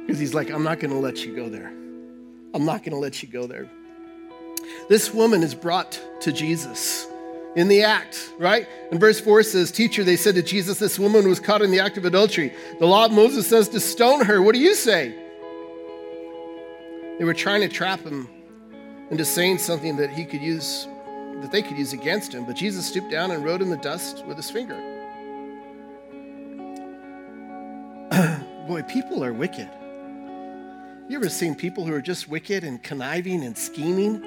Because 0.01 0.19
He's 0.19 0.33
like, 0.33 0.49
I'm 0.51 0.63
not 0.63 0.81
going 0.81 0.93
to 0.93 0.99
let 0.99 1.27
you 1.27 1.37
go 1.37 1.51
there. 1.51 1.69
I'm 2.55 2.65
not 2.65 2.79
going 2.79 2.93
to 2.93 2.97
let 2.97 3.23
you 3.23 3.29
go 3.29 3.47
there. 3.47 3.69
This 4.89 5.13
woman 5.13 5.43
is 5.43 5.55
brought 5.55 6.01
to 6.21 6.33
Jesus 6.33 7.07
in 7.55 7.69
the 7.69 7.83
act, 7.83 8.33
right? 8.39 8.67
And 8.91 8.99
verse 8.99 9.21
4 9.21 9.43
says, 9.43 9.71
Teacher, 9.71 10.03
they 10.03 10.17
said 10.17 10.37
to 10.37 10.43
Jesus, 10.43 10.79
this 10.79 10.99
woman 10.99 11.29
was 11.29 11.39
caught 11.39 11.61
in 11.61 11.71
the 11.71 11.81
act 11.81 11.99
of 11.99 12.07
adultery. 12.07 12.55
The 12.79 12.87
law 12.87 13.05
of 13.05 13.13
Moses 13.13 13.47
says 13.47 13.69
to 13.69 13.79
stone 13.79 14.25
her. 14.25 14.41
What 14.41 14.55
do 14.55 14.59
you 14.59 14.75
say? 14.75 15.15
They 17.19 17.25
were 17.27 17.35
trying 17.35 17.61
to 17.61 17.69
trap 17.69 18.01
him 18.01 18.27
into 19.11 19.27
saying 19.27 19.59
something 19.59 19.97
that 19.99 20.09
he 20.09 20.25
could 20.25 20.41
use, 20.41 20.89
that 21.43 21.53
they 21.53 21.61
could 21.61 21.77
use 21.77 21.93
against 21.93 22.33
him. 22.33 22.47
But 22.47 22.57
Jesus 22.57 22.87
stooped 22.87 23.11
down 23.11 23.33
and 23.33 23.45
wrote 23.45 23.61
in 23.61 23.69
the 23.69 23.77
dust 23.77 24.25
with 24.25 24.39
his 24.39 24.51
finger. 24.51 24.90
Boy, 28.71 28.83
people 28.83 29.25
are 29.25 29.33
wicked. 29.33 29.69
You 31.09 31.17
ever 31.17 31.29
seen 31.29 31.57
people 31.57 31.85
who 31.85 31.93
are 31.93 32.01
just 32.01 32.29
wicked 32.29 32.63
and 32.63 32.81
conniving 32.81 33.43
and 33.43 33.59
scheming, 33.59 34.23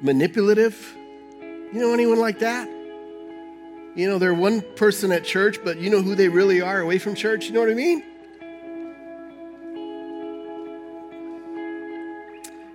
manipulative? 0.00 0.94
You 1.40 1.80
know 1.80 1.92
anyone 1.92 2.20
like 2.20 2.38
that? 2.38 2.68
You 3.96 4.08
know, 4.08 4.20
they're 4.20 4.32
one 4.32 4.60
person 4.76 5.10
at 5.10 5.24
church, 5.24 5.58
but 5.64 5.78
you 5.78 5.90
know 5.90 6.02
who 6.02 6.14
they 6.14 6.28
really 6.28 6.60
are 6.60 6.82
away 6.82 6.98
from 7.00 7.16
church? 7.16 7.46
You 7.46 7.54
know 7.54 7.58
what 7.58 7.68
I 7.68 7.74
mean? 7.74 8.04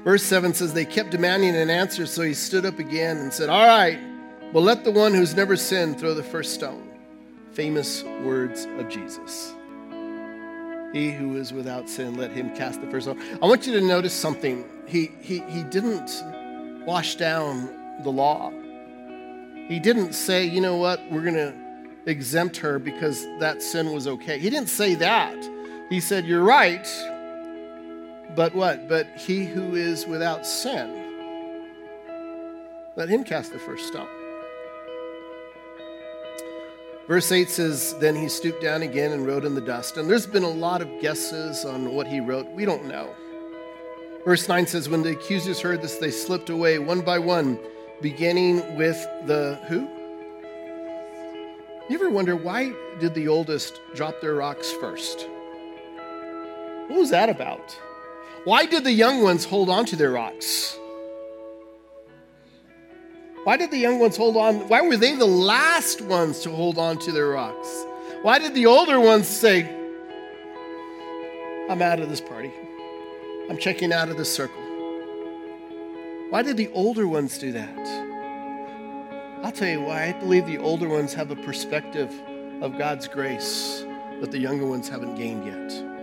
Verse 0.03 0.23
7 0.23 0.53
says, 0.53 0.73
They 0.73 0.83
kept 0.83 1.11
demanding 1.11 1.55
an 1.55 1.69
answer, 1.69 2.05
so 2.05 2.23
he 2.23 2.33
stood 2.33 2.65
up 2.65 2.77
again 2.77 3.15
and 3.19 3.31
said, 3.31 3.47
All 3.47 3.65
right, 3.65 4.01
well, 4.51 4.65
let 4.65 4.83
the 4.83 4.91
one 4.91 5.13
who's 5.13 5.33
never 5.33 5.55
sinned 5.55 5.97
throw 5.97 6.13
the 6.13 6.23
first 6.23 6.55
stone. 6.55 6.91
Famous 7.53 8.03
words 8.03 8.67
of 8.77 8.89
Jesus. 8.89 9.53
He 10.93 11.11
who 11.11 11.35
is 11.35 11.51
without 11.51 11.89
sin, 11.89 12.15
let 12.15 12.31
him 12.31 12.55
cast 12.55 12.81
the 12.81 12.87
first 12.87 13.05
stone. 13.05 13.21
I 13.41 13.45
want 13.45 13.67
you 13.67 13.73
to 13.73 13.81
notice 13.81 14.13
something. 14.13 14.65
He, 14.87 15.11
he, 15.19 15.39
he 15.49 15.63
didn't 15.63 16.23
wash 16.85 17.15
down 17.15 17.69
the 18.03 18.09
law. 18.09 18.51
He 19.67 19.79
didn't 19.79 20.13
say, 20.13 20.45
you 20.45 20.61
know 20.61 20.77
what, 20.77 21.01
we're 21.11 21.23
going 21.23 21.33
to 21.35 21.53
exempt 22.05 22.55
her 22.57 22.79
because 22.79 23.25
that 23.39 23.61
sin 23.61 23.91
was 23.91 24.07
okay. 24.07 24.39
He 24.39 24.49
didn't 24.49 24.69
say 24.69 24.95
that. 24.95 25.35
He 25.89 25.99
said, 25.99 26.25
you're 26.25 26.43
right, 26.43 26.87
but 28.35 28.55
what? 28.55 28.87
But 28.87 29.07
he 29.17 29.45
who 29.45 29.75
is 29.75 30.05
without 30.05 30.45
sin, 30.45 31.03
let 32.95 33.09
him 33.09 33.23
cast 33.23 33.51
the 33.51 33.59
first 33.59 33.87
stone. 33.87 34.07
Verse 37.07 37.31
8 37.31 37.49
says, 37.49 37.95
Then 37.99 38.15
he 38.15 38.27
stooped 38.27 38.61
down 38.61 38.81
again 38.81 39.13
and 39.13 39.25
wrote 39.25 39.45
in 39.45 39.55
the 39.55 39.61
dust. 39.61 39.95
And 39.95 40.09
there's 40.09 40.27
been 40.27 40.43
a 40.43 40.49
lot 40.49 40.81
of 40.81 40.89
guesses 40.99 41.63
on 41.63 41.93
what 41.93 42.05
he 42.05 42.19
wrote. 42.19 42.49
We 42.51 42.65
don't 42.65 42.85
know. 42.85 43.15
Verse 44.25 44.49
9 44.49 44.67
says, 44.67 44.89
When 44.89 45.03
the 45.03 45.11
accusers 45.11 45.61
heard 45.61 45.81
this, 45.81 45.95
they 45.95 46.11
slipped 46.11 46.49
away 46.49 46.79
one 46.79 46.99
by 46.99 47.17
one, 47.17 47.57
beginning 48.01 48.75
with 48.75 48.97
the 49.25 49.57
who? 49.69 49.87
You 51.89 51.95
ever 51.95 52.09
wonder 52.09 52.35
why 52.35 52.73
did 52.99 53.13
the 53.13 53.29
oldest 53.29 53.79
drop 53.95 54.19
their 54.19 54.33
rocks 54.33 54.69
first? 54.73 55.29
What 56.87 56.99
was 56.99 57.09
that 57.11 57.29
about? 57.29 57.71
Why 58.43 58.65
did 58.65 58.83
the 58.83 58.91
young 58.91 59.23
ones 59.23 59.45
hold 59.45 59.69
on 59.69 59.85
to 59.85 59.95
their 59.95 60.11
rocks? 60.11 60.77
Why 63.47 63.55
did 63.55 63.71
the 63.71 63.77
young 63.77 63.99
ones 63.99 64.17
hold 64.17 64.35
on? 64.35 64.67
Why 64.67 64.81
were 64.81 64.97
they 64.97 65.15
the 65.15 65.25
last 65.25 66.01
ones 66.01 66.41
to 66.41 66.51
hold 66.51 66.77
on 66.77 66.97
to 66.97 67.13
their 67.13 67.27
rocks? 67.27 67.85
Why 68.21 68.39
did 68.39 68.53
the 68.53 68.65
older 68.65 68.99
ones 68.99 69.25
say, 69.25 69.63
I'm 71.69 71.81
out 71.81 72.01
of 72.01 72.09
this 72.09 72.19
party? 72.19 72.51
I'm 73.49 73.57
checking 73.57 73.93
out 73.93 74.09
of 74.09 74.17
this 74.17 74.29
circle. 74.29 74.61
Why 76.29 76.41
did 76.41 76.57
the 76.57 76.67
older 76.73 77.07
ones 77.07 77.37
do 77.37 77.53
that? 77.53 77.87
I'll 79.45 79.53
tell 79.53 79.69
you 79.69 79.79
why. 79.79 80.07
I 80.09 80.11
believe 80.11 80.45
the 80.45 80.57
older 80.57 80.89
ones 80.89 81.13
have 81.13 81.31
a 81.31 81.37
perspective 81.37 82.13
of 82.61 82.77
God's 82.77 83.07
grace 83.07 83.85
that 84.19 84.31
the 84.31 84.39
younger 84.39 84.65
ones 84.65 84.89
haven't 84.89 85.15
gained 85.15 85.45
yet. 85.45 85.96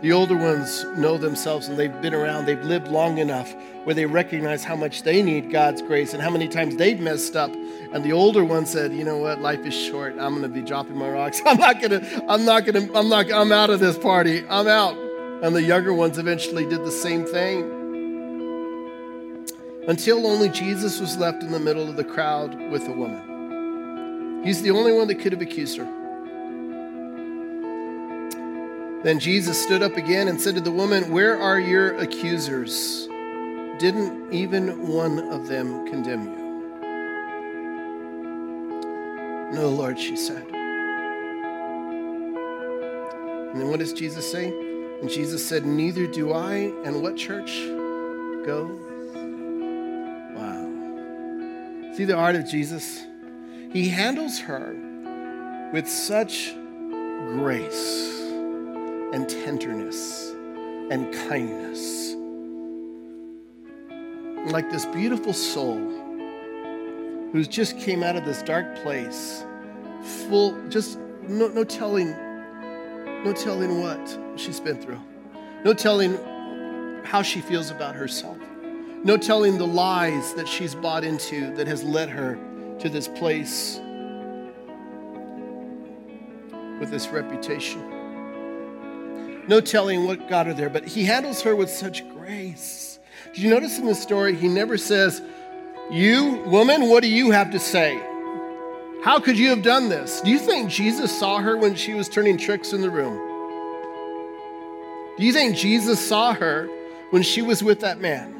The 0.00 0.12
older 0.12 0.36
ones 0.36 0.84
know 0.96 1.18
themselves 1.18 1.66
and 1.66 1.76
they've 1.76 2.00
been 2.00 2.14
around, 2.14 2.46
they've 2.46 2.62
lived 2.62 2.86
long 2.86 3.18
enough 3.18 3.52
where 3.82 3.94
they 3.94 4.06
recognize 4.06 4.62
how 4.62 4.76
much 4.76 5.02
they 5.02 5.22
need 5.22 5.50
God's 5.50 5.82
grace 5.82 6.14
and 6.14 6.22
how 6.22 6.30
many 6.30 6.46
times 6.46 6.76
they've 6.76 7.00
messed 7.00 7.34
up. 7.34 7.50
And 7.92 8.04
the 8.04 8.12
older 8.12 8.44
one 8.44 8.64
said, 8.64 8.92
You 8.92 9.02
know 9.02 9.16
what? 9.16 9.40
Life 9.40 9.66
is 9.66 9.74
short. 9.74 10.12
I'm 10.12 10.38
going 10.38 10.42
to 10.42 10.48
be 10.48 10.62
dropping 10.62 10.96
my 10.96 11.08
rocks. 11.08 11.42
I'm 11.46 11.58
not 11.58 11.80
going 11.80 12.00
to, 12.00 12.24
I'm 12.28 12.44
not 12.44 12.64
going 12.64 12.86
to, 12.86 12.96
I'm 12.96 13.08
not, 13.08 13.32
I'm 13.32 13.50
out 13.50 13.70
of 13.70 13.80
this 13.80 13.98
party. 13.98 14.46
I'm 14.48 14.68
out. 14.68 14.96
And 15.42 15.54
the 15.54 15.62
younger 15.62 15.92
ones 15.92 16.16
eventually 16.16 16.64
did 16.64 16.84
the 16.84 16.92
same 16.92 17.24
thing. 17.24 17.74
Until 19.88 20.26
only 20.28 20.48
Jesus 20.48 21.00
was 21.00 21.16
left 21.16 21.42
in 21.42 21.50
the 21.50 21.58
middle 21.58 21.88
of 21.88 21.96
the 21.96 22.04
crowd 22.04 22.54
with 22.70 22.86
a 22.86 22.92
woman. 22.92 24.44
He's 24.44 24.62
the 24.62 24.70
only 24.70 24.92
one 24.92 25.08
that 25.08 25.16
could 25.16 25.32
have 25.32 25.42
accused 25.42 25.78
her. 25.78 25.97
Then 29.04 29.20
Jesus 29.20 29.62
stood 29.62 29.80
up 29.80 29.96
again 29.96 30.26
and 30.26 30.40
said 30.40 30.56
to 30.56 30.60
the 30.60 30.72
woman, 30.72 31.12
Where 31.12 31.40
are 31.40 31.60
your 31.60 31.96
accusers? 31.98 33.06
Didn't 33.78 34.32
even 34.32 34.88
one 34.88 35.20
of 35.20 35.46
them 35.46 35.86
condemn 35.86 36.24
you? 36.24 36.48
No, 39.52 39.68
Lord, 39.68 40.00
she 40.00 40.16
said. 40.16 40.44
And 43.52 43.60
then 43.60 43.68
what 43.68 43.78
does 43.78 43.92
Jesus 43.92 44.28
say? 44.30 44.48
And 44.48 45.08
Jesus 45.08 45.46
said, 45.46 45.64
Neither 45.64 46.08
do 46.08 46.32
I. 46.32 46.72
And 46.84 47.00
what 47.00 47.16
church? 47.16 47.56
Go. 48.44 48.68
Wow. 50.34 51.94
See 51.94 52.04
the 52.04 52.16
art 52.16 52.34
of 52.34 52.48
Jesus? 52.48 53.04
He 53.72 53.90
handles 53.90 54.40
her 54.40 54.74
with 55.72 55.88
such 55.88 56.52
grace 57.30 58.27
and 59.12 59.28
tenderness 59.28 60.30
and 60.90 61.12
kindness. 61.28 62.14
Like 64.52 64.70
this 64.70 64.86
beautiful 64.86 65.32
soul 65.32 65.78
who 67.32 67.44
just 67.44 67.78
came 67.78 68.02
out 68.02 68.16
of 68.16 68.24
this 68.24 68.42
dark 68.42 68.76
place, 68.76 69.44
full, 70.28 70.56
just 70.68 70.98
no, 71.22 71.48
no 71.48 71.64
telling, 71.64 72.10
no 73.24 73.32
telling 73.32 73.80
what 73.80 74.18
she's 74.36 74.60
been 74.60 74.80
through, 74.80 75.00
no 75.64 75.72
telling 75.74 76.18
how 77.04 77.22
she 77.22 77.40
feels 77.40 77.70
about 77.70 77.94
herself, 77.94 78.38
no 79.04 79.16
telling 79.16 79.58
the 79.58 79.66
lies 79.66 80.34
that 80.34 80.48
she's 80.48 80.74
bought 80.74 81.04
into 81.04 81.52
that 81.54 81.66
has 81.66 81.82
led 81.82 82.08
her 82.08 82.38
to 82.78 82.88
this 82.88 83.08
place 83.08 83.80
with 86.80 86.90
this 86.90 87.08
reputation 87.08 87.97
no 89.48 89.60
telling 89.60 90.04
what 90.06 90.28
got 90.28 90.46
her 90.46 90.54
there, 90.54 90.70
but 90.70 90.84
he 90.86 91.04
handles 91.04 91.42
her 91.42 91.56
with 91.56 91.70
such 91.70 92.08
grace. 92.10 92.98
Did 93.34 93.38
you 93.38 93.50
notice 93.50 93.78
in 93.78 93.86
the 93.86 93.94
story, 93.94 94.36
he 94.36 94.48
never 94.48 94.76
says, 94.76 95.22
You, 95.90 96.42
woman, 96.46 96.88
what 96.88 97.02
do 97.02 97.08
you 97.08 97.30
have 97.30 97.50
to 97.52 97.58
say? 97.58 97.96
How 99.02 99.20
could 99.20 99.38
you 99.38 99.48
have 99.50 99.62
done 99.62 99.88
this? 99.88 100.20
Do 100.20 100.30
you 100.30 100.38
think 100.38 100.70
Jesus 100.70 101.16
saw 101.16 101.38
her 101.38 101.56
when 101.56 101.74
she 101.74 101.94
was 101.94 102.08
turning 102.08 102.36
tricks 102.36 102.72
in 102.72 102.82
the 102.82 102.90
room? 102.90 103.16
Do 105.16 105.24
you 105.24 105.32
think 105.32 105.56
Jesus 105.56 105.98
saw 105.98 106.34
her 106.34 106.68
when 107.10 107.22
she 107.22 107.42
was 107.42 107.62
with 107.62 107.80
that 107.80 108.00
man? 108.00 108.34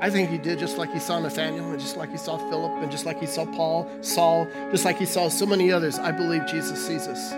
I 0.00 0.10
think 0.10 0.28
he 0.28 0.36
did 0.36 0.58
just 0.58 0.76
like 0.76 0.92
he 0.92 0.98
saw 0.98 1.18
Nathaniel 1.18 1.70
and 1.70 1.80
just 1.80 1.96
like 1.96 2.10
he 2.10 2.18
saw 2.18 2.36
Philip 2.36 2.82
and 2.82 2.90
just 2.90 3.06
like 3.06 3.20
he 3.20 3.26
saw 3.26 3.46
Paul, 3.46 3.88
Saul, 4.02 4.46
just 4.70 4.84
like 4.84 4.98
he 4.98 5.06
saw 5.06 5.28
so 5.28 5.46
many 5.46 5.72
others. 5.72 5.98
I 5.98 6.12
believe 6.12 6.46
Jesus 6.46 6.84
sees 6.86 7.06
us. 7.06 7.32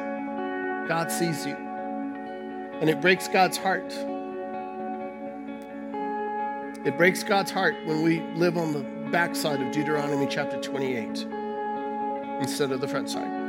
God 0.88 1.12
sees 1.12 1.46
you. 1.46 1.65
And 2.80 2.90
it 2.90 3.00
breaks 3.00 3.28
God's 3.28 3.56
heart. 3.56 3.92
It 6.86 6.96
breaks 6.96 7.22
God's 7.22 7.50
heart 7.50 7.74
when 7.84 8.02
we 8.02 8.20
live 8.34 8.56
on 8.56 8.72
the 8.72 8.84
backside 9.10 9.60
of 9.60 9.72
Deuteronomy 9.72 10.26
chapter 10.28 10.60
28 10.60 11.26
instead 12.40 12.70
of 12.70 12.80
the 12.80 12.88
front 12.88 13.10
side. 13.10 13.46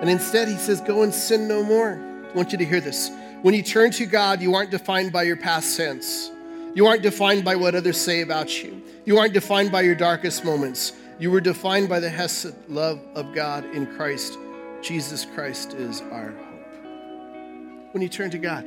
And 0.00 0.10
instead, 0.10 0.48
he 0.48 0.56
says, 0.56 0.80
Go 0.80 1.02
and 1.02 1.12
sin 1.12 1.46
no 1.46 1.62
more. 1.62 2.00
I 2.28 2.32
want 2.36 2.52
you 2.52 2.58
to 2.58 2.64
hear 2.64 2.80
this. 2.80 3.10
When 3.42 3.54
you 3.54 3.62
turn 3.62 3.90
to 3.92 4.06
God, 4.06 4.42
you 4.42 4.54
aren't 4.54 4.70
defined 4.70 5.12
by 5.12 5.22
your 5.22 5.36
past 5.36 5.76
sins. 5.76 6.30
You 6.74 6.86
aren't 6.86 7.02
defined 7.02 7.44
by 7.44 7.56
what 7.56 7.74
others 7.74 7.98
say 7.98 8.20
about 8.20 8.62
you. 8.62 8.82
You 9.04 9.18
aren't 9.18 9.32
defined 9.32 9.72
by 9.72 9.82
your 9.82 9.94
darkest 9.94 10.44
moments. 10.44 10.92
You 11.18 11.30
were 11.30 11.40
defined 11.40 11.88
by 11.88 12.00
the 12.00 12.10
Hesed 12.10 12.54
love 12.68 13.00
of 13.14 13.32
God 13.32 13.64
in 13.64 13.86
Christ. 13.96 14.36
Jesus 14.82 15.24
Christ 15.24 15.72
is 15.72 16.02
our 16.12 16.34
when 17.96 18.02
you 18.02 18.10
turn 18.10 18.30
to 18.30 18.36
God. 18.36 18.66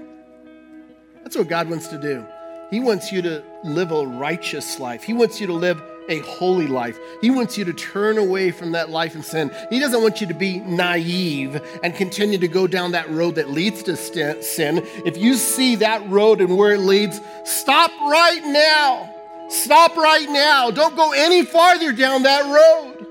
That's 1.22 1.38
what 1.38 1.48
God 1.48 1.70
wants 1.70 1.90
to 1.90 2.00
do. 2.00 2.26
He 2.72 2.80
wants 2.80 3.12
you 3.12 3.22
to 3.22 3.44
live 3.64 3.92
a 3.92 4.08
righteous 4.08 4.80
life. 4.80 5.04
He 5.04 5.14
wants 5.14 5.40
you 5.40 5.46
to 5.46 5.54
live 5.54 5.80
a 6.08 6.18
holy 6.22 6.66
life. 6.66 6.98
He 7.22 7.30
wants 7.30 7.56
you 7.56 7.64
to 7.66 7.74
turn 7.74 8.18
away 8.18 8.50
from 8.50 8.72
that 8.72 8.90
life 8.90 9.14
in 9.14 9.22
sin. 9.22 9.52
He 9.70 9.78
doesn't 9.78 10.02
want 10.02 10.20
you 10.20 10.26
to 10.26 10.34
be 10.34 10.62
naive 10.62 11.62
and 11.84 11.94
continue 11.94 12.40
to 12.40 12.48
go 12.48 12.66
down 12.66 12.94
that 12.94 13.08
road 13.12 13.36
that 13.36 13.52
leads 13.52 13.84
to 13.84 13.96
sin. 13.96 14.82
If 15.06 15.16
you 15.16 15.36
see 15.36 15.76
that 15.76 16.10
road 16.10 16.42
and 16.42 16.58
where 16.58 16.74
it 16.74 16.80
leads, 16.80 17.22
stop 17.46 17.92
right 18.02 18.42
now. 18.44 19.14
Stop 19.50 19.96
right 19.96 20.28
now. 20.28 20.72
Don't 20.72 20.96
go 20.96 21.12
any 21.12 21.46
farther 21.46 21.94
down 21.94 22.24
that 22.24 22.46
road 22.46 23.09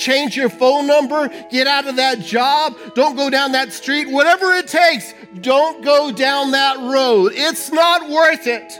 change 0.00 0.36
your 0.36 0.48
phone 0.48 0.86
number, 0.86 1.28
get 1.50 1.66
out 1.66 1.86
of 1.86 1.96
that 1.96 2.20
job, 2.20 2.74
don't 2.94 3.16
go 3.16 3.28
down 3.28 3.52
that 3.52 3.72
street, 3.72 4.08
whatever 4.08 4.52
it 4.54 4.66
takes, 4.66 5.12
don't 5.40 5.84
go 5.84 6.10
down 6.10 6.52
that 6.52 6.78
road. 6.78 7.32
It's 7.34 7.70
not 7.70 8.08
worth 8.08 8.46
it. 8.46 8.72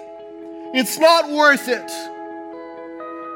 It's 0.73 0.99
not 0.99 1.31
worth 1.31 1.68
it. 1.68 1.91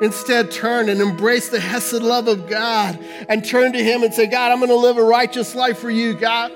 Instead, 0.02 0.50
turn 0.50 0.88
and 0.88 1.00
embrace 1.00 1.50
the 1.50 1.60
Hesed 1.60 2.02
love 2.02 2.26
of 2.26 2.48
God 2.48 2.98
and 3.28 3.44
turn 3.44 3.72
to 3.72 3.82
Him 3.82 4.02
and 4.02 4.12
say, 4.12 4.26
God, 4.26 4.50
I'm 4.50 4.58
going 4.58 4.70
to 4.70 4.76
live 4.76 4.96
a 4.96 5.04
righteous 5.04 5.54
life 5.54 5.78
for 5.78 5.90
you, 5.90 6.14
God. 6.14 6.50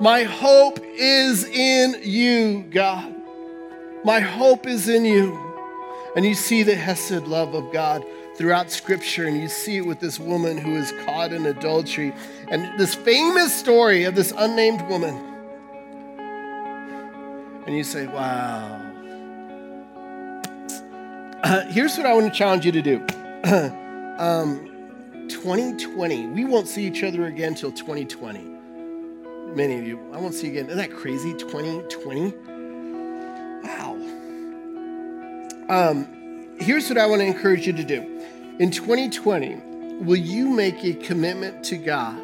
My 0.00 0.22
hope 0.22 0.78
is 0.82 1.44
in 1.44 1.96
you, 2.02 2.64
God. 2.70 3.14
My 4.04 4.20
hope 4.20 4.66
is 4.66 4.88
in 4.88 5.04
you. 5.04 5.36
And 6.14 6.24
you 6.24 6.34
see 6.34 6.62
the 6.62 6.74
Hesed 6.76 7.26
love 7.26 7.54
of 7.54 7.72
God 7.72 8.04
throughout 8.38 8.70
Scripture, 8.70 9.26
and 9.26 9.36
you 9.36 9.48
see 9.48 9.78
it 9.78 9.86
with 9.86 9.98
this 9.98 10.20
woman 10.20 10.56
who 10.56 10.76
is 10.76 10.92
caught 11.04 11.32
in 11.32 11.44
adultery. 11.46 12.14
And 12.46 12.78
this 12.78 12.94
famous 12.94 13.52
story 13.52 14.04
of 14.04 14.14
this 14.14 14.32
unnamed 14.34 14.80
woman. 14.82 15.16
And 17.66 17.76
you 17.76 17.82
say, 17.82 18.06
wow. 18.06 18.80
Uh, 21.42 21.62
here's 21.66 21.98
what 21.98 22.06
I 22.06 22.14
want 22.14 22.32
to 22.32 22.38
challenge 22.38 22.64
you 22.64 22.72
to 22.72 22.80
do. 22.80 23.04
um, 24.18 25.26
2020, 25.28 26.28
we 26.28 26.44
won't 26.44 26.68
see 26.68 26.86
each 26.86 27.02
other 27.02 27.26
again 27.26 27.48
until 27.48 27.72
2020. 27.72 28.38
many 29.54 29.78
of 29.78 29.86
you. 29.86 29.98
I 30.12 30.18
won't 30.18 30.34
see 30.34 30.46
you 30.46 30.52
again. 30.52 30.66
Isn't 30.66 30.78
that 30.78 30.92
crazy? 30.96 31.34
2020? 31.34 32.34
Wow. 33.64 33.96
Um, 35.68 36.56
here's 36.60 36.88
what 36.88 36.98
I 36.98 37.06
want 37.06 37.20
to 37.20 37.26
encourage 37.26 37.66
you 37.66 37.72
to 37.72 37.84
do. 37.84 38.17
In 38.58 38.72
2020, 38.72 39.54
will 40.00 40.16
you 40.16 40.48
make 40.48 40.84
a 40.84 40.92
commitment 40.94 41.62
to 41.66 41.76
God 41.76 42.18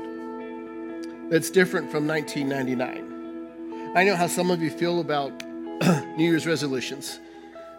that's 1.30 1.49
different 1.49 1.93
from 1.93 2.09
1999? 2.09 3.93
I 3.95 4.03
know 4.03 4.16
how 4.16 4.26
some 4.26 4.51
of 4.51 4.61
you 4.61 4.68
feel 4.68 4.99
about 4.99 5.30
New 6.16 6.24
Year's 6.28 6.45
resolutions. 6.45 7.20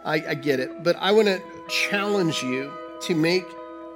I, 0.06 0.14
I 0.28 0.34
get 0.34 0.58
it. 0.58 0.82
But 0.82 0.96
I 0.96 1.12
want 1.12 1.28
to 1.28 1.42
challenge 1.68 2.42
you 2.42 2.72
to 3.02 3.14
make 3.14 3.44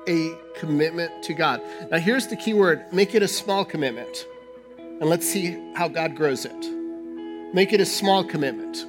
a 0.07 0.37
commitment 0.59 1.23
to 1.23 1.33
God. 1.33 1.63
Now, 1.91 1.97
here's 1.97 2.27
the 2.27 2.37
key 2.37 2.53
word 2.53 2.85
make 2.93 3.15
it 3.15 3.23
a 3.23 3.29
small 3.29 3.65
commitment. 3.65 4.27
And 4.77 5.05
let's 5.09 5.27
see 5.27 5.73
how 5.75 5.89
God 5.89 6.15
grows 6.15 6.45
it. 6.45 6.67
Make 7.55 7.73
it 7.73 7.81
a 7.81 7.87
small 7.87 8.25
commitment. 8.25 8.85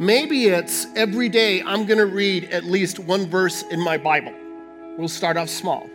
Maybe 0.00 0.46
it's 0.46 0.88
every 0.96 1.28
day 1.28 1.62
I'm 1.62 1.86
going 1.86 1.98
to 1.98 2.06
read 2.06 2.46
at 2.46 2.64
least 2.64 2.98
one 2.98 3.26
verse 3.26 3.62
in 3.70 3.78
my 3.78 3.96
Bible. 3.96 4.34
We'll 4.98 5.08
start 5.08 5.36
off 5.36 5.48
small. 5.48 5.88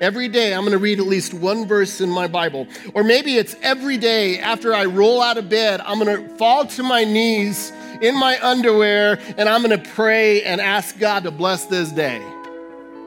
Every 0.00 0.28
day 0.28 0.54
I'm 0.54 0.60
going 0.60 0.72
to 0.72 0.78
read 0.78 1.00
at 1.00 1.06
least 1.06 1.34
one 1.34 1.66
verse 1.66 2.00
in 2.00 2.08
my 2.08 2.28
Bible. 2.28 2.68
Or 2.94 3.02
maybe 3.02 3.36
it's 3.36 3.56
every 3.62 3.96
day 3.96 4.38
after 4.38 4.72
I 4.72 4.84
roll 4.84 5.20
out 5.20 5.38
of 5.38 5.48
bed, 5.48 5.80
I'm 5.80 5.98
going 5.98 6.28
to 6.28 6.36
fall 6.36 6.66
to 6.66 6.82
my 6.84 7.02
knees 7.02 7.72
in 8.00 8.14
my 8.16 8.38
underwear 8.40 9.18
and 9.36 9.48
I'm 9.48 9.62
going 9.62 9.80
to 9.80 9.90
pray 9.90 10.44
and 10.44 10.60
ask 10.60 10.98
God 10.98 11.24
to 11.24 11.32
bless 11.32 11.64
this 11.64 11.90
day. 11.90 12.18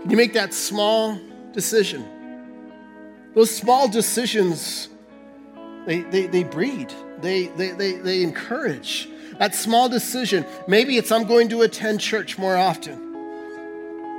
Can 0.02 0.10
you 0.10 0.18
make 0.18 0.34
that 0.34 0.54
small 0.54 1.18
decision? 1.54 2.06
Those 3.36 3.56
small 3.56 3.88
decisions, 3.88 4.90
they, 5.86 6.02
they, 6.02 6.28
they 6.28 6.44
breed, 6.44 6.92
they, 7.20 7.48
they, 7.48 7.72
they, 7.72 7.94
they 7.94 8.24
encourage. 8.24 9.08
That 9.40 9.56
small 9.56 9.88
decision, 9.88 10.46
maybe 10.68 10.98
it's 10.98 11.12
I'm 11.12 11.24
going 11.24 11.48
to 11.50 11.62
attend 11.62 12.02
church 12.02 12.38
more 12.38 12.58
often. 12.58 13.11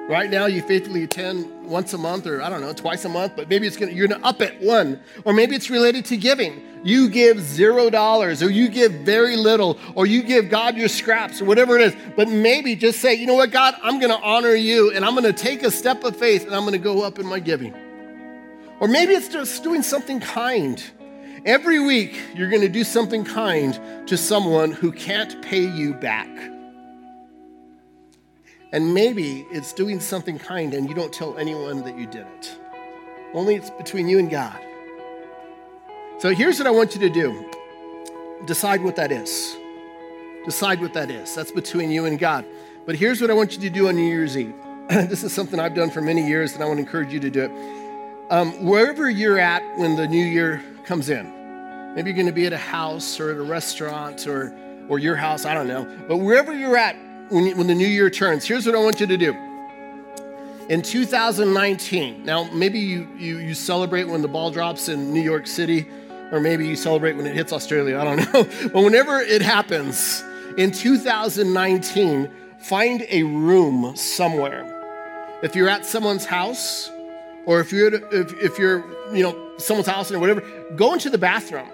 Right 0.08 0.28
now, 0.28 0.46
you 0.46 0.62
faithfully 0.62 1.04
attend 1.04 1.64
once 1.64 1.92
a 1.92 1.98
month, 1.98 2.26
or 2.26 2.42
I 2.42 2.48
don't 2.48 2.60
know, 2.60 2.72
twice 2.72 3.04
a 3.04 3.08
month, 3.08 3.34
but 3.36 3.48
maybe 3.48 3.68
it's 3.68 3.76
gonna, 3.76 3.92
you're 3.92 4.08
gonna 4.08 4.24
up 4.26 4.42
it 4.42 4.60
one. 4.60 5.00
Or 5.24 5.32
maybe 5.32 5.54
it's 5.54 5.70
related 5.70 6.04
to 6.06 6.16
giving. 6.16 6.60
You 6.82 7.08
give 7.08 7.38
zero 7.40 7.88
dollars, 7.88 8.42
or 8.42 8.50
you 8.50 8.68
give 8.68 8.92
very 8.92 9.36
little, 9.36 9.78
or 9.94 10.04
you 10.04 10.24
give 10.24 10.50
God 10.50 10.76
your 10.76 10.88
scraps, 10.88 11.40
or 11.40 11.44
whatever 11.44 11.78
it 11.78 11.82
is. 11.82 11.96
But 12.16 12.28
maybe 12.28 12.74
just 12.74 13.00
say, 13.00 13.14
you 13.14 13.28
know 13.28 13.34
what, 13.34 13.52
God, 13.52 13.74
I'm 13.80 14.00
gonna 14.00 14.18
honor 14.20 14.54
you, 14.54 14.90
and 14.90 15.04
I'm 15.04 15.14
gonna 15.14 15.32
take 15.32 15.62
a 15.62 15.70
step 15.70 16.02
of 16.02 16.16
faith, 16.16 16.46
and 16.46 16.54
I'm 16.54 16.64
gonna 16.64 16.78
go 16.78 17.02
up 17.02 17.20
in 17.20 17.26
my 17.26 17.38
giving. 17.38 17.72
Or 18.80 18.88
maybe 18.88 19.14
it's 19.14 19.28
just 19.28 19.62
doing 19.62 19.82
something 19.82 20.18
kind. 20.18 20.82
Every 21.46 21.78
week, 21.78 22.20
you're 22.34 22.50
gonna 22.50 22.68
do 22.68 22.82
something 22.82 23.24
kind 23.24 24.08
to 24.08 24.16
someone 24.16 24.72
who 24.72 24.90
can't 24.90 25.40
pay 25.42 25.64
you 25.64 25.94
back. 25.94 26.28
And 28.72 28.94
maybe 28.94 29.46
it's 29.50 29.72
doing 29.74 30.00
something 30.00 30.38
kind 30.38 30.72
and 30.72 30.88
you 30.88 30.94
don't 30.94 31.12
tell 31.12 31.36
anyone 31.36 31.82
that 31.82 31.98
you 31.98 32.06
did 32.06 32.26
it. 32.26 32.56
Only 33.34 33.54
it's 33.54 33.70
between 33.70 34.08
you 34.08 34.18
and 34.18 34.30
God. 34.30 34.58
So 36.18 36.30
here's 36.30 36.58
what 36.58 36.66
I 36.66 36.70
want 36.70 36.94
you 36.94 37.00
to 37.00 37.10
do 37.10 37.50
decide 38.46 38.82
what 38.82 38.96
that 38.96 39.12
is. 39.12 39.56
Decide 40.44 40.80
what 40.80 40.94
that 40.94 41.10
is. 41.10 41.34
That's 41.34 41.52
between 41.52 41.90
you 41.90 42.06
and 42.06 42.18
God. 42.18 42.44
But 42.84 42.96
here's 42.96 43.20
what 43.20 43.30
I 43.30 43.34
want 43.34 43.52
you 43.52 43.60
to 43.60 43.70
do 43.70 43.88
on 43.88 43.94
New 43.94 44.06
Year's 44.06 44.36
Eve. 44.36 44.54
this 44.88 45.22
is 45.22 45.32
something 45.32 45.60
I've 45.60 45.74
done 45.74 45.90
for 45.90 46.00
many 46.00 46.26
years, 46.26 46.54
and 46.54 46.62
I 46.62 46.66
want 46.66 46.78
to 46.78 46.82
encourage 46.82 47.12
you 47.12 47.20
to 47.20 47.30
do 47.30 47.42
it. 47.42 48.30
Um, 48.30 48.64
wherever 48.64 49.08
you're 49.08 49.38
at 49.38 49.62
when 49.78 49.94
the 49.94 50.08
new 50.08 50.24
year 50.24 50.62
comes 50.84 51.10
in, 51.10 51.94
maybe 51.94 52.10
you're 52.10 52.16
going 52.16 52.26
to 52.26 52.32
be 52.32 52.46
at 52.46 52.52
a 52.52 52.58
house 52.58 53.20
or 53.20 53.30
at 53.30 53.36
a 53.36 53.42
restaurant 53.42 54.26
or, 54.26 54.52
or 54.88 54.98
your 54.98 55.14
house, 55.14 55.44
I 55.44 55.54
don't 55.54 55.68
know. 55.68 55.84
But 56.08 56.16
wherever 56.16 56.52
you're 56.52 56.76
at 56.76 56.96
when, 57.32 57.56
when 57.56 57.66
the 57.66 57.74
new 57.74 57.86
year 57.86 58.10
turns, 58.10 58.44
here's 58.44 58.66
what 58.66 58.74
I 58.74 58.78
want 58.78 59.00
you 59.00 59.06
to 59.06 59.16
do. 59.16 59.32
In 60.68 60.82
2019, 60.82 62.24
now 62.24 62.44
maybe 62.52 62.78
you, 62.78 63.08
you, 63.16 63.38
you 63.38 63.54
celebrate 63.54 64.04
when 64.04 64.22
the 64.22 64.28
ball 64.28 64.50
drops 64.50 64.88
in 64.88 65.12
New 65.12 65.20
York 65.20 65.46
City, 65.46 65.86
or 66.30 66.40
maybe 66.40 66.66
you 66.66 66.76
celebrate 66.76 67.16
when 67.16 67.26
it 67.26 67.34
hits 67.34 67.52
Australia, 67.52 67.98
I 67.98 68.04
don't 68.04 68.16
know. 68.16 68.68
but 68.72 68.82
whenever 68.82 69.18
it 69.20 69.42
happens, 69.42 70.22
in 70.58 70.70
2019, 70.70 72.30
find 72.58 73.06
a 73.08 73.22
room 73.22 73.96
somewhere. 73.96 74.68
If 75.42 75.56
you're 75.56 75.68
at 75.68 75.84
someone's 75.84 76.26
house, 76.26 76.90
or 77.46 77.60
if 77.60 77.72
you're, 77.72 77.94
if, 77.94 78.32
if 78.34 78.58
you're, 78.58 78.84
you 79.14 79.22
know, 79.22 79.58
someone's 79.58 79.88
house 79.88 80.12
or 80.12 80.18
whatever, 80.18 80.42
go 80.76 80.92
into 80.92 81.10
the 81.10 81.18
bathroom 81.18 81.68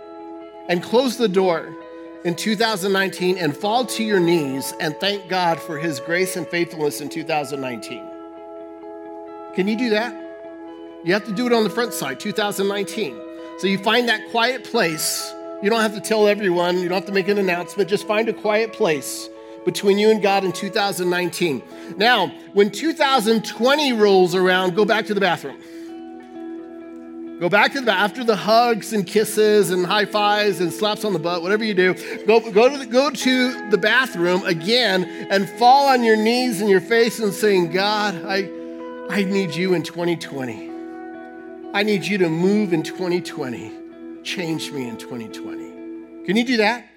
and 0.68 0.82
close 0.82 1.16
the 1.16 1.28
door 1.28 1.74
in 2.24 2.34
2019 2.34 3.38
and 3.38 3.56
fall 3.56 3.84
to 3.86 4.02
your 4.02 4.20
knees 4.20 4.74
and 4.80 4.96
thank 4.96 5.28
God 5.28 5.60
for 5.60 5.78
his 5.78 6.00
grace 6.00 6.36
and 6.36 6.46
faithfulness 6.48 7.00
in 7.00 7.08
2019. 7.08 8.02
Can 9.54 9.68
you 9.68 9.76
do 9.76 9.90
that? 9.90 10.14
You 11.04 11.12
have 11.12 11.24
to 11.26 11.32
do 11.32 11.46
it 11.46 11.52
on 11.52 11.64
the 11.64 11.70
front 11.70 11.94
side, 11.94 12.18
2019. 12.18 13.16
So 13.58 13.66
you 13.66 13.78
find 13.78 14.08
that 14.08 14.30
quiet 14.30 14.64
place. 14.64 15.32
You 15.62 15.70
don't 15.70 15.80
have 15.80 15.94
to 15.94 16.00
tell 16.00 16.26
everyone, 16.26 16.78
you 16.78 16.88
don't 16.88 16.98
have 16.98 17.06
to 17.06 17.12
make 17.12 17.28
an 17.28 17.38
announcement, 17.38 17.88
just 17.88 18.06
find 18.06 18.28
a 18.28 18.32
quiet 18.32 18.72
place 18.72 19.28
between 19.64 19.98
you 19.98 20.10
and 20.10 20.22
God 20.22 20.44
in 20.44 20.52
2019. 20.52 21.62
Now, 21.96 22.28
when 22.52 22.70
2020 22.70 23.92
rolls 23.92 24.34
around, 24.34 24.74
go 24.74 24.84
back 24.84 25.06
to 25.06 25.14
the 25.14 25.20
bathroom. 25.20 25.60
Go 27.41 27.49
back 27.49 27.72
to 27.74 27.80
the 27.80 27.93
after 27.93 28.24
the 28.24 28.34
hugs 28.34 28.93
and 28.93 29.07
kisses 29.07 29.70
and 29.70 29.86
high 29.86 30.07
fives 30.07 30.59
and 30.61 30.72
slaps 30.72 31.05
on 31.05 31.12
the 31.12 31.20
butt, 31.20 31.41
whatever 31.41 31.62
you 31.62 31.72
do. 31.72 31.95
Go 32.26 32.41
go 32.51 32.68
to 32.68 32.78
the, 32.78 32.86
go 32.86 33.11
to 33.11 33.70
the 33.70 33.78
bathroom 33.78 34.45
again 34.45 35.05
and 35.30 35.49
fall 35.51 35.86
on 35.86 36.03
your 36.03 36.16
knees 36.16 36.61
and 36.61 36.68
your 36.68 36.80
face 36.80 37.20
and 37.20 37.32
saying, 37.32 37.70
God, 37.70 38.20
I 38.26 38.51
I 39.09 39.22
need 39.22 39.55
you 39.55 39.74
in 39.74 39.84
2020. 39.84 40.68
I 41.74 41.84
need 41.84 42.05
you 42.05 42.18
to 42.18 42.28
move 42.28 42.72
in 42.72 42.82
2020. 42.82 43.72
Change 44.24 44.72
me 44.72 44.89
in 44.89 44.97
2020. 44.97 46.26
Can 46.26 46.36
you 46.36 46.45
do 46.45 46.57
that? 46.57 46.88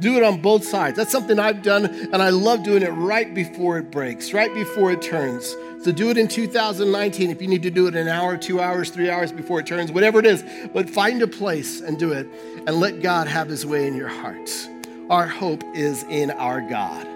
Do 0.00 0.16
it 0.16 0.22
on 0.22 0.40
both 0.40 0.64
sides. 0.64 0.96
That's 0.96 1.10
something 1.10 1.38
I've 1.38 1.62
done, 1.62 1.86
and 1.86 2.16
I 2.16 2.28
love 2.30 2.62
doing 2.62 2.82
it 2.82 2.90
right 2.90 3.32
before 3.34 3.78
it 3.78 3.90
breaks, 3.90 4.32
right 4.32 4.52
before 4.54 4.92
it 4.92 5.02
turns. 5.02 5.56
So 5.82 5.92
do 5.92 6.10
it 6.10 6.18
in 6.18 6.28
2019 6.28 7.30
if 7.30 7.42
you 7.42 7.48
need 7.48 7.62
to 7.62 7.70
do 7.70 7.86
it 7.86 7.94
an 7.94 8.08
hour, 8.08 8.36
two 8.36 8.60
hours, 8.60 8.90
three 8.90 9.10
hours 9.10 9.32
before 9.32 9.60
it 9.60 9.66
turns, 9.66 9.90
whatever 9.90 10.18
it 10.18 10.26
is. 10.26 10.44
But 10.72 10.88
find 10.88 11.22
a 11.22 11.26
place 11.26 11.80
and 11.80 11.98
do 11.98 12.12
it, 12.12 12.28
and 12.66 12.80
let 12.80 13.02
God 13.02 13.26
have 13.28 13.48
his 13.48 13.66
way 13.66 13.86
in 13.86 13.96
your 13.96 14.08
hearts. 14.08 14.68
Our 15.10 15.26
hope 15.26 15.64
is 15.74 16.04
in 16.04 16.30
our 16.32 16.60
God. 16.60 17.06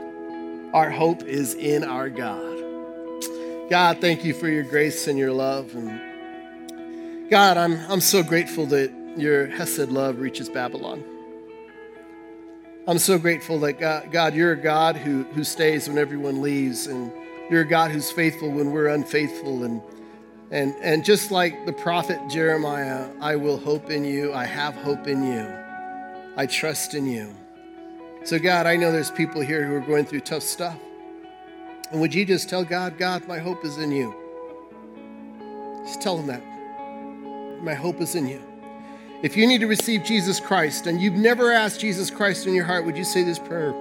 Our 0.73 0.91
hope 0.91 1.23
is 1.25 1.55
in 1.55 1.85
our 1.85 2.09
God. 2.09 2.53
God, 3.69 4.01
thank 4.01 4.25
you 4.25 4.33
for 4.35 4.49
your 4.49 4.65
grace 4.65 5.07
and 5.07 5.19
your 5.19 5.33
love. 5.33 5.75
And 5.75 7.31
God, 7.31 7.57
I'm, 7.57 7.79
I'm 7.91 8.01
so 8.01 8.23
grateful 8.23 8.67
that 8.67 8.91
your 9.17 9.47
Hesed 9.47 9.91
love 9.91 10.21
reaches 10.21 10.49
Babylon. 10.49 11.05
I'm 12.89 12.99
so 12.99 13.17
grateful 13.17 13.61
that 13.61 13.79
God, 13.79 14.11
God, 14.11 14.35
you're 14.35 14.53
a 14.53 14.57
God 14.57 14.97
who, 14.97 15.23
who 15.23 15.45
stays 15.45 15.87
when 15.87 15.99
everyone 15.99 16.43
leaves, 16.43 16.89
and 16.89 17.13
you're 17.49 17.61
a 17.61 17.69
God 17.69 17.93
who's 17.93 18.11
faithful 18.11 18.51
when 18.51 18.73
we're 18.73 18.89
unfaithful. 18.89 19.63
And, 19.63 19.81
and, 20.51 20.75
and 20.83 21.05
just 21.05 21.31
like 21.31 21.65
the 21.65 21.73
prophet 21.73 22.19
Jeremiah, 22.29 23.09
I 23.21 23.37
will 23.37 23.57
hope 23.57 23.91
in 23.91 24.05
you. 24.05 24.33
I 24.33 24.45
have 24.47 24.75
hope 24.75 25.07
in 25.07 25.23
you. 25.23 25.47
I 26.37 26.47
trust 26.47 26.95
in 26.95 27.07
you. 27.07 27.33
So, 28.25 28.41
God, 28.41 28.67
I 28.67 28.75
know 28.75 28.91
there's 28.91 29.13
people 29.13 29.43
here 29.43 29.65
who 29.65 29.77
are 29.77 29.81
going 29.81 30.05
through 30.05 30.21
tough 30.21 30.43
stuff. 30.43 30.77
And 31.93 32.01
would 32.01 32.13
you 32.13 32.25
just 32.25 32.49
tell 32.49 32.65
God, 32.65 32.99
God, 32.99 33.29
my 33.29 33.39
hope 33.39 33.65
is 33.65 33.79
in 33.79 33.93
you? 33.93 34.13
Just 35.85 36.01
tell 36.01 36.19
him 36.19 36.27
that. 36.27 36.43
My 37.63 37.75
hope 37.75 38.01
is 38.01 38.17
in 38.17 38.27
you. 38.27 38.43
If 39.23 39.37
you 39.37 39.47
need 39.47 39.61
to 39.61 39.69
receive 39.69 40.03
Jesus 40.03 40.41
Christ 40.41 40.89
and 40.89 41.01
you've 41.01 41.15
never 41.15 41.53
asked 41.53 41.81
Jesus 41.81 42.11
Christ 42.11 42.49
in 42.49 42.55
your 42.55 42.65
heart, 42.65 42.85
would 42.85 42.97
you 42.97 43.05
say 43.05 43.23
this 43.23 43.39
prayer? 43.39 43.73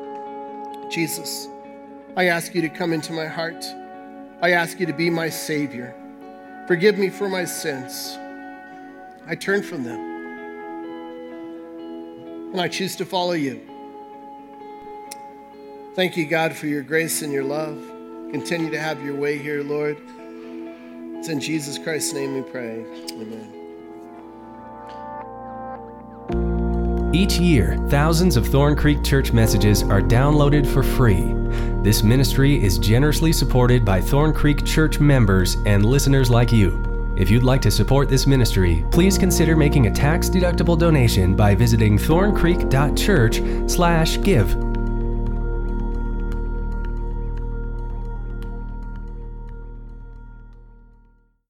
Jesus, 0.91 1.47
I 2.15 2.25
ask 2.25 2.53
you 2.53 2.61
to 2.61 2.69
come 2.69 2.93
into 2.93 3.11
my 3.11 3.25
heart. 3.25 3.65
I 4.41 4.51
ask 4.51 4.79
you 4.79 4.85
to 4.85 4.93
be 4.93 5.09
my 5.09 5.29
Savior. 5.29 5.95
Forgive 6.67 6.99
me 6.99 7.09
for 7.09 7.27
my 7.27 7.45
sins. 7.45 8.17
I 9.25 9.35
turn 9.35 9.63
from 9.63 9.83
them. 9.83 9.99
And 12.51 12.61
I 12.61 12.67
choose 12.67 12.95
to 12.97 13.05
follow 13.05 13.33
you. 13.33 13.61
Thank 15.95 16.17
you, 16.17 16.27
God, 16.27 16.55
for 16.55 16.67
your 16.67 16.83
grace 16.83 17.23
and 17.23 17.33
your 17.33 17.43
love. 17.43 17.77
Continue 18.31 18.69
to 18.69 18.79
have 18.79 19.03
your 19.03 19.15
way 19.15 19.39
here, 19.39 19.63
Lord. 19.63 19.97
It's 21.17 21.29
in 21.29 21.39
Jesus 21.39 21.79
Christ's 21.79 22.13
name 22.13 22.35
we 22.35 22.41
pray. 22.41 22.85
Amen. 23.13 23.60
Each 27.13 27.37
year, 27.37 27.77
thousands 27.89 28.37
of 28.37 28.47
Thorn 28.47 28.73
Creek 28.73 29.03
Church 29.03 29.33
messages 29.33 29.83
are 29.83 30.01
downloaded 30.01 30.65
for 30.65 30.81
free. 30.81 31.35
This 31.83 32.03
ministry 32.03 32.63
is 32.63 32.77
generously 32.77 33.33
supported 33.33 33.83
by 33.83 33.99
Thorn 33.99 34.33
Creek 34.33 34.63
Church 34.63 35.01
members 35.01 35.57
and 35.65 35.85
listeners 35.85 36.29
like 36.29 36.53
you. 36.53 36.81
If 37.17 37.29
you'd 37.29 37.43
like 37.43 37.61
to 37.63 37.71
support 37.71 38.07
this 38.07 38.25
ministry, 38.25 38.85
please 38.91 39.17
consider 39.17 39.57
making 39.57 39.87
a 39.87 39.91
tax-deductible 39.91 40.79
donation 40.79 41.35
by 41.35 41.53
visiting 41.53 41.97
thorncreek.church/give. 41.97 44.70